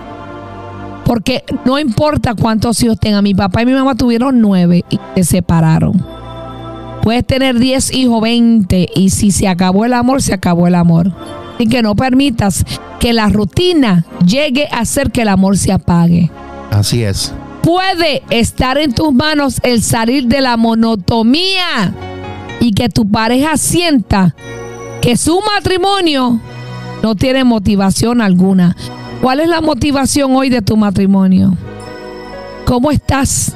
Porque 1.06 1.44
no 1.66 1.78
importa 1.78 2.34
cuántos 2.34 2.82
hijos 2.82 3.00
tenga. 3.00 3.22
Mi 3.22 3.36
papá 3.36 3.62
y 3.62 3.68
mi 3.68 3.74
mamá 3.74 3.94
tuvieron 3.94 4.42
nueve 4.42 4.84
y 4.90 5.00
se 5.16 5.24
separaron. 5.24 6.04
Puedes 7.04 7.26
tener 7.26 7.60
diez 7.60 7.94
hijos, 7.94 8.20
veinte. 8.22 8.90
Y 8.96 9.12
si 9.12 9.30
se 9.30 9.48
acabó 9.48 9.86
el 9.86 9.94
amor, 9.94 10.24
se 10.24 10.34
acabó 10.34 10.66
el 10.66 10.74
amor. 10.74 11.14
Y 11.60 11.68
que 11.68 11.82
no 11.82 11.96
permitas 11.96 12.66
que 13.00 13.14
la 13.14 13.30
rutina 13.30 14.06
llegue 14.26 14.68
a 14.72 14.80
hacer 14.80 15.12
que 15.12 15.24
el 15.24 15.28
amor 15.28 15.58
se 15.58 15.72
apague. 15.72 16.32
Así 16.72 17.04
es. 17.04 17.34
Puede 17.62 18.24
estar 18.30 18.78
en 18.78 18.94
tus 18.94 19.14
manos 19.14 19.60
el 19.64 19.82
salir 19.82 20.28
de 20.28 20.42
la 20.42 20.56
monotomía 20.58 21.94
y 22.60 22.74
que 22.74 22.90
tu 22.90 23.10
pareja 23.10 23.58
sienta 23.58 24.36
que 25.02 25.18
su 25.18 25.40
matrimonio 25.42 26.40
no 27.04 27.16
tiene 27.16 27.44
motivación 27.44 28.22
alguna. 28.22 28.76
¿Cuál 29.22 29.40
es 29.40 29.50
la 29.50 29.62
motivación 29.62 30.36
hoy 30.36 30.50
de 30.50 30.62
tu 30.62 30.78
matrimonio? 30.78 31.56
¿Cómo 32.66 32.92
estás? 32.92 33.54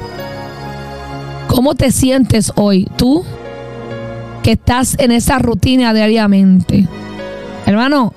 ¿Cómo 1.47 1.75
te 1.75 1.91
sientes 1.91 2.51
hoy? 2.55 2.87
Tú 2.95 3.23
que 4.41 4.53
estás 4.53 4.95
en 4.99 5.11
esa 5.11 5.37
rutina 5.39 5.93
diariamente. 5.93 6.87
Hermano, 7.65 8.13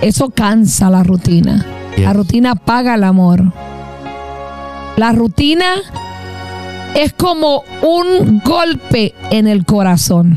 eso 0.00 0.30
cansa 0.30 0.90
la 0.90 1.02
rutina. 1.02 1.64
La 1.96 2.12
rutina 2.12 2.54
paga 2.54 2.94
el 2.94 3.04
amor. 3.04 3.52
La 4.96 5.12
rutina 5.12 5.74
es 6.94 7.12
como 7.12 7.64
un 7.82 8.40
golpe 8.44 9.14
en 9.30 9.46
el 9.46 9.64
corazón 9.64 10.36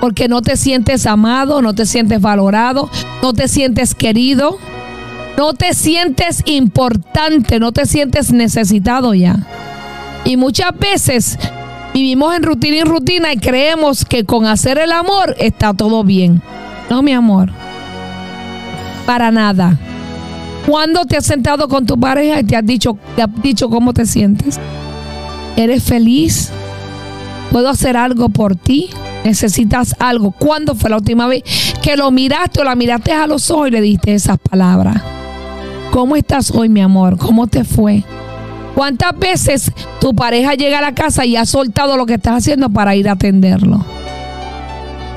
porque 0.00 0.28
no 0.28 0.42
te 0.42 0.56
sientes 0.56 1.06
amado, 1.06 1.62
no 1.62 1.74
te 1.74 1.86
sientes 1.86 2.20
valorado, 2.20 2.90
no 3.22 3.34
te 3.34 3.46
sientes 3.48 3.94
querido, 3.94 4.58
no 5.36 5.52
te 5.52 5.74
sientes 5.74 6.42
importante, 6.46 7.60
no 7.60 7.72
te 7.72 7.86
sientes 7.86 8.32
necesitado 8.32 9.14
ya. 9.14 9.36
Y 10.24 10.36
muchas 10.36 10.76
veces 10.78 11.38
vivimos 11.92 12.34
en 12.34 12.42
rutina 12.42 12.76
y 12.76 12.82
rutina 12.82 13.32
y 13.32 13.36
creemos 13.36 14.04
que 14.04 14.24
con 14.24 14.46
hacer 14.46 14.78
el 14.78 14.92
amor 14.92 15.36
está 15.38 15.74
todo 15.74 16.02
bien. 16.02 16.42
No, 16.90 17.02
mi 17.02 17.12
amor. 17.12 17.50
Para 19.06 19.30
nada. 19.30 19.78
¿Cuándo 20.66 21.04
te 21.04 21.16
has 21.16 21.24
sentado 21.24 21.68
con 21.68 21.86
tu 21.86 21.98
pareja 21.98 22.40
y 22.40 22.44
te 22.44 22.56
has 22.56 22.66
dicho, 22.66 22.98
dicho 23.42 23.70
cómo 23.70 23.94
te 23.94 24.04
sientes? 24.06 24.58
¿Eres 25.56 25.84
feliz? 25.84 26.50
¿Puedo 27.52 27.68
hacer 27.68 27.96
algo 27.96 28.28
por 28.28 28.56
ti? 28.56 28.90
¿Necesitas 29.24 29.94
algo? 30.00 30.32
¿Cuándo 30.32 30.74
fue 30.74 30.90
la 30.90 30.96
última 30.96 31.28
vez 31.28 31.44
que 31.80 31.96
lo 31.96 32.10
miraste 32.10 32.60
o 32.60 32.64
la 32.64 32.74
miraste 32.74 33.12
a 33.12 33.28
los 33.28 33.50
ojos 33.50 33.68
y 33.68 33.70
le 33.70 33.80
diste 33.80 34.14
esas 34.14 34.38
palabras? 34.38 35.00
¿Cómo 35.92 36.16
estás 36.16 36.50
hoy, 36.50 36.68
mi 36.68 36.80
amor? 36.80 37.18
¿Cómo 37.18 37.46
te 37.46 37.64
fue? 37.64 38.02
¿Cuántas 38.74 39.16
veces 39.18 39.72
tu 40.00 40.14
pareja 40.14 40.54
llega 40.54 40.78
a 40.78 40.82
la 40.82 40.94
casa 40.94 41.24
y 41.24 41.36
ha 41.36 41.46
soltado 41.46 41.96
lo 41.96 42.06
que 42.06 42.14
estás 42.14 42.38
haciendo 42.38 42.70
para 42.70 42.96
ir 42.96 43.08
a 43.08 43.12
atenderlo? 43.12 43.84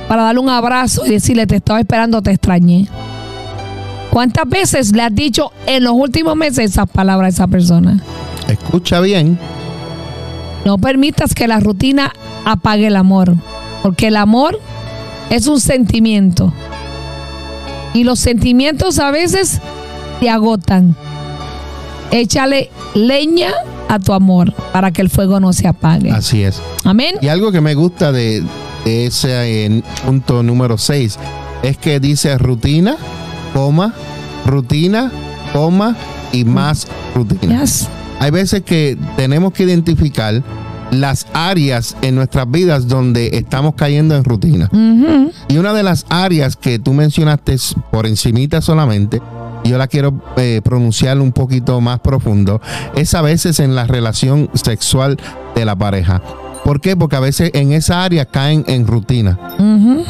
Para 0.07 0.23
darle 0.23 0.41
un 0.41 0.49
abrazo 0.49 1.05
y 1.05 1.11
decirle, 1.11 1.47
te 1.47 1.55
estaba 1.55 1.79
esperando, 1.79 2.21
te 2.21 2.31
extrañé. 2.31 2.87
¿Cuántas 4.11 4.47
veces 4.47 4.91
le 4.93 5.01
has 5.01 5.15
dicho 5.15 5.51
en 5.65 5.83
los 5.83 5.93
últimos 5.93 6.35
meses 6.35 6.71
esas 6.71 6.89
palabras 6.89 7.27
a 7.27 7.29
esa 7.29 7.47
persona? 7.47 7.99
Escucha 8.47 8.99
bien. 8.99 9.39
No 10.65 10.77
permitas 10.77 11.33
que 11.33 11.47
la 11.47 11.59
rutina 11.59 12.13
apague 12.45 12.87
el 12.87 12.95
amor, 12.95 13.35
porque 13.81 14.07
el 14.07 14.17
amor 14.17 14.59
es 15.29 15.47
un 15.47 15.59
sentimiento. 15.59 16.53
Y 17.93 18.03
los 18.03 18.19
sentimientos 18.19 18.99
a 18.99 19.11
veces 19.11 19.59
te 20.19 20.29
agotan. 20.29 20.95
Échale 22.13 22.69
leña 22.93 23.49
a 23.89 23.97
tu 23.97 24.13
amor 24.13 24.53
para 24.71 24.91
que 24.91 25.01
el 25.01 25.09
fuego 25.09 25.39
no 25.39 25.51
se 25.51 25.67
apague. 25.67 26.11
Así 26.11 26.43
es. 26.43 26.61
Amén. 26.83 27.15
Y 27.21 27.27
algo 27.27 27.51
que 27.51 27.59
me 27.59 27.73
gusta 27.73 28.11
de, 28.11 28.43
de 28.85 29.07
ese 29.07 29.65
eh, 29.65 29.81
punto 30.05 30.43
número 30.43 30.77
6 30.77 31.17
es 31.63 31.77
que 31.77 31.99
dice 31.99 32.37
rutina, 32.37 32.97
coma, 33.51 33.95
rutina, 34.45 35.11
coma 35.53 35.97
y 36.31 36.45
más 36.45 36.87
rutina. 37.15 37.61
Yes. 37.61 37.87
Hay 38.19 38.29
veces 38.29 38.61
que 38.61 38.95
tenemos 39.17 39.51
que 39.51 39.63
identificar 39.63 40.43
las 40.91 41.25
áreas 41.33 41.97
en 42.03 42.13
nuestras 42.13 42.49
vidas 42.49 42.87
donde 42.87 43.31
estamos 43.33 43.73
cayendo 43.75 44.15
en 44.15 44.23
rutina. 44.23 44.69
Y 45.47 45.57
una 45.57 45.73
de 45.73 45.81
las 45.81 46.05
áreas 46.09 46.55
que 46.55 46.77
tú 46.77 46.93
mencionaste 46.93 47.57
por 47.91 48.05
encimita 48.05 48.61
solamente, 48.61 49.19
yo 49.63 49.77
la 49.77 49.87
quiero 49.87 50.13
eh, 50.37 50.61
pronunciar 50.63 51.19
un 51.19 51.31
poquito 51.31 51.79
más 51.81 51.99
profundo, 51.99 52.61
es 52.95 53.13
a 53.13 53.21
veces 53.21 53.59
en 53.59 53.75
la 53.75 53.85
relación 53.85 54.49
sexual 54.53 55.17
de 55.55 55.65
la 55.65 55.75
pareja. 55.75 56.21
¿Por 56.63 56.79
qué? 56.79 56.95
Porque 56.95 57.15
a 57.15 57.19
veces 57.19 57.51
en 57.53 57.73
esa 57.73 58.03
área 58.03 58.25
caen 58.25 58.63
en 58.67 58.87
rutina. 58.87 59.37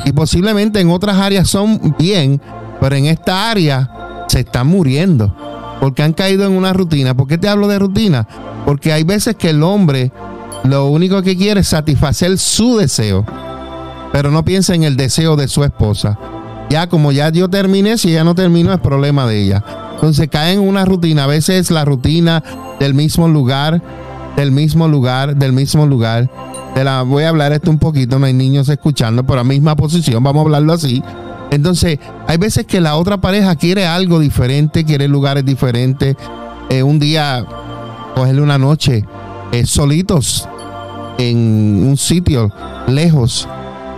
Y 0.06 0.12
posiblemente 0.12 0.80
en 0.80 0.92
otras 0.92 1.18
áreas 1.18 1.50
son 1.50 1.96
bien, 1.98 2.40
pero 2.80 2.96
en 2.96 3.06
esta 3.06 3.50
área 3.50 4.26
se 4.28 4.42
están 4.42 4.68
muriendo. 4.68 5.36
Porque 5.80 6.04
han 6.04 6.14
caído 6.14 6.46
en 6.46 6.54
una 6.54 6.72
rutina. 6.72 7.16
¿Por 7.16 7.28
qué 7.28 7.38
te 7.38 7.50
hablo 7.50 7.68
de 7.68 7.80
rutina? 7.80 8.28
Porque 8.66 8.94
hay 8.94 9.04
veces 9.04 9.36
que 9.36 9.50
el 9.50 9.64
hombre 9.64 10.12
lo 10.64 10.88
único 10.88 11.22
que 11.22 11.36
quiere 11.36 11.62
es 11.62 11.68
satisfacer 11.68 12.38
su 12.38 12.78
deseo, 12.78 13.26
pero 14.14 14.32
no 14.32 14.46
piensa 14.46 14.76
en 14.76 14.84
el 14.84 14.96
deseo 14.96 15.36
de 15.36 15.48
su 15.48 15.64
esposa. 15.64 16.18
Ya 16.70 16.88
como 16.88 17.12
ya 17.12 17.30
yo 17.30 17.50
terminé, 17.50 17.98
si 17.98 18.10
ella 18.10 18.24
no 18.24 18.36
terminó 18.36 18.74
es 18.74 18.80
problema 18.80 19.28
de 19.28 19.44
ella. 19.44 19.64
Entonces 19.96 20.28
cae 20.30 20.54
en 20.54 20.60
una 20.60 20.86
rutina. 20.86 21.26
A 21.26 21.28
veces 21.28 21.58
es 21.58 21.72
la 21.72 21.86
rutina 21.86 22.44
del 22.80 22.94
mismo 22.94 23.28
lugar, 23.28 23.82
del 24.36 24.52
mismo 24.52 24.88
lugar, 24.88 25.36
del 25.36 25.54
mismo 25.54 25.86
lugar. 25.86 26.30
De 26.76 26.84
la, 26.84 27.04
voy 27.04 27.24
a 27.24 27.30
hablar 27.30 27.54
esto 27.54 27.70
un 27.70 27.78
poquito, 27.78 28.18
no 28.18 28.26
hay 28.26 28.34
niños 28.34 28.68
escuchando, 28.68 29.24
pero 29.26 29.42
a 29.42 29.44
misma 29.44 29.76
posición, 29.76 30.24
vamos 30.24 30.42
a 30.42 30.46
hablarlo 30.46 30.74
así. 30.74 31.04
Entonces, 31.52 32.00
hay 32.28 32.38
veces 32.38 32.66
que 32.66 32.82
la 32.82 32.96
otra 32.96 33.22
pareja 33.22 33.56
quiere 33.56 33.86
algo 33.86 34.20
diferente, 34.20 34.84
quiere 34.84 35.08
lugares 35.08 35.46
diferentes. 35.46 36.16
Eh, 36.70 36.82
un 36.82 36.98
día, 36.98 37.46
cogerle 38.16 38.42
una 38.42 38.58
noche 38.58 39.06
eh, 39.52 39.66
solitos 39.68 40.50
en 41.20 41.86
un 41.88 41.96
sitio 41.96 42.52
lejos, 42.88 43.48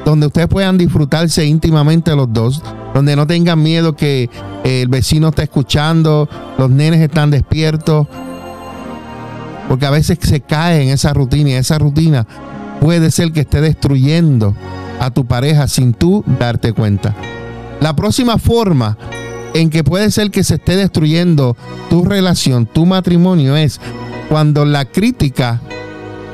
donde 0.05 0.27
ustedes 0.27 0.47
puedan 0.47 0.77
disfrutarse 0.77 1.45
íntimamente 1.45 2.15
los 2.15 2.31
dos, 2.31 2.61
donde 2.93 3.15
no 3.15 3.25
tengan 3.27 3.61
miedo 3.61 3.95
que 3.95 4.29
eh, 4.63 4.81
el 4.83 4.87
vecino 4.87 5.29
está 5.29 5.43
escuchando, 5.43 6.29
los 6.57 6.69
nenes 6.69 7.01
están 7.01 7.31
despiertos, 7.31 8.07
porque 9.67 9.87
a 9.87 9.89
veces 9.89 10.19
se 10.21 10.41
cae 10.41 10.83
en 10.83 10.89
esa 10.89 11.11
rutina 11.11 11.49
y 11.49 11.53
esa 11.53 11.79
rutina 11.79 12.27
puede 12.79 13.09
ser 13.09 13.31
que 13.31 13.41
esté 13.41 13.61
destruyendo 13.61 14.55
a 14.99 15.09
tu 15.09 15.25
pareja 15.25 15.67
sin 15.67 15.93
tú 15.93 16.23
darte 16.39 16.71
cuenta. 16.71 17.15
La 17.81 17.95
próxima 17.95 18.37
forma 18.37 18.97
en 19.55 19.69
que 19.69 19.83
puede 19.83 20.11
ser 20.11 20.31
que 20.31 20.43
se 20.43 20.55
esté 20.55 20.75
destruyendo 20.75 21.57
tu 21.89 22.05
relación, 22.05 22.65
tu 22.65 22.85
matrimonio, 22.85 23.55
es 23.55 23.81
cuando 24.29 24.65
la 24.65 24.85
crítica 24.85 25.61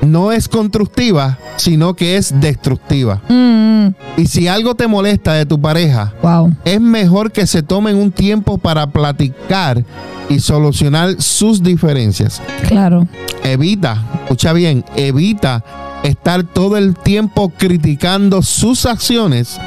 no 0.02 0.32
es 0.32 0.48
constructiva, 0.48 1.38
sino 1.58 1.94
que 1.96 2.18
es 2.18 2.40
destructiva. 2.42 3.22
Mm, 3.30 3.90
Y 4.18 4.26
si 4.28 4.48
algo 4.48 4.76
te 4.76 4.88
molesta 4.88 5.34
de 5.34 5.46
tu 5.46 5.60
pareja, 5.62 6.14
wow. 6.22 6.56
es 6.66 6.80
mejor 6.82 7.32
que 7.32 7.46
se 7.48 7.62
tomen 7.64 7.96
un 7.98 8.12
tiempo 8.12 8.58
para 8.58 8.88
platicar 8.88 9.84
y 10.30 10.40
solucionar 10.40 11.22
sus 11.22 11.62
diferencias. 11.62 12.42
Claro. 12.68 13.08
Evita, 13.44 14.04
escucha 14.24 14.54
bien, 14.54 14.84
evita 14.96 15.64
estar 16.04 16.44
todo 16.44 16.78
el 16.78 16.96
tiempo 16.96 17.52
criticando 17.58 18.42
sus 18.42 18.86
acciones. 18.86 19.60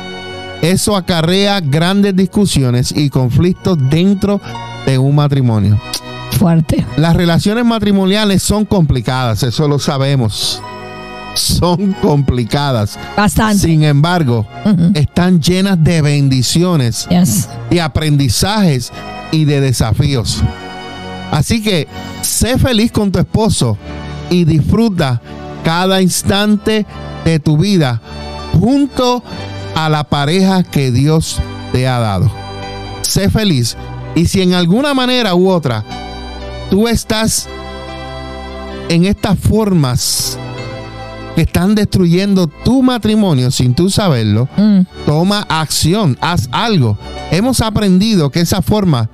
Eso 0.62 0.96
acarrea 0.96 1.60
grandes 1.60 2.16
discusiones 2.16 2.92
y 2.96 3.10
conflictos 3.10 3.76
dentro 3.90 4.40
de 4.86 4.96
un 4.98 5.14
matrimonio. 5.16 5.78
Fuerte. 6.38 6.84
Las 6.96 7.14
relaciones 7.16 7.64
matrimoniales 7.64 8.42
son 8.42 8.64
complicadas, 8.64 9.42
eso 9.42 9.68
lo 9.68 9.78
sabemos. 9.78 10.60
Son 11.34 11.92
complicadas. 12.00 12.98
Bastante. 13.16 13.58
Sin 13.66 13.82
embargo, 13.82 14.46
están 14.94 15.40
llenas 15.40 15.82
de 15.82 16.00
bendiciones, 16.02 17.08
Yes. 17.08 17.48
de 17.70 17.80
aprendizajes 17.80 18.92
y 19.32 19.44
de 19.44 19.60
desafíos. 19.60 20.42
Así 21.32 21.60
que 21.62 21.88
sé 22.22 22.56
feliz 22.58 22.92
con 22.92 23.10
tu 23.10 23.18
esposo 23.18 23.76
y 24.30 24.44
disfruta 24.44 25.20
cada 25.64 26.00
instante 26.00 26.86
de 27.24 27.40
tu 27.40 27.56
vida 27.56 28.00
junto 28.60 29.22
a 29.74 29.88
la 29.88 30.04
pareja 30.04 30.62
que 30.62 30.92
Dios 30.92 31.38
te 31.72 31.88
ha 31.88 31.98
dado. 31.98 32.30
Sé 33.02 33.28
feliz 33.28 33.76
y 34.14 34.26
si 34.26 34.40
en 34.42 34.54
alguna 34.54 34.94
manera 34.94 35.34
u 35.34 35.48
otra 35.50 35.82
tú 36.70 36.88
estás 36.88 37.48
en 38.88 39.04
estas 39.06 39.38
formas 39.38 40.38
que 41.34 41.42
están 41.42 41.74
destruyendo 41.74 42.46
tu 42.46 42.82
matrimonio 42.82 43.50
sin 43.50 43.74
tú 43.74 43.90
saberlo, 43.90 44.48
Mm, 44.56 44.80
toma 45.04 45.44
acción, 45.48 46.16
haz 46.20 46.48
algo. 46.52 46.96
Hemos 47.30 47.60
aprendido 47.60 48.30
que 48.30 48.40
esa 48.40 48.62
forma, 48.62 49.08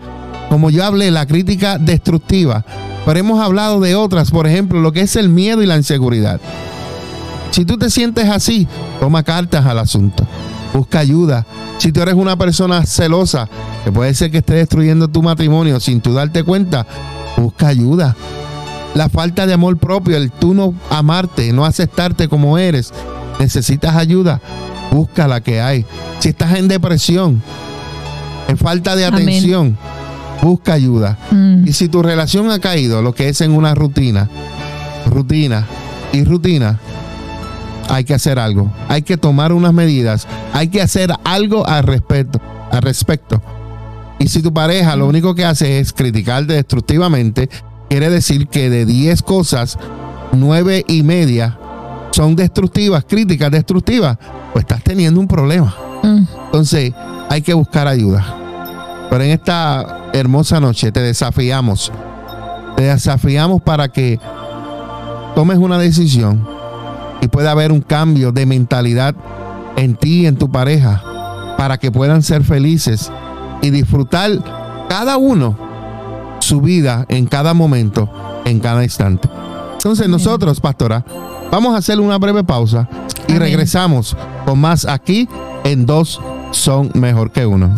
como 0.48 0.70
yo 0.70 0.84
hablé, 0.84 1.10
la 1.10 1.26
crítica 1.26 1.78
destructiva, 1.78 2.64
pero 3.06 3.18
hemos 3.18 3.40
hablado 3.40 3.80
de 3.80 3.94
otras, 3.96 4.30
por 4.30 4.46
ejemplo, 4.46 4.80
lo 4.80 4.92
que 4.92 5.00
es 5.00 5.16
el 5.16 5.30
miedo 5.30 5.62
y 5.62 5.66
la 5.66 5.76
inseguridad. 5.76 6.40
Si 7.50 7.64
tú 7.64 7.78
te 7.78 7.90
sientes 7.90 8.28
así, 8.28 8.68
toma 9.00 9.22
cartas 9.22 9.64
al 9.64 9.78
asunto, 9.78 10.26
busca 10.74 10.98
ayuda. 10.98 11.46
Si 11.78 11.90
tú 11.90 12.02
eres 12.02 12.14
una 12.14 12.36
persona 12.36 12.84
celosa, 12.84 13.48
que 13.84 13.90
puede 13.90 14.12
ser 14.12 14.30
que 14.30 14.38
esté 14.38 14.54
destruyendo 14.54 15.08
tu 15.08 15.22
matrimonio 15.22 15.80
sin 15.80 16.02
tú 16.02 16.12
darte 16.12 16.44
cuenta, 16.44 16.86
busca 17.40 17.68
ayuda. 17.68 18.16
La 18.94 19.08
falta 19.08 19.46
de 19.46 19.54
amor 19.54 19.78
propio, 19.78 20.16
el 20.16 20.30
tú 20.30 20.54
no 20.54 20.74
amarte, 20.90 21.52
no 21.52 21.64
aceptarte 21.64 22.28
como 22.28 22.58
eres, 22.58 22.92
necesitas 23.38 23.94
ayuda, 23.96 24.40
busca 24.90 25.28
la 25.28 25.40
que 25.40 25.60
hay. 25.60 25.84
Si 26.18 26.30
estás 26.30 26.56
en 26.56 26.68
depresión, 26.68 27.42
en 28.48 28.58
falta 28.58 28.96
de 28.96 29.06
Amén. 29.06 29.22
atención, 29.22 29.78
busca 30.42 30.72
ayuda. 30.72 31.18
mm. 31.30 31.68
Y 31.68 31.72
si 31.72 31.88
tu 31.88 32.02
relación 32.02 32.50
ha 32.50 32.58
caído, 32.58 33.00
lo 33.00 33.14
que 33.14 33.28
es 33.28 33.40
en 33.40 33.52
una 33.52 33.74
rutina, 33.74 34.28
rutina 35.06 35.66
y 36.12 36.24
rutina, 36.24 36.80
hay 37.88 38.04
que 38.04 38.14
hacer 38.14 38.38
algo. 38.38 38.70
Hay 38.88 39.02
que 39.02 39.16
tomar 39.16 39.52
unas 39.52 39.72
medidas. 39.72 40.26
Hay 40.52 40.68
que 40.68 40.80
hacer 40.80 41.12
algo 41.24 41.66
al 41.66 41.82
respecto. 41.84 42.40
Al 42.70 42.82
respecto. 42.82 43.42
Y 44.20 44.28
si 44.28 44.42
tu 44.42 44.52
pareja 44.52 44.94
lo 44.96 45.06
único 45.06 45.34
que 45.34 45.46
hace 45.46 45.80
es 45.80 45.94
criticarte 45.94 46.52
destructivamente, 46.52 47.48
quiere 47.88 48.10
decir 48.10 48.48
que 48.48 48.68
de 48.68 48.84
10 48.84 49.22
cosas, 49.22 49.78
9 50.32 50.84
y 50.86 51.02
media 51.02 51.58
son 52.12 52.36
destructivas, 52.36 53.04
críticas 53.08 53.50
destructivas, 53.50 54.18
pues 54.52 54.64
estás 54.64 54.84
teniendo 54.84 55.18
un 55.20 55.26
problema. 55.26 55.74
Mm. 56.02 56.24
Entonces, 56.44 56.92
hay 57.30 57.40
que 57.40 57.54
buscar 57.54 57.88
ayuda. 57.88 58.36
Pero 59.08 59.24
en 59.24 59.30
esta 59.30 60.10
hermosa 60.12 60.60
noche 60.60 60.92
te 60.92 61.00
desafiamos. 61.00 61.90
Te 62.76 62.82
desafiamos 62.82 63.62
para 63.62 63.88
que 63.88 64.20
tomes 65.34 65.56
una 65.56 65.78
decisión 65.78 66.46
y 67.22 67.28
pueda 67.28 67.52
haber 67.52 67.72
un 67.72 67.80
cambio 67.80 68.32
de 68.32 68.44
mentalidad 68.44 69.14
en 69.76 69.96
ti 69.96 70.22
y 70.22 70.26
en 70.26 70.36
tu 70.36 70.50
pareja 70.50 71.02
para 71.56 71.78
que 71.78 71.90
puedan 71.90 72.22
ser 72.22 72.44
felices 72.44 73.10
y 73.62 73.70
disfrutar 73.70 74.30
cada 74.88 75.16
uno 75.16 75.56
su 76.40 76.60
vida 76.60 77.06
en 77.08 77.26
cada 77.26 77.54
momento, 77.54 78.10
en 78.44 78.60
cada 78.60 78.82
instante. 78.82 79.28
Entonces 79.74 80.08
nosotros, 80.08 80.60
pastora, 80.60 81.04
vamos 81.50 81.74
a 81.74 81.78
hacer 81.78 82.00
una 82.00 82.18
breve 82.18 82.44
pausa 82.44 82.88
y 83.28 83.38
regresamos 83.38 84.16
con 84.44 84.58
más 84.58 84.84
aquí 84.86 85.28
en 85.64 85.86
Dos 85.86 86.20
son 86.50 86.90
mejor 86.94 87.30
que 87.30 87.46
uno. 87.46 87.74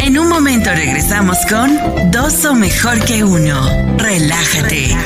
En 0.00 0.18
un 0.18 0.28
momento 0.28 0.70
regresamos 0.70 1.38
con 1.48 1.76
Dos 2.10 2.32
son 2.32 2.60
mejor 2.60 3.00
que 3.04 3.24
uno. 3.24 3.60
Relájate. 3.98 4.96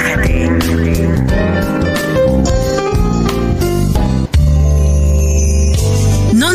No 1.85 1.90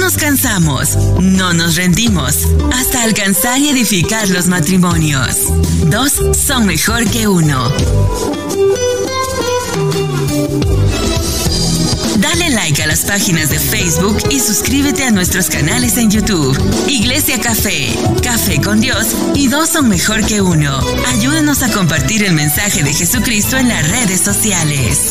nos 0.05 0.17
cansamos, 0.17 0.95
no 1.19 1.53
nos 1.53 1.77
rendimos, 1.77 2.45
hasta 2.71 3.01
alcanzar 3.01 3.59
y 3.59 3.69
edificar 3.69 4.29
los 4.29 4.45
matrimonios. 4.45 5.35
Dos 5.87 6.21
son 6.37 6.67
mejor 6.67 7.09
que 7.09 7.27
uno. 7.27 7.71
Dale 12.19 12.51
like 12.51 12.83
a 12.83 12.85
las 12.85 13.03
páginas 13.05 13.49
de 13.49 13.57
Facebook 13.57 14.15
y 14.29 14.39
suscríbete 14.39 15.05
a 15.05 15.09
nuestros 15.09 15.49
canales 15.49 15.97
en 15.97 16.11
YouTube. 16.11 16.55
Iglesia 16.87 17.41
Café, 17.41 17.97
Café 18.21 18.61
con 18.61 18.79
Dios 18.79 19.07
y 19.33 19.47
dos 19.47 19.69
son 19.69 19.89
mejor 19.89 20.23
que 20.27 20.39
uno. 20.39 20.81
Ayúdanos 21.15 21.63
a 21.63 21.71
compartir 21.71 22.23
el 22.23 22.33
mensaje 22.33 22.83
de 22.83 22.93
Jesucristo 22.93 23.57
en 23.57 23.69
las 23.69 23.89
redes 23.89 24.21
sociales. 24.21 25.09